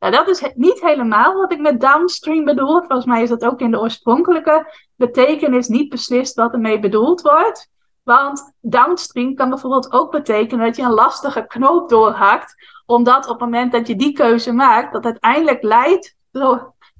Nou, 0.00 0.12
dat 0.12 0.28
is 0.28 0.52
niet 0.54 0.80
helemaal 0.80 1.34
wat 1.34 1.52
ik 1.52 1.60
met 1.60 1.80
downstream 1.80 2.44
bedoel. 2.44 2.78
Volgens 2.78 3.04
mij 3.04 3.22
is 3.22 3.28
dat 3.28 3.44
ook 3.44 3.60
in 3.60 3.70
de 3.70 3.80
oorspronkelijke 3.80 4.72
betekenis 4.96 5.68
niet 5.68 5.88
beslist 5.88 6.34
wat 6.34 6.52
ermee 6.52 6.78
bedoeld 6.78 7.20
wordt. 7.20 7.70
Want 8.02 8.52
downstream 8.60 9.34
kan 9.34 9.48
bijvoorbeeld 9.48 9.92
ook 9.92 10.10
betekenen 10.10 10.66
dat 10.66 10.76
je 10.76 10.82
een 10.82 10.92
lastige 10.92 11.46
knoop 11.46 11.88
doorhakt. 11.88 12.54
Omdat 12.86 13.24
op 13.24 13.30
het 13.30 13.40
moment 13.40 13.72
dat 13.72 13.86
je 13.86 13.96
die 13.96 14.12
keuze 14.12 14.52
maakt, 14.52 14.92
dat 14.92 15.04
uiteindelijk 15.04 15.62
leidt, 15.62 16.16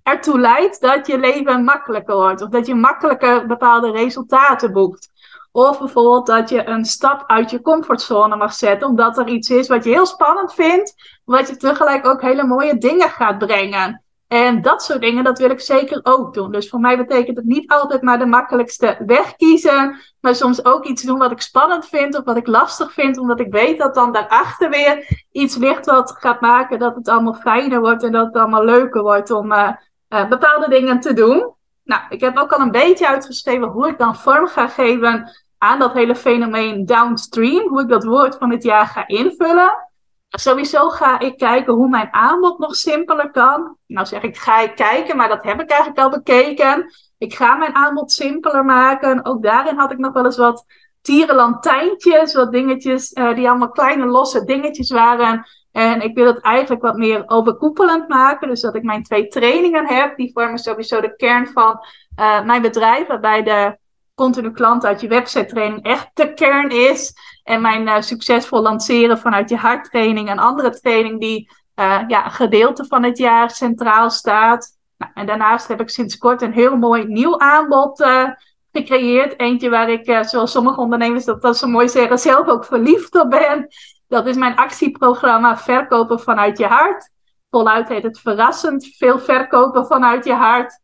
ertoe 0.03 0.39
leidt 0.39 0.81
dat 0.81 1.07
je 1.07 1.19
leven 1.19 1.65
makkelijker 1.65 2.15
wordt. 2.15 2.43
Of 2.43 2.49
dat 2.49 2.67
je 2.67 2.75
makkelijker 2.75 3.47
bepaalde 3.47 3.91
resultaten 3.91 4.73
boekt. 4.73 5.11
Of 5.53 5.79
bijvoorbeeld 5.79 6.27
dat 6.27 6.49
je 6.49 6.67
een 6.67 6.85
stap 6.85 7.25
uit 7.27 7.51
je 7.51 7.61
comfortzone 7.61 8.37
mag 8.37 8.53
zetten, 8.53 8.89
omdat 8.89 9.19
er 9.19 9.29
iets 9.29 9.51
is 9.51 9.69
wat 9.69 9.85
je 9.85 9.91
heel 9.91 10.07
spannend 10.07 10.55
vindt, 10.55 11.20
wat 11.31 11.49
je 11.49 11.57
tegelijk 11.57 12.07
ook 12.07 12.23
hele 12.23 12.45
mooie 12.45 12.79
dingen 12.79 13.09
gaat 13.09 13.39
brengen. 13.39 14.03
En 14.29 14.63
dat 14.63 14.83
soort 14.83 15.01
dingen, 15.01 15.25
dat 15.25 15.39
wil 15.39 15.51
ik 15.51 15.61
zeker 15.61 16.01
ook 16.03 16.35
doen. 16.35 16.53
Dus 16.53 16.69
voor 16.69 16.81
mij 16.81 16.97
betekent 16.97 17.37
het 17.37 17.47
niet 17.47 17.71
altijd 17.71 18.03
maar 18.03 18.19
de 18.19 18.27
makkelijkste 18.27 19.03
weg 19.07 19.37
kiezen, 19.37 20.01
maar 20.21 20.35
soms 20.35 20.65
ook 20.65 20.85
iets 20.85 21.03
doen 21.03 21.19
wat 21.19 21.31
ik 21.31 21.41
spannend 21.41 21.87
vind 21.87 22.19
of 22.19 22.25
wat 22.25 22.37
ik 22.37 22.47
lastig 22.47 22.93
vind, 22.93 23.19
omdat 23.19 23.41
ik 23.41 23.53
weet 23.53 23.79
dat 23.79 23.95
dan 23.95 24.13
daarachter 24.13 24.71
weer 24.71 25.25
iets 25.33 25.57
ligt 25.57 25.87
wat 25.87 26.17
gaat 26.19 26.41
maken 26.41 26.79
dat 26.79 26.95
het 26.95 27.09
allemaal 27.09 27.35
fijner 27.35 27.81
wordt 27.81 28.03
en 28.03 28.13
dat 28.13 28.27
het 28.27 28.37
allemaal 28.37 28.65
leuker 28.65 29.03
wordt 29.03 29.31
om 29.31 29.53
uh, 29.53 29.71
uh, 30.09 30.29
bepaalde 30.29 30.69
dingen 30.69 31.01
te 31.01 31.13
doen. 31.13 31.55
Nou, 31.85 32.03
ik 32.09 32.21
heb 32.21 32.39
ook 32.39 32.53
al 32.53 32.61
een 32.61 32.71
beetje 32.71 33.09
uitgeschreven 33.09 33.69
hoe 33.69 33.89
ik 33.89 33.99
dan 33.99 34.17
vorm 34.17 34.47
ga 34.47 34.69
geven 34.69 35.31
aan 35.59 35.79
dat 35.79 35.93
hele 35.93 36.17
fenomeen 36.17 36.87
downstream, 36.87 37.69
hoe 37.69 37.81
ik 37.81 37.89
dat 37.89 38.05
woord 38.05 38.37
van 38.37 38.51
het 38.51 38.63
jaar 38.63 38.87
ga 38.87 39.07
invullen. 39.07 39.90
Sowieso 40.31 40.89
ga 40.89 41.19
ik 41.19 41.39
kijken 41.39 41.75
hoe 41.75 41.89
mijn 41.89 42.09
aanbod 42.11 42.59
nog 42.59 42.75
simpeler 42.75 43.31
kan. 43.31 43.77
Nou 43.87 44.07
zeg 44.07 44.23
ik, 44.23 44.37
ga 44.37 44.61
ik 44.61 44.75
kijken, 44.75 45.17
maar 45.17 45.29
dat 45.29 45.43
heb 45.43 45.61
ik 45.61 45.71
eigenlijk 45.71 46.01
al 46.01 46.11
bekeken. 46.11 46.91
Ik 47.19 47.35
ga 47.35 47.55
mijn 47.55 47.75
aanbod 47.75 48.13
simpeler 48.13 48.65
maken. 48.65 49.25
Ook 49.25 49.43
daarin 49.43 49.79
had 49.79 49.93
ik 49.93 49.99
nog 49.99 50.13
wel 50.13 50.25
eens 50.25 50.37
wat 50.37 50.65
tierenlantijntjes, 51.01 52.35
wat 52.35 52.53
dingetjes 52.53 53.13
uh, 53.13 53.35
die 53.35 53.49
allemaal 53.49 53.71
kleine 53.71 54.07
losse 54.07 54.45
dingetjes 54.45 54.91
waren. 54.91 55.47
En 55.73 56.01
ik 56.01 56.15
wil 56.15 56.27
het 56.27 56.41
eigenlijk 56.41 56.83
wat 56.83 56.97
meer 56.97 57.23
overkoepelend 57.27 58.09
maken. 58.09 58.49
Dus 58.49 58.61
dat 58.61 58.75
ik 58.75 58.83
mijn 58.83 59.03
twee 59.03 59.29
trainingen 59.29 59.87
heb. 59.87 60.17
Die 60.17 60.33
vormen 60.33 60.59
sowieso 60.59 61.01
de 61.01 61.17
kern 61.17 61.47
van 61.47 61.81
uh, 62.21 62.45
mijn 62.45 62.63
bedrijf. 62.63 63.07
Waarbij 63.07 63.43
de 63.43 63.79
continu 64.15 64.51
klant 64.51 64.85
uit 64.85 65.01
je 65.01 65.09
website 65.09 65.47
training 65.47 65.85
echt 65.85 66.11
de 66.15 66.35
kern 66.35 66.71
is. 66.71 67.13
En 67.51 67.61
mijn 67.61 67.87
uh, 67.87 68.01
succesvol 68.01 68.63
lanceren 68.63 69.19
vanuit 69.19 69.49
je 69.51 69.57
harttraining 69.57 70.29
en 70.29 70.39
andere 70.39 70.71
training 70.71 71.21
die 71.21 71.51
uh, 71.77 72.01
ja, 72.07 72.29
gedeelte 72.29 72.85
van 72.85 73.03
het 73.03 73.19
jaar 73.19 73.51
centraal 73.51 74.11
staat. 74.11 74.79
Nou, 74.99 75.13
en 75.15 75.27
daarnaast 75.27 75.69
heb 75.69 75.81
ik 75.81 75.91
sinds 75.91 76.19
kort 76.19 76.43
een 76.43 76.53
heel 76.53 76.77
mooi 76.77 77.05
nieuw 77.05 77.39
aanbod 77.39 78.01
uh, 78.01 78.29
gecreëerd. 78.73 79.41
Eentje 79.41 79.71
waar 79.71 79.91
ik, 79.91 80.25
zoals 80.27 80.51
sommige 80.51 80.81
ondernemers 80.81 81.25
dat, 81.25 81.43
dat 81.43 81.57
ze 81.57 81.67
mooi 81.67 81.89
zeggen, 81.89 82.19
zelf 82.19 82.47
ook 82.47 82.65
verliefd 82.65 83.21
op 83.21 83.31
ben. 83.31 83.69
Dat 84.09 84.27
is 84.27 84.37
mijn 84.37 84.57
actieprogramma 84.57 85.57
Verkopen 85.57 86.21
vanuit 86.21 86.59
je 86.59 86.67
hart. 86.67 87.11
Voluit 87.51 87.89
heet 87.89 88.03
het 88.03 88.21
verrassend 88.21 88.87
veel 88.97 89.19
verkopen 89.19 89.87
vanuit 89.87 90.25
je 90.25 90.35
hart. 90.35 90.81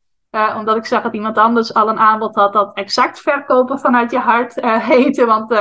Omdat 0.56 0.76
ik 0.76 0.86
zag 0.86 1.02
dat 1.02 1.14
iemand 1.14 1.38
anders 1.38 1.74
al 1.74 1.88
een 1.88 1.98
aanbod 1.98 2.34
had 2.34 2.52
dat 2.52 2.74
exact 2.74 3.20
verkopen 3.20 3.78
vanuit 3.78 4.10
je 4.10 4.18
hart 4.18 4.54
heette. 4.92 5.26
Want 5.26 5.54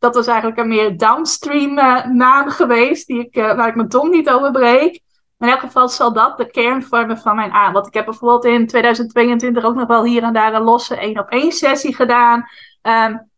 dat 0.00 0.14
was 0.14 0.26
eigenlijk 0.26 0.58
een 0.58 0.68
meer 0.68 0.96
downstream 0.96 1.74
naam 2.16 2.48
geweest, 2.48 3.06
die 3.06 3.18
ik, 3.18 3.34
waar 3.34 3.68
ik 3.68 3.74
mijn 3.74 3.88
tong 3.88 4.10
niet 4.10 4.30
over 4.30 4.50
breek. 4.50 5.00
in 5.38 5.48
elk 5.48 5.60
geval 5.60 5.88
zal 5.88 6.12
dat 6.12 6.38
de 6.38 6.50
kern 6.50 6.82
vormen 6.82 7.18
van 7.18 7.36
mijn 7.36 7.52
aanbod. 7.52 7.86
Ik 7.86 7.94
heb 7.94 8.04
bijvoorbeeld 8.04 8.44
in 8.44 8.66
2022 8.66 9.64
ook 9.64 9.74
nog 9.74 9.86
wel 9.86 10.04
hier 10.04 10.22
en 10.22 10.32
daar 10.32 10.54
een 10.54 10.62
losse 10.62 10.96
één 10.96 11.18
op 11.18 11.28
één 11.28 11.52
sessie 11.52 11.94
gedaan. 11.94 12.44
Um, 12.82 13.30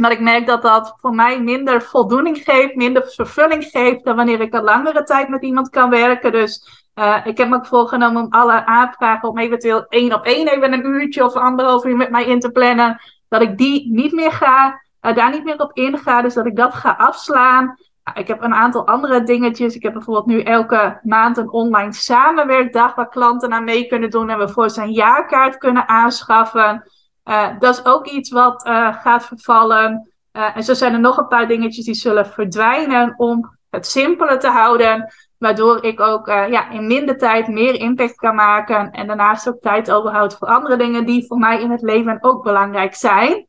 maar 0.00 0.12
ik 0.12 0.20
merk 0.20 0.46
dat 0.46 0.62
dat 0.62 0.94
voor 1.00 1.14
mij 1.14 1.42
minder 1.42 1.82
voldoening 1.82 2.38
geeft, 2.44 2.74
minder 2.74 3.06
vervulling 3.06 3.64
geeft 3.64 4.04
dan 4.04 4.16
wanneer 4.16 4.40
ik 4.40 4.54
een 4.54 4.62
langere 4.62 5.02
tijd 5.02 5.28
met 5.28 5.42
iemand 5.42 5.70
kan 5.70 5.90
werken. 5.90 6.32
Dus 6.32 6.82
uh, 6.94 7.20
ik 7.24 7.36
heb 7.38 7.48
me 7.48 7.56
ook 7.56 7.66
voorgenomen 7.66 8.22
om 8.22 8.32
alle 8.32 8.66
aanvragen 8.66 9.28
om 9.28 9.38
eventueel 9.38 9.86
één 9.88 10.14
op 10.14 10.24
één 10.24 10.48
even 10.48 10.72
een 10.72 10.86
uurtje 10.86 11.24
of 11.24 11.34
anderhalf 11.34 11.84
uur 11.84 11.96
met 11.96 12.10
mij 12.10 12.24
in 12.24 12.40
te 12.40 12.50
plannen. 12.50 13.00
Dat 13.28 13.42
ik 13.42 13.58
die 13.58 13.92
niet 13.92 14.12
meer 14.12 14.32
ga, 14.32 14.82
uh, 15.02 15.14
daar 15.14 15.30
niet 15.30 15.44
meer 15.44 15.60
op 15.60 15.72
inga. 15.72 16.22
Dus 16.22 16.34
dat 16.34 16.46
ik 16.46 16.56
dat 16.56 16.74
ga 16.74 16.94
afslaan. 16.98 17.64
Uh, 17.64 18.14
ik 18.14 18.28
heb 18.28 18.42
een 18.42 18.54
aantal 18.54 18.86
andere 18.86 19.22
dingetjes. 19.22 19.74
Ik 19.74 19.82
heb 19.82 19.92
bijvoorbeeld 19.92 20.26
nu 20.26 20.42
elke 20.42 21.00
maand 21.02 21.36
een 21.36 21.50
online 21.50 21.92
samenwerkdag 21.92 22.94
waar 22.94 23.08
klanten 23.08 23.52
aan 23.52 23.64
mee 23.64 23.86
kunnen 23.86 24.10
doen 24.10 24.30
en 24.30 24.38
we 24.38 24.48
voor 24.48 24.70
zijn 24.70 24.90
jaarkaart 24.90 25.58
kunnen 25.58 25.88
aanschaffen. 25.88 26.90
Uh, 27.28 27.48
dat 27.58 27.74
is 27.74 27.84
ook 27.84 28.06
iets 28.06 28.30
wat 28.30 28.66
uh, 28.66 28.94
gaat 29.02 29.26
vervallen. 29.26 30.10
Uh, 30.32 30.56
en 30.56 30.62
zo 30.62 30.74
zijn 30.74 30.92
er 30.92 31.00
nog 31.00 31.16
een 31.16 31.28
paar 31.28 31.48
dingetjes 31.48 31.84
die 31.84 31.94
zullen 31.94 32.26
verdwijnen 32.26 33.14
om 33.16 33.58
het 33.70 33.86
simpeler 33.86 34.38
te 34.38 34.48
houden. 34.48 35.12
Waardoor 35.38 35.84
ik 35.84 36.00
ook 36.00 36.26
ja, 36.26 36.70
in 36.70 36.86
minder 36.86 37.18
tijd 37.18 37.48
meer 37.48 37.74
impact 37.74 38.14
kan 38.14 38.34
maken. 38.34 38.90
En 38.90 39.06
daarnaast 39.06 39.48
ook 39.48 39.60
tijd 39.60 39.90
overhoud 39.90 40.36
voor 40.36 40.48
andere 40.48 40.76
dingen 40.76 41.06
die 41.06 41.26
voor 41.26 41.38
mij 41.38 41.60
in 41.60 41.70
het 41.70 41.82
leven 41.82 42.18
ook 42.20 42.42
belangrijk 42.42 42.94
zijn. 42.94 43.47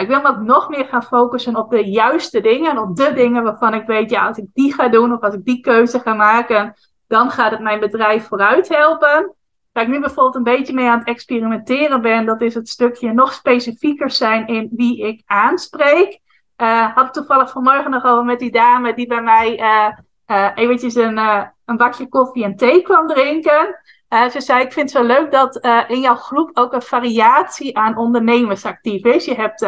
Ik 0.00 0.08
wil 0.08 0.20
me 0.20 0.28
ook 0.28 0.40
nog 0.40 0.68
meer 0.68 0.84
gaan 0.84 1.02
focussen 1.02 1.56
op 1.56 1.70
de 1.70 1.90
juiste 1.90 2.40
dingen. 2.40 2.70
En 2.70 2.78
op 2.78 2.96
de 2.96 3.12
dingen 3.12 3.42
waarvan 3.42 3.74
ik 3.74 3.86
weet, 3.86 4.10
ja, 4.10 4.26
als 4.26 4.38
ik 4.38 4.46
die 4.52 4.74
ga 4.74 4.88
doen 4.88 5.12
of 5.12 5.20
als 5.20 5.34
ik 5.34 5.44
die 5.44 5.60
keuze 5.60 6.00
ga 6.00 6.14
maken, 6.14 6.74
dan 7.06 7.30
gaat 7.30 7.50
het 7.50 7.60
mijn 7.60 7.80
bedrijf 7.80 8.26
vooruit 8.26 8.68
helpen. 8.68 9.34
Waar 9.72 9.82
ik 9.82 9.88
nu 9.88 10.00
bijvoorbeeld 10.00 10.34
een 10.34 10.56
beetje 10.56 10.74
mee 10.74 10.88
aan 10.88 10.98
het 10.98 11.08
experimenteren 11.08 12.02
ben, 12.02 12.26
dat 12.26 12.40
is 12.40 12.54
het 12.54 12.68
stukje 12.68 13.12
nog 13.12 13.32
specifieker 13.32 14.10
zijn 14.10 14.46
in 14.46 14.68
wie 14.76 15.06
ik 15.06 15.22
aanspreek. 15.26 16.20
Uh, 16.56 16.94
had 16.94 17.06
ik 17.06 17.12
toevallig 17.12 17.50
vanmorgen 17.50 17.90
nog 17.90 18.04
over 18.04 18.24
met 18.24 18.38
die 18.38 18.52
dame 18.52 18.94
die 18.94 19.06
bij 19.06 19.22
mij 19.22 19.60
uh, 20.26 20.50
eventjes 20.54 20.94
een, 20.94 21.18
een 21.64 21.76
bakje 21.76 22.08
koffie 22.08 22.44
en 22.44 22.56
thee 22.56 22.82
kwam 22.82 23.06
drinken. 23.06 23.76
Ze 24.08 24.40
zei, 24.40 24.62
ik 24.64 24.72
vind 24.72 24.92
het 24.92 25.00
zo 25.00 25.06
leuk 25.06 25.32
dat 25.32 25.56
in 25.88 26.00
jouw 26.00 26.16
groep 26.16 26.50
ook 26.52 26.72
een 26.72 26.82
variatie 26.82 27.76
aan 27.76 27.96
ondernemers 27.96 28.64
actief 28.64 29.04
is. 29.04 29.24
Je 29.24 29.34
hebt 29.34 29.66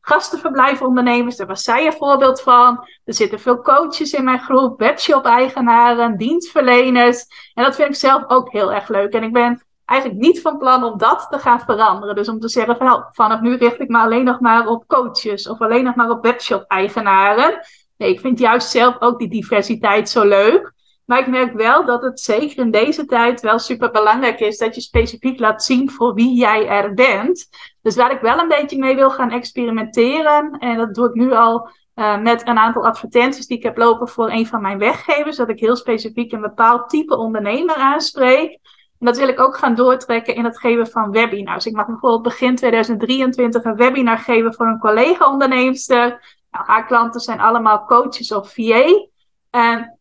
gastenverblijfondernemers, 0.00 1.36
daar 1.36 1.46
was 1.46 1.62
zij 1.62 1.86
een 1.86 1.92
voorbeeld 1.92 2.40
van. 2.40 2.88
Er 3.04 3.14
zitten 3.14 3.40
veel 3.40 3.60
coaches 3.60 4.12
in 4.12 4.24
mijn 4.24 4.40
groep, 4.40 4.78
webshop-eigenaren, 4.78 6.16
dienstverleners. 6.16 7.26
En 7.54 7.64
dat 7.64 7.74
vind 7.74 7.88
ik 7.88 7.94
zelf 7.94 8.22
ook 8.26 8.52
heel 8.52 8.72
erg 8.72 8.88
leuk. 8.88 9.12
En 9.12 9.22
ik 9.22 9.32
ben 9.32 9.62
eigenlijk 9.84 10.20
niet 10.20 10.40
van 10.40 10.58
plan 10.58 10.84
om 10.84 10.98
dat 10.98 11.26
te 11.30 11.38
gaan 11.38 11.60
veranderen. 11.60 12.14
Dus 12.14 12.28
om 12.28 12.40
te 12.40 12.48
zeggen 12.48 12.76
van 12.76 12.86
nou, 12.86 13.02
vanaf 13.10 13.40
nu 13.40 13.56
richt 13.56 13.80
ik 13.80 13.88
me 13.88 13.98
alleen 13.98 14.24
nog 14.24 14.40
maar 14.40 14.66
op 14.66 14.86
coaches 14.86 15.48
of 15.48 15.60
alleen 15.60 15.84
nog 15.84 15.94
maar 15.94 16.10
op 16.10 16.22
webshop-eigenaren. 16.22 17.60
Nee, 17.96 18.10
ik 18.10 18.20
vind 18.20 18.38
juist 18.38 18.70
zelf 18.70 19.00
ook 19.00 19.18
die 19.18 19.28
diversiteit 19.28 20.08
zo 20.08 20.24
leuk. 20.24 20.72
Maar 21.04 21.18
ik 21.18 21.26
merk 21.26 21.52
wel 21.52 21.84
dat 21.84 22.02
het 22.02 22.20
zeker 22.20 22.58
in 22.58 22.70
deze 22.70 23.06
tijd 23.06 23.40
wel 23.40 23.58
super 23.58 23.90
belangrijk 23.90 24.40
is 24.40 24.58
dat 24.58 24.74
je 24.74 24.80
specifiek 24.80 25.38
laat 25.38 25.64
zien 25.64 25.90
voor 25.90 26.14
wie 26.14 26.34
jij 26.34 26.68
er 26.68 26.94
bent. 26.94 27.48
Dus 27.82 27.96
waar 27.96 28.12
ik 28.12 28.20
wel 28.20 28.38
een 28.38 28.48
beetje 28.48 28.78
mee 28.78 28.94
wil 28.94 29.10
gaan 29.10 29.30
experimenteren, 29.30 30.58
en 30.58 30.76
dat 30.76 30.94
doe 30.94 31.08
ik 31.08 31.14
nu 31.14 31.32
al 31.32 31.70
uh, 31.94 32.18
met 32.20 32.48
een 32.48 32.58
aantal 32.58 32.86
advertenties 32.86 33.46
die 33.46 33.56
ik 33.56 33.62
heb 33.62 33.76
lopen 33.76 34.08
voor 34.08 34.30
een 34.30 34.46
van 34.46 34.60
mijn 34.60 34.78
weggevers, 34.78 35.36
dat 35.36 35.48
ik 35.48 35.60
heel 35.60 35.76
specifiek 35.76 36.32
een 36.32 36.40
bepaald 36.40 36.88
type 36.88 37.16
ondernemer 37.16 37.74
aanspreek. 37.74 38.58
En 38.98 39.06
dat 39.06 39.18
wil 39.18 39.28
ik 39.28 39.40
ook 39.40 39.56
gaan 39.56 39.74
doortrekken 39.74 40.34
in 40.34 40.44
het 40.44 40.58
geven 40.58 40.86
van 40.86 41.10
webinars. 41.10 41.66
Ik 41.66 41.74
mag 41.74 41.86
bijvoorbeeld 41.86 42.22
begin 42.22 42.56
2023 42.56 43.64
een 43.64 43.76
webinar 43.76 44.18
geven 44.18 44.54
voor 44.54 44.66
een 44.66 44.78
collega-onderneemster. 44.78 46.08
Nou, 46.50 46.66
haar 46.66 46.86
klanten 46.86 47.20
zijn 47.20 47.40
allemaal 47.40 47.84
coaches 47.84 48.32
of 48.32 48.52
VA. 48.52 49.06
En 49.50 49.98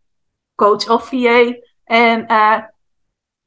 coach 0.55 0.89
of 0.89 1.07
VA. 1.07 1.53
En 1.83 2.31
uh, 2.31 2.57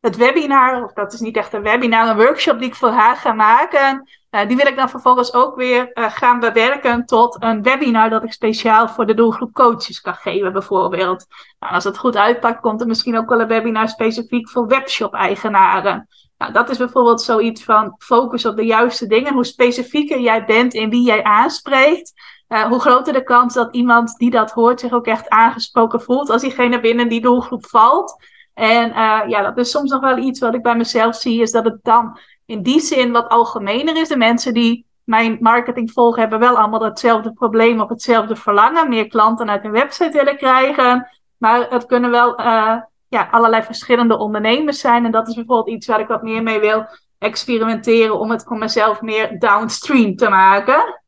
het 0.01 0.17
webinar, 0.17 0.85
of 0.85 0.93
dat 0.93 1.13
is 1.13 1.21
niet 1.21 1.37
echt 1.37 1.53
een 1.53 1.63
webinar, 1.63 2.09
een 2.09 2.17
workshop 2.17 2.59
die 2.59 2.69
ik 2.69 2.75
voor 2.75 2.91
haar 2.91 3.17
ga 3.17 3.33
maken. 3.33 4.09
Uh, 4.31 4.47
die 4.49 4.57
wil 4.57 4.67
ik 4.67 4.77
dan 4.77 4.91
vervolgens 4.91 5.35
ook 5.35 5.57
weer 5.57 5.91
uh, 5.95 6.11
gaan 6.11 6.41
bewerken 6.41 7.07
tot 7.07 7.43
een 7.43 7.63
webinar 7.63 8.11
dat 8.11 8.23
ik 8.23 8.33
speciaal 8.33 8.89
voor 8.89 9.07
de 9.07 9.15
doelgroep 9.15 9.53
coaches 9.53 10.01
kan 10.01 10.15
geven, 10.15 10.53
bijvoorbeeld. 10.53 11.27
Nou, 11.59 11.75
als 11.75 11.85
het 11.85 11.99
goed 11.99 12.17
uitpakt, 12.17 12.61
komt 12.61 12.81
er 12.81 12.87
misschien 12.87 13.19
ook 13.19 13.29
wel 13.29 13.41
een 13.41 13.47
webinar 13.47 13.89
specifiek 13.89 14.49
voor 14.49 14.67
webshop-eigenaren. 14.67 16.09
Nou, 16.39 16.53
dat 16.53 16.71
is 16.71 16.79
bijvoorbeeld 16.79 17.23
zoiets 17.23 17.65
van 17.65 17.95
focus 17.99 18.47
op 18.47 18.57
de 18.57 18.65
juiste 18.65 19.07
dingen. 19.07 19.33
Hoe 19.33 19.45
specifieker 19.45 20.21
jij 20.21 20.45
bent 20.45 20.75
in 20.75 20.91
wie 20.91 21.03
jij 21.03 21.23
aanspreekt, 21.23 22.13
hoe 22.49 22.81
groter 22.81 23.13
de 23.13 23.23
kans 23.23 23.55
dat 23.55 23.75
iemand 23.75 24.17
die 24.19 24.31
dat 24.31 24.51
hoort 24.51 24.81
zich 24.81 24.93
ook 24.93 25.07
echt 25.07 25.29
aangesproken 25.29 26.01
voelt 26.01 26.31
als 26.31 26.43
diegene 26.43 26.81
binnen 26.81 27.09
die 27.09 27.21
doelgroep 27.21 27.67
valt. 27.67 28.25
En 28.55 28.89
uh, 28.89 29.23
ja, 29.27 29.43
dat 29.43 29.59
is 29.59 29.71
soms 29.71 29.91
nog 29.91 30.01
wel 30.01 30.19
iets 30.19 30.41
wat 30.41 30.55
ik 30.55 30.63
bij 30.63 30.77
mezelf 30.77 31.15
zie, 31.15 31.41
is 31.41 31.51
dat 31.51 31.65
het 31.65 31.79
dan 31.83 32.19
in 32.47 32.63
die 32.63 32.81
zin 32.81 33.13
wat 33.13 33.29
algemener 33.29 33.97
is. 33.97 34.09
De 34.09 34.17
mensen 34.17 34.55
die 34.55 34.87
mijn 35.05 35.37
marketing 35.41 35.93
volgen 35.93 36.21
hebben 36.21 36.39
wel 36.39 36.57
allemaal 36.57 36.83
hetzelfde 36.83 37.33
probleem 37.33 37.81
of 37.81 37.89
hetzelfde 37.89 38.37
verlangen. 38.37 38.89
Meer 38.89 39.07
klanten 39.07 39.51
uit 39.51 39.63
hun 39.63 39.73
website 39.73 40.13
willen 40.13 40.37
krijgen. 40.37 41.09
Maar 41.37 41.67
het 41.71 41.87
kunnen 41.87 42.11
wel 42.11 42.41
uh, 42.41 42.77
ja, 43.09 43.29
allerlei 43.31 43.63
verschillende 43.63 44.19
ondernemers 44.19 44.81
zijn. 44.81 45.05
En 45.05 45.11
dat 45.11 45.29
is 45.29 45.35
bijvoorbeeld 45.35 45.77
iets 45.77 45.87
waar 45.87 46.01
ik 46.01 46.09
wat 46.09 46.23
meer 46.23 46.43
mee 46.43 46.61
wil 46.61 46.87
experimenteren 47.19 48.19
om 48.19 48.31
het 48.31 48.45
voor 48.47 48.59
mezelf 48.59 49.01
meer 49.01 49.39
downstream 49.39 50.17
te 50.17 50.29
maken. 50.29 51.01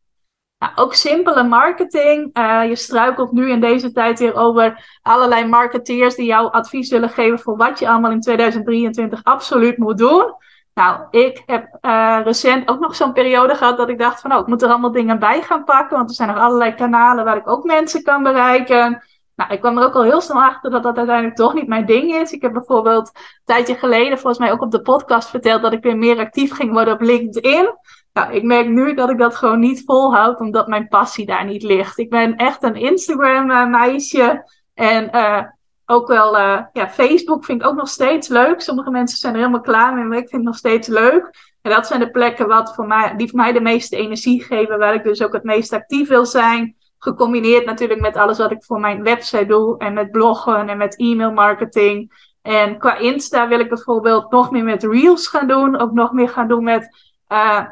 Nou, 0.58 0.72
ook 0.74 0.94
simpele 0.94 1.42
marketing. 1.42 2.38
Uh, 2.38 2.68
je 2.68 2.76
struikelt 2.76 3.32
nu 3.32 3.50
in 3.50 3.60
deze 3.60 3.92
tijd 3.92 4.18
weer 4.18 4.34
over 4.34 4.98
allerlei 5.02 5.46
marketeers 5.46 6.14
die 6.14 6.26
jou 6.26 6.52
advies 6.52 6.90
willen 6.90 7.08
geven 7.08 7.38
voor 7.38 7.56
wat 7.56 7.78
je 7.78 7.88
allemaal 7.88 8.10
in 8.10 8.20
2023 8.20 9.24
absoluut 9.24 9.78
moet 9.78 9.98
doen. 9.98 10.34
Nou, 10.74 11.06
ik 11.10 11.42
heb 11.46 11.78
uh, 11.80 12.20
recent 12.24 12.68
ook 12.68 12.80
nog 12.80 12.96
zo'n 12.96 13.12
periode 13.12 13.54
gehad 13.54 13.76
dat 13.76 13.88
ik 13.88 13.98
dacht 13.98 14.20
van, 14.20 14.32
oh, 14.32 14.38
ik 14.38 14.46
moet 14.46 14.62
er 14.62 14.68
allemaal 14.68 14.92
dingen 14.92 15.18
bij 15.18 15.42
gaan 15.42 15.64
pakken, 15.64 15.96
want 15.96 16.10
er 16.10 16.16
zijn 16.16 16.28
nog 16.28 16.38
allerlei 16.38 16.74
kanalen 16.74 17.24
waar 17.24 17.36
ik 17.36 17.48
ook 17.48 17.64
mensen 17.64 18.02
kan 18.02 18.22
bereiken. 18.22 19.02
Nou, 19.34 19.52
ik 19.52 19.60
kwam 19.60 19.78
er 19.78 19.84
ook 19.84 19.94
al 19.94 20.02
heel 20.02 20.20
snel 20.20 20.42
achter 20.42 20.70
dat 20.70 20.82
dat 20.82 20.96
uiteindelijk 20.96 21.36
toch 21.36 21.54
niet 21.54 21.68
mijn 21.68 21.86
ding 21.86 22.14
is. 22.14 22.32
Ik 22.32 22.42
heb 22.42 22.52
bijvoorbeeld 22.52 23.10
een 23.14 23.22
tijdje 23.44 23.74
geleden 23.74 24.18
volgens 24.18 24.38
mij 24.38 24.52
ook 24.52 24.62
op 24.62 24.70
de 24.70 24.82
podcast 24.82 25.30
verteld 25.30 25.62
dat 25.62 25.72
ik 25.72 25.82
weer 25.82 25.96
meer 25.96 26.18
actief 26.18 26.52
ging 26.52 26.72
worden 26.72 26.94
op 26.94 27.00
LinkedIn. 27.00 27.74
Nou, 28.18 28.32
ik 28.32 28.42
merk 28.42 28.68
nu 28.68 28.94
dat 28.94 29.10
ik 29.10 29.18
dat 29.18 29.36
gewoon 29.36 29.60
niet 29.60 29.82
volhoud, 29.84 30.40
omdat 30.40 30.66
mijn 30.66 30.88
passie 30.88 31.26
daar 31.26 31.44
niet 31.44 31.62
ligt. 31.62 31.98
Ik 31.98 32.10
ben 32.10 32.36
echt 32.36 32.62
een 32.62 32.74
Instagram-meisje. 32.74 34.50
En 34.74 35.08
uh, 35.14 35.42
ook 35.86 36.08
wel, 36.08 36.38
uh, 36.38 36.60
ja, 36.72 36.88
Facebook 36.88 37.44
vind 37.44 37.60
ik 37.60 37.66
ook 37.66 37.76
nog 37.76 37.88
steeds 37.88 38.28
leuk. 38.28 38.60
Sommige 38.60 38.90
mensen 38.90 39.18
zijn 39.18 39.32
er 39.32 39.38
helemaal 39.38 39.60
klaar 39.60 39.94
mee, 39.94 40.04
maar 40.04 40.18
ik 40.18 40.28
vind 40.28 40.42
het 40.42 40.50
nog 40.50 40.56
steeds 40.56 40.88
leuk. 40.88 41.30
En 41.62 41.70
dat 41.70 41.86
zijn 41.86 42.00
de 42.00 42.10
plekken 42.10 42.48
wat 42.48 42.74
voor 42.74 42.86
mij, 42.86 43.14
die 43.16 43.28
voor 43.28 43.38
mij 43.38 43.52
de 43.52 43.60
meeste 43.60 43.96
energie 43.96 44.42
geven, 44.42 44.78
waar 44.78 44.94
ik 44.94 45.04
dus 45.04 45.22
ook 45.22 45.32
het 45.32 45.44
meest 45.44 45.72
actief 45.72 46.08
wil 46.08 46.26
zijn. 46.26 46.76
Gecombineerd 46.98 47.64
natuurlijk 47.64 48.00
met 48.00 48.16
alles 48.16 48.38
wat 48.38 48.50
ik 48.50 48.64
voor 48.64 48.80
mijn 48.80 49.02
website 49.02 49.46
doe 49.46 49.78
en 49.78 49.92
met 49.92 50.10
bloggen 50.10 50.68
en 50.68 50.78
met 50.78 50.96
e-mail 50.96 51.32
marketing. 51.32 52.12
En 52.42 52.78
qua 52.78 52.96
Insta 52.96 53.48
wil 53.48 53.60
ik 53.60 53.68
bijvoorbeeld 53.68 54.30
nog 54.30 54.50
meer 54.50 54.64
met 54.64 54.82
reels 54.82 55.28
gaan 55.28 55.46
doen. 55.46 55.78
Ook 55.78 55.92
nog 55.92 56.12
meer 56.12 56.28
gaan 56.28 56.48
doen 56.48 56.64
met 56.64 56.88
uh, 57.28 57.64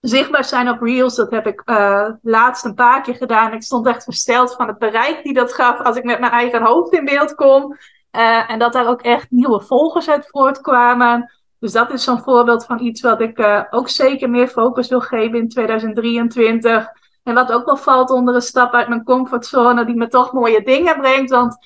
zichtbaar 0.00 0.44
zijn 0.44 0.68
op 0.68 0.80
reels. 0.80 1.16
Dat 1.16 1.30
heb 1.30 1.46
ik 1.46 1.62
uh, 1.64 2.08
laatst 2.22 2.64
een 2.64 2.74
paar 2.74 3.02
keer 3.02 3.14
gedaan. 3.14 3.52
Ik 3.52 3.62
stond 3.62 3.86
echt 3.86 4.04
versteld 4.04 4.54
van 4.54 4.66
het 4.66 4.78
bereik 4.78 5.22
die 5.22 5.34
dat 5.34 5.52
gaf 5.52 5.80
als 5.80 5.96
ik 5.96 6.04
met 6.04 6.20
mijn 6.20 6.32
eigen 6.32 6.62
hoofd 6.62 6.92
in 6.92 7.04
beeld 7.04 7.34
kom. 7.34 7.76
Uh, 8.16 8.50
en 8.50 8.58
dat 8.58 8.72
daar 8.72 8.88
ook 8.88 9.02
echt 9.02 9.30
nieuwe 9.30 9.60
volgers 9.60 10.10
uit 10.10 10.28
voortkwamen. 10.28 11.32
Dus 11.58 11.72
dat 11.72 11.90
is 11.92 12.04
zo'n 12.04 12.22
voorbeeld 12.22 12.64
van 12.64 12.80
iets 12.80 13.00
wat 13.00 13.20
ik 13.20 13.66
ook 13.70 13.88
zeker 13.88 14.30
meer 14.30 14.48
focus 14.48 14.88
wil 14.88 15.00
geven 15.00 15.38
in 15.38 15.48
2023. 15.48 16.86
En 17.22 17.34
wat 17.34 17.52
ook 17.52 17.66
wel 17.66 17.76
valt 17.76 18.10
onder 18.10 18.34
een 18.34 18.40
stap 18.40 18.72
uit 18.72 18.88
mijn 18.88 19.04
comfortzone, 19.04 19.84
die 19.84 19.96
me 19.96 20.08
toch 20.08 20.32
mooie 20.32 20.62
dingen 20.62 21.00
brengt. 21.00 21.30
Want 21.30 21.56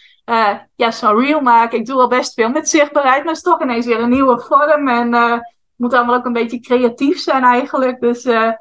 ja, 0.74 0.90
zo'n 0.90 1.20
reel 1.20 1.40
maken, 1.40 1.78
ik 1.78 1.86
doe 1.86 2.00
al 2.00 2.08
best 2.08 2.34
veel 2.34 2.48
met 2.48 2.68
zichtbaarheid, 2.68 3.24
maar 3.24 3.34
het 3.34 3.36
is 3.36 3.50
toch 3.50 3.62
ineens 3.62 3.86
weer 3.86 4.00
een 4.00 4.10
nieuwe 4.10 4.40
vorm. 4.40 4.88
En 4.88 5.14
moet 5.76 5.94
allemaal 5.94 6.14
ook 6.14 6.24
een 6.24 6.32
beetje 6.32 6.60
creatief 6.60 7.18
zijn 7.18 7.42
eigenlijk. 7.42 8.00
Dus 8.00 8.24
uh, 8.24 8.52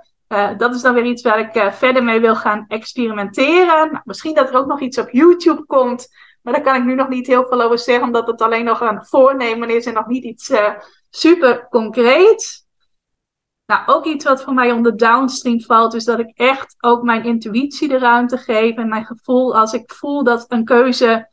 dat 0.58 0.76
is 0.76 0.82
dan 0.82 0.94
weer 0.94 1.06
iets 1.06 1.22
waar 1.22 1.40
ik 1.40 1.74
verder 1.74 2.04
mee 2.04 2.20
wil 2.20 2.36
gaan 2.36 2.66
experimenteren. 2.68 3.92
Nou, 3.92 4.02
misschien 4.04 4.34
dat 4.34 4.50
er 4.50 4.56
ook 4.56 4.68
nog 4.68 4.80
iets 4.80 4.98
op 4.98 5.10
YouTube 5.10 5.66
komt. 5.66 6.08
Maar 6.42 6.54
daar 6.54 6.64
kan 6.64 6.76
ik 6.76 6.84
nu 6.84 6.96
nog 6.96 7.10
niet 7.10 7.28
heel 7.28 7.46
veel 7.46 7.62
over 7.62 7.80
zeggen, 7.80 8.04
omdat 8.04 8.28
het 8.28 8.42
alleen 8.42 8.66
nog 8.66 8.82
een 8.82 9.06
voornemen 9.06 9.70
is 9.70 9.86
en 9.86 9.94
nog 9.94 10.08
niet 10.08 10.24
iets 10.24 10.52
super 11.10 11.68
concreets. 11.70 12.66
Nou, 13.66 13.82
ook 13.86 14.06
iets 14.06 14.26
wat 14.26 14.44
voor 14.44 14.54
mij 14.54 14.72
onder 14.72 14.98
downstream 14.98 15.62
valt, 15.62 15.94
is 15.94 16.06
dat 16.06 16.20
ik 16.20 16.32
echt 16.34 16.76
ook 16.80 17.04
mijn 17.04 17.24
intuïtie 17.24 17.88
de 17.88 17.98
ruimte 17.98 18.38
geef 18.38 18.76
en 18.76 18.90
mijn 18.90 19.06
gevoel 19.06 19.58
als 19.58 19.74
ik 19.74 19.92
voel 19.92 20.24
dat 20.24 20.46
een 20.48 20.66
keuze 20.66 21.30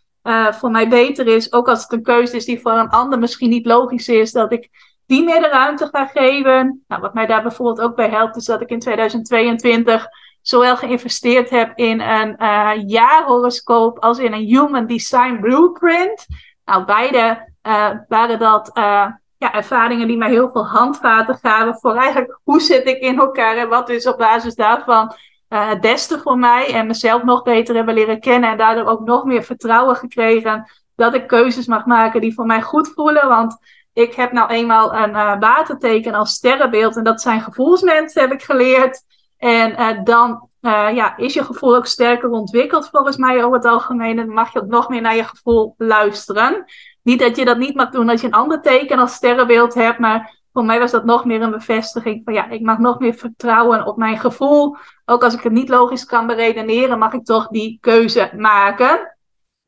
voor 0.50 0.70
mij 0.70 0.88
beter 0.88 1.26
is, 1.26 1.52
ook 1.52 1.68
als 1.68 1.82
het 1.82 1.92
een 1.92 2.02
keuze 2.02 2.36
is 2.36 2.44
die 2.44 2.60
voor 2.60 2.72
een 2.72 2.88
ander 2.88 3.18
misschien 3.18 3.50
niet 3.50 3.66
logisch 3.66 4.08
is, 4.08 4.32
dat 4.32 4.52
ik 4.52 4.68
die 5.10 5.24
meer 5.24 5.40
de 5.40 5.48
ruimte 5.48 5.88
ga 5.92 6.06
geven. 6.06 6.84
Nou, 6.88 7.00
wat 7.00 7.14
mij 7.14 7.26
daar 7.26 7.42
bijvoorbeeld 7.42 7.80
ook 7.80 7.96
bij 7.96 8.08
helpt, 8.08 8.36
is 8.36 8.44
dat 8.44 8.60
ik 8.60 8.68
in 8.68 8.78
2022 8.78 10.06
zowel 10.42 10.76
geïnvesteerd 10.76 11.50
heb 11.50 11.72
in 11.74 12.00
een 12.00 12.36
uh, 12.38 12.70
jaarhoroscoop 12.86 13.98
als 13.98 14.18
in 14.18 14.32
een 14.32 14.46
Human 14.46 14.86
Design 14.86 15.38
Blueprint. 15.40 16.26
Nou, 16.64 16.84
beide 16.84 17.48
uh, 17.62 17.90
waren 18.08 18.38
dat 18.38 18.70
ja, 18.74 19.52
ervaringen 19.52 20.06
die 20.06 20.16
mij 20.16 20.30
heel 20.30 20.50
veel 20.50 20.66
handvaten 20.66 21.38
gaven 21.42 21.74
voor 21.74 21.94
eigenlijk 21.94 22.38
hoe 22.44 22.60
zit 22.60 22.86
ik 22.86 22.98
in 22.98 23.18
elkaar 23.18 23.56
en 23.56 23.68
wat 23.68 23.88
is 23.88 24.06
op 24.06 24.18
basis 24.18 24.54
daarvan 24.54 25.14
het 25.48 25.80
beste 25.80 26.18
voor 26.18 26.38
mij 26.38 26.74
en 26.74 26.86
mezelf 26.86 27.22
nog 27.22 27.42
beter 27.42 27.74
hebben 27.74 27.94
leren 27.94 28.20
kennen 28.20 28.50
en 28.50 28.56
daardoor 28.56 28.86
ook 28.86 29.00
nog 29.00 29.24
meer 29.24 29.42
vertrouwen 29.42 29.96
gekregen 29.96 30.70
dat 30.94 31.14
ik 31.14 31.26
keuzes 31.26 31.66
mag 31.66 31.86
maken 31.86 32.20
die 32.20 32.34
voor 32.34 32.46
mij 32.46 32.62
goed 32.62 32.92
voelen. 32.94 33.28
Want 33.28 33.58
ik 33.92 34.14
heb 34.14 34.32
nou 34.32 34.50
eenmaal 34.50 34.94
een 34.94 35.10
uh, 35.10 35.38
waterteken 35.38 36.14
als 36.14 36.32
sterrenbeeld 36.32 36.96
en 36.96 37.04
dat 37.04 37.20
zijn 37.20 37.40
gevoelsmensen, 37.40 38.22
heb 38.22 38.32
ik 38.32 38.42
geleerd. 38.42 39.02
En 39.38 39.70
uh, 39.70 40.04
dan 40.04 40.48
ja, 40.94 41.16
is 41.16 41.34
je 41.34 41.44
gevoel 41.44 41.76
ook 41.76 41.86
sterker 41.86 42.30
ontwikkeld 42.30 42.88
volgens 42.88 43.16
mij 43.16 43.44
over 43.44 43.56
het 43.56 43.66
algemeen. 43.66 44.18
En 44.18 44.32
mag 44.32 44.52
je 44.52 44.62
ook 44.62 44.68
nog 44.68 44.88
meer 44.88 45.00
naar 45.00 45.16
je 45.16 45.24
gevoel 45.24 45.74
luisteren. 45.78 46.64
Niet 47.02 47.20
dat 47.20 47.36
je 47.36 47.44
dat 47.44 47.58
niet 47.58 47.74
mag 47.74 47.90
doen 47.90 48.08
als 48.08 48.20
je 48.20 48.26
een 48.26 48.32
ander 48.32 48.60
teken 48.60 48.98
als 48.98 49.12
sterrenbeeld 49.12 49.74
hebt, 49.74 49.98
maar 49.98 50.40
voor 50.52 50.64
mij 50.64 50.78
was 50.78 50.90
dat 50.90 51.04
nog 51.04 51.24
meer 51.24 51.42
een 51.42 51.50
bevestiging 51.50 52.20
van 52.24 52.34
ja, 52.34 52.48
ik 52.48 52.60
mag 52.60 52.78
nog 52.78 52.98
meer 52.98 53.14
vertrouwen 53.14 53.86
op 53.86 53.96
mijn 53.96 54.18
gevoel. 54.18 54.76
Ook 55.04 55.24
als 55.24 55.34
ik 55.34 55.40
het 55.40 55.52
niet 55.52 55.68
logisch 55.68 56.04
kan 56.04 56.26
beredeneren, 56.26 56.98
mag 56.98 57.12
ik 57.12 57.24
toch 57.24 57.48
die 57.48 57.78
keuze 57.80 58.30
maken. 58.36 59.16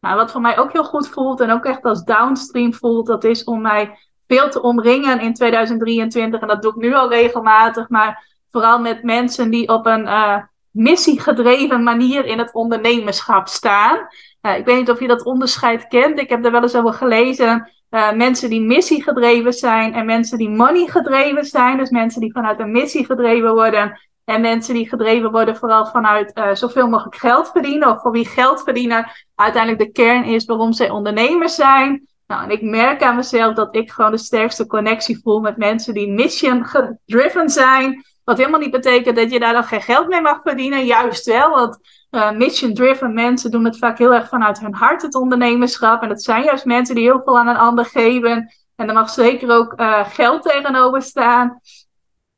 Nou, 0.00 0.16
wat 0.16 0.30
voor 0.30 0.40
mij 0.40 0.58
ook 0.58 0.72
heel 0.72 0.84
goed 0.84 1.08
voelt 1.08 1.40
en 1.40 1.50
ook 1.50 1.64
echt 1.64 1.84
als 1.84 2.04
downstream 2.04 2.74
voelt, 2.74 3.06
dat 3.06 3.24
is 3.24 3.44
om 3.44 3.60
mij 3.60 3.98
veel 4.32 4.48
te 4.48 4.62
omringen 4.62 5.20
in 5.20 5.34
2023. 5.34 6.40
En 6.40 6.48
dat 6.48 6.62
doe 6.62 6.70
ik 6.70 6.76
nu 6.76 6.94
al 6.94 7.08
regelmatig, 7.08 7.88
maar 7.88 8.24
vooral 8.50 8.78
met 8.78 9.02
mensen 9.02 9.50
die 9.50 9.68
op 9.68 9.86
een 9.86 10.04
uh, 10.04 10.36
missiegedreven 10.70 11.82
manier 11.82 12.24
in 12.24 12.38
het 12.38 12.54
ondernemerschap 12.54 13.48
staan. 13.48 13.98
Uh, 14.42 14.58
ik 14.58 14.64
weet 14.64 14.76
niet 14.76 14.90
of 14.90 15.00
je 15.00 15.06
dat 15.06 15.24
onderscheid 15.24 15.88
kent. 15.88 16.20
Ik 16.20 16.28
heb 16.28 16.44
er 16.44 16.50
wel 16.50 16.62
eens 16.62 16.76
over 16.76 16.92
gelezen. 16.92 17.70
Uh, 17.90 18.12
mensen 18.12 18.50
die 18.50 18.60
missie 18.60 19.02
gedreven 19.02 19.52
zijn 19.52 19.94
en 19.94 20.06
mensen 20.06 20.38
die 20.38 20.50
money 20.50 20.86
gedreven 20.86 21.44
zijn. 21.44 21.76
Dus 21.76 21.90
mensen 21.90 22.20
die 22.20 22.32
vanuit 22.32 22.60
een 22.60 22.72
missie 22.72 23.04
gedreven 23.04 23.54
worden. 23.54 24.00
En 24.24 24.40
mensen 24.40 24.74
die 24.74 24.88
gedreven 24.88 25.30
worden 25.30 25.56
vooral 25.56 25.86
vanuit 25.86 26.38
uh, 26.38 26.54
zoveel 26.54 26.88
mogelijk 26.88 27.16
geld 27.16 27.50
verdienen. 27.50 27.88
Of 27.88 28.00
voor 28.00 28.10
wie 28.10 28.26
geld 28.26 28.62
verdienen 28.62 29.10
uiteindelijk 29.34 29.82
de 29.82 29.92
kern 29.92 30.24
is 30.24 30.44
waarom 30.44 30.72
zij 30.72 30.90
ondernemers 30.90 31.54
zijn. 31.54 32.06
Nou, 32.32 32.44
en 32.44 32.50
ik 32.50 32.62
merk 32.62 33.02
aan 33.02 33.16
mezelf 33.16 33.54
dat 33.54 33.74
ik 33.74 33.90
gewoon 33.90 34.10
de 34.10 34.16
sterkste 34.16 34.66
connectie 34.66 35.20
voel 35.22 35.40
met 35.40 35.56
mensen 35.56 35.94
die 35.94 36.12
mission 36.12 36.64
gedriven 36.64 37.50
zijn. 37.50 38.04
Wat 38.24 38.38
helemaal 38.38 38.60
niet 38.60 38.70
betekent 38.70 39.16
dat 39.16 39.30
je 39.30 39.40
daar 39.40 39.52
dan 39.52 39.64
geen 39.64 39.82
geld 39.82 40.08
mee 40.08 40.20
mag 40.20 40.40
verdienen. 40.42 40.84
Juist 40.84 41.26
wel, 41.26 41.50
want 41.50 41.78
uh, 42.10 42.30
mission-driven 42.30 43.14
mensen 43.14 43.50
doen 43.50 43.64
het 43.64 43.78
vaak 43.78 43.98
heel 43.98 44.14
erg 44.14 44.28
vanuit 44.28 44.60
hun 44.60 44.74
hart, 44.74 45.02
het 45.02 45.14
ondernemerschap. 45.14 46.02
En 46.02 46.08
dat 46.08 46.22
zijn 46.22 46.44
juist 46.44 46.64
mensen 46.64 46.94
die 46.94 47.04
heel 47.04 47.22
veel 47.24 47.38
aan 47.38 47.48
een 47.48 47.56
ander 47.56 47.84
geven. 47.84 48.54
En 48.76 48.88
er 48.88 48.94
mag 48.94 49.10
zeker 49.10 49.50
ook 49.50 49.80
uh, 49.80 50.08
geld 50.08 50.42
tegenover 50.42 51.02
staan. 51.02 51.60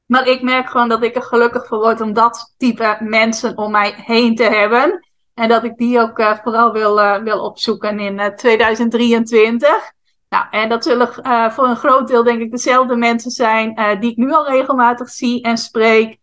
Maar 0.07 0.27
ik 0.27 0.43
merk 0.43 0.71
gewoon 0.71 0.89
dat 0.89 1.03
ik 1.03 1.17
er 1.17 1.23
gelukkig 1.23 1.67
voor 1.67 1.79
word 1.79 2.01
om 2.01 2.13
dat 2.13 2.55
type 2.57 2.97
mensen 3.01 3.57
om 3.57 3.71
mij 3.71 3.95
heen 3.97 4.35
te 4.35 4.45
hebben. 4.45 5.07
En 5.35 5.49
dat 5.49 5.65
ik 5.65 5.77
die 5.77 6.01
ook 6.01 6.19
uh, 6.19 6.37
vooral 6.43 6.73
wil, 6.73 7.23
wil 7.23 7.45
opzoeken 7.45 7.99
in 7.99 8.33
2023. 8.37 9.93
Nou, 10.29 10.47
en 10.51 10.69
dat 10.69 10.85
zullen 10.85 11.09
voor 11.53 11.65
een 11.65 11.77
groot 11.77 12.09
deel 12.09 12.23
denk 12.23 12.41
ik 12.41 12.51
dezelfde 12.51 12.97
mensen 12.97 13.31
zijn 13.31 13.99
die 14.01 14.11
ik 14.11 14.17
nu 14.17 14.33
al 14.33 14.49
regelmatig 14.49 15.09
zie 15.09 15.43
en 15.43 15.59
spreek. 15.59 16.19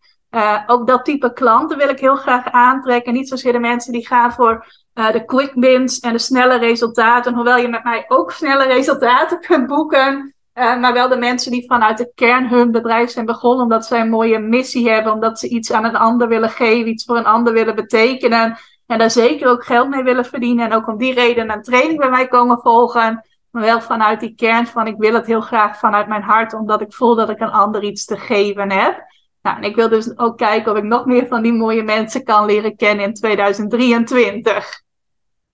Ook 0.66 0.86
dat 0.86 1.04
type 1.04 1.32
klanten 1.32 1.78
wil 1.78 1.88
ik 1.88 1.98
heel 1.98 2.16
graag 2.16 2.50
aantrekken. 2.50 3.12
Niet 3.12 3.28
zozeer 3.28 3.52
de 3.52 3.58
mensen 3.58 3.92
die 3.92 4.06
gaan 4.06 4.32
voor 4.32 4.66
de 4.92 5.24
quick 5.26 5.52
wins 5.54 5.98
en 6.00 6.12
de 6.12 6.18
snelle 6.18 6.58
resultaten. 6.58 7.34
Hoewel 7.34 7.56
je 7.56 7.68
met 7.68 7.84
mij 7.84 8.04
ook 8.08 8.32
snelle 8.32 8.64
resultaten 8.64 9.40
kunt 9.46 9.66
boeken. 9.66 10.34
Maar 10.54 10.92
wel 10.92 11.08
de 11.08 11.16
mensen 11.16 11.52
die 11.52 11.66
vanuit 11.66 11.98
de 11.98 12.12
kern 12.14 12.48
hun 12.48 12.70
bedrijf 12.70 13.10
zijn 13.10 13.26
begonnen. 13.26 13.62
Omdat 13.62 13.86
ze 13.86 13.96
een 13.96 14.10
mooie 14.10 14.38
missie 14.38 14.90
hebben. 14.90 15.12
Omdat 15.12 15.38
ze 15.38 15.48
iets 15.48 15.72
aan 15.72 15.84
een 15.84 15.96
ander 15.96 16.28
willen 16.28 16.50
geven. 16.50 16.90
Iets 16.90 17.04
voor 17.04 17.16
een 17.16 17.26
ander 17.26 17.52
willen 17.52 17.74
betekenen. 17.74 18.58
En 18.92 18.98
daar 18.98 19.10
zeker 19.10 19.48
ook 19.48 19.64
geld 19.64 19.88
mee 19.88 20.02
willen 20.02 20.24
verdienen. 20.24 20.70
En 20.70 20.76
ook 20.76 20.88
om 20.88 20.96
die 20.96 21.14
reden 21.14 21.50
een 21.50 21.62
training 21.62 21.98
bij 21.98 22.10
mij 22.10 22.28
komen 22.28 22.58
volgen. 22.58 23.24
Maar 23.50 23.62
wel 23.62 23.80
vanuit 23.80 24.20
die 24.20 24.34
kern 24.34 24.66
van 24.66 24.86
ik 24.86 24.94
wil 24.98 25.14
het 25.14 25.26
heel 25.26 25.40
graag 25.40 25.78
vanuit 25.78 26.08
mijn 26.08 26.22
hart. 26.22 26.54
Omdat 26.54 26.80
ik 26.80 26.92
voel 26.92 27.14
dat 27.14 27.28
ik 27.28 27.40
een 27.40 27.50
ander 27.50 27.82
iets 27.82 28.04
te 28.04 28.16
geven 28.16 28.70
heb. 28.70 29.04
Nou, 29.42 29.56
en 29.56 29.62
ik 29.62 29.76
wil 29.76 29.88
dus 29.88 30.18
ook 30.18 30.38
kijken 30.38 30.72
of 30.72 30.78
ik 30.78 30.84
nog 30.84 31.06
meer 31.06 31.26
van 31.26 31.42
die 31.42 31.52
mooie 31.52 31.82
mensen 31.82 32.24
kan 32.24 32.46
leren 32.46 32.76
kennen 32.76 33.04
in 33.04 33.14
2023. 33.14 34.82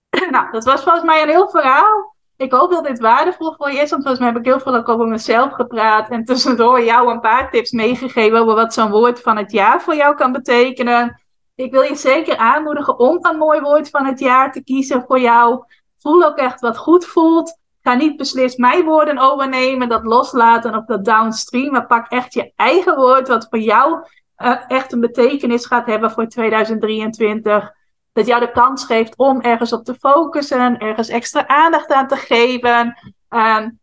nou, 0.31 0.51
dat 0.51 0.65
was 0.65 0.83
volgens 0.83 1.05
mij 1.05 1.21
een 1.21 1.29
heel 1.29 1.49
verhaal. 1.49 2.15
Ik 2.37 2.51
hoop 2.51 2.71
dat 2.71 2.85
dit 2.85 2.99
waardevol 2.99 3.53
voor 3.57 3.71
je 3.71 3.79
is, 3.79 3.89
want 3.89 4.01
volgens 4.01 4.19
mij 4.19 4.27
heb 4.27 4.37
ik 4.37 4.45
heel 4.45 4.59
veel 4.59 4.75
ook 4.75 4.89
over 4.89 5.07
mezelf 5.07 5.53
gepraat 5.53 6.09
en 6.09 6.25
tussendoor 6.25 6.81
jou 6.81 7.11
een 7.11 7.19
paar 7.19 7.49
tips 7.49 7.71
meegegeven 7.71 8.39
over 8.39 8.55
wat 8.55 8.73
zo'n 8.73 8.91
woord 8.91 9.21
van 9.21 9.37
het 9.37 9.51
jaar 9.51 9.81
voor 9.81 9.95
jou 9.95 10.15
kan 10.15 10.31
betekenen. 10.31 11.21
Ik 11.59 11.71
wil 11.71 11.81
je 11.81 11.95
zeker 11.95 12.37
aanmoedigen 12.37 12.99
om 12.99 13.17
een 13.21 13.37
mooi 13.37 13.61
woord 13.61 13.89
van 13.89 14.05
het 14.05 14.19
jaar 14.19 14.51
te 14.51 14.63
kiezen 14.63 15.03
voor 15.07 15.19
jou. 15.19 15.63
Voel 15.97 16.25
ook 16.25 16.37
echt 16.37 16.59
wat 16.59 16.77
goed 16.77 17.05
voelt. 17.05 17.57
Ga 17.81 17.93
niet 17.93 18.17
beslist 18.17 18.57
mijn 18.57 18.85
woorden 18.85 19.17
overnemen, 19.17 19.89
dat 19.89 20.03
loslaten 20.03 20.75
op 20.75 20.87
dat 20.87 21.05
downstream. 21.05 21.71
Maar 21.71 21.85
pak 21.85 22.07
echt 22.07 22.33
je 22.33 22.51
eigen 22.55 22.95
woord 22.95 23.27
wat 23.27 23.47
voor 23.49 23.59
jou 23.59 24.07
uh, 24.37 24.55
echt 24.67 24.91
een 24.91 24.99
betekenis 24.99 25.65
gaat 25.65 25.85
hebben 25.85 26.11
voor 26.11 26.27
2023. 26.27 27.71
Dat 28.13 28.25
jou 28.25 28.39
de 28.39 28.51
kans 28.51 28.85
geeft 28.85 29.17
om 29.17 29.41
ergens 29.41 29.73
op 29.73 29.85
te 29.85 29.93
focussen, 29.93 30.77
ergens 30.77 31.09
extra 31.09 31.47
aandacht 31.47 31.91
aan 31.91 32.07
te 32.07 32.15
geven. 32.15 32.97
Um, 33.29 33.79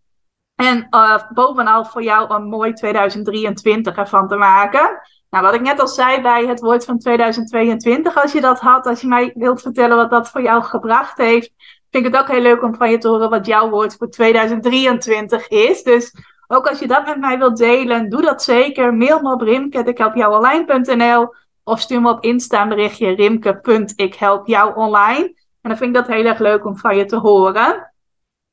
en 0.54 0.86
uh, 0.90 1.18
bovenal 1.34 1.84
voor 1.84 2.02
jou 2.02 2.34
een 2.34 2.48
mooi 2.48 2.72
2023 2.72 3.96
ervan 3.96 4.28
te 4.28 4.36
maken. 4.36 5.00
Nou, 5.36 5.48
wat 5.48 5.56
ik 5.56 5.62
net 5.66 5.80
al 5.80 5.88
zei 5.88 6.22
bij 6.22 6.46
het 6.46 6.60
woord 6.60 6.84
van 6.84 6.98
2022, 6.98 8.22
als 8.22 8.32
je 8.32 8.40
dat 8.40 8.60
had, 8.60 8.86
als 8.86 9.00
je 9.00 9.06
mij 9.06 9.32
wilt 9.34 9.62
vertellen 9.62 9.96
wat 9.96 10.10
dat 10.10 10.30
voor 10.30 10.42
jou 10.42 10.62
gebracht 10.62 11.18
heeft, 11.18 11.52
vind 11.90 12.06
ik 12.06 12.12
het 12.12 12.20
ook 12.20 12.28
heel 12.28 12.40
leuk 12.40 12.62
om 12.62 12.74
van 12.74 12.90
je 12.90 12.98
te 12.98 13.08
horen 13.08 13.30
wat 13.30 13.46
jouw 13.46 13.70
woord 13.70 13.96
voor 13.96 14.10
2023 14.10 15.48
is. 15.48 15.82
Dus 15.82 16.14
ook 16.46 16.68
als 16.68 16.78
je 16.78 16.86
dat 16.86 17.06
met 17.06 17.18
mij 17.18 17.38
wilt 17.38 17.56
delen, 17.56 18.08
doe 18.08 18.22
dat 18.22 18.42
zeker. 18.42 18.94
Mail 18.94 19.20
me 19.20 19.32
op 19.32 19.40
rimke.ikhelpjouonline.nl 19.40 21.34
of 21.64 21.80
stuur 21.80 22.00
me 22.00 22.10
op 22.10 22.24
Insta 22.24 22.62
een 22.62 22.68
berichtje 22.68 23.14
rimke.ikhelpjouonline. 23.14 25.34
En 25.60 25.70
dan 25.70 25.76
vind 25.76 25.96
ik 25.96 26.02
dat 26.02 26.06
heel 26.06 26.24
erg 26.24 26.38
leuk 26.38 26.64
om 26.64 26.76
van 26.76 26.96
je 26.96 27.04
te 27.04 27.16
horen. 27.16 27.92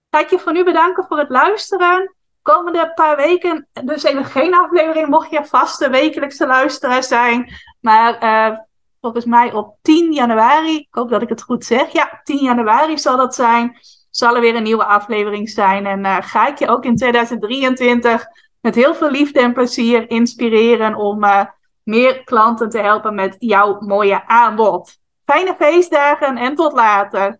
Ga 0.10 0.20
ik 0.20 0.30
je 0.30 0.40
voor 0.40 0.54
nu 0.54 0.64
bedanken 0.64 1.06
voor 1.08 1.18
het 1.18 1.30
luisteren. 1.30 2.16
Komende 2.44 2.92
paar 2.96 3.16
weken 3.16 3.68
dus 3.84 4.04
even 4.04 4.26
geen 4.26 4.56
aflevering, 4.56 5.08
mocht 5.08 5.32
je 5.32 5.46
vaste 5.46 5.90
wekelijkse 5.90 6.48
luisteraar 6.48 7.04
zijn. 7.04 7.54
Maar 7.80 8.24
uh, 8.24 8.58
volgens 9.02 9.26
mij 9.26 9.54
op 9.54 9.76
10 9.82 10.12
januari, 10.12 10.78
ik 10.78 10.88
hoop 10.90 11.10
dat 11.10 11.22
ik 11.22 11.30
het 11.30 11.42
goed 11.42 11.66
zeg. 11.66 11.92
Ja, 11.92 12.22
10 12.24 12.38
januari 12.38 12.98
zal 12.98 13.18
dat 13.18 13.36
zijn. 13.36 13.78
Zal 14.10 14.36
er 14.36 14.42
weer 14.42 14.56
een 14.56 14.64
nieuwe 14.64 14.86
aflevering 14.86 15.50
zijn. 15.50 15.86
En 15.86 16.00
uh, 16.00 16.18
ga 16.22 16.48
ik 16.48 16.60
je 16.60 16.68
ook 16.68 16.86
in 16.86 16.96
2023 16.96 18.26
met 18.62 18.76
heel 18.76 18.96
veel 18.96 19.10
liefde 19.10 19.40
en 19.40 19.54
plezier 19.54 20.10
inspireren 20.10 20.96
om 20.96 21.24
uh, 21.24 21.46
meer 21.84 22.24
klanten 22.24 22.70
te 22.70 22.80
helpen 22.80 23.16
met 23.16 23.36
jouw 23.40 23.80
mooie 23.80 24.28
aanbod. 24.28 24.98
Fijne 25.26 25.56
feestdagen 25.58 26.38
en 26.38 26.56
tot 26.56 26.74
later. 26.74 27.40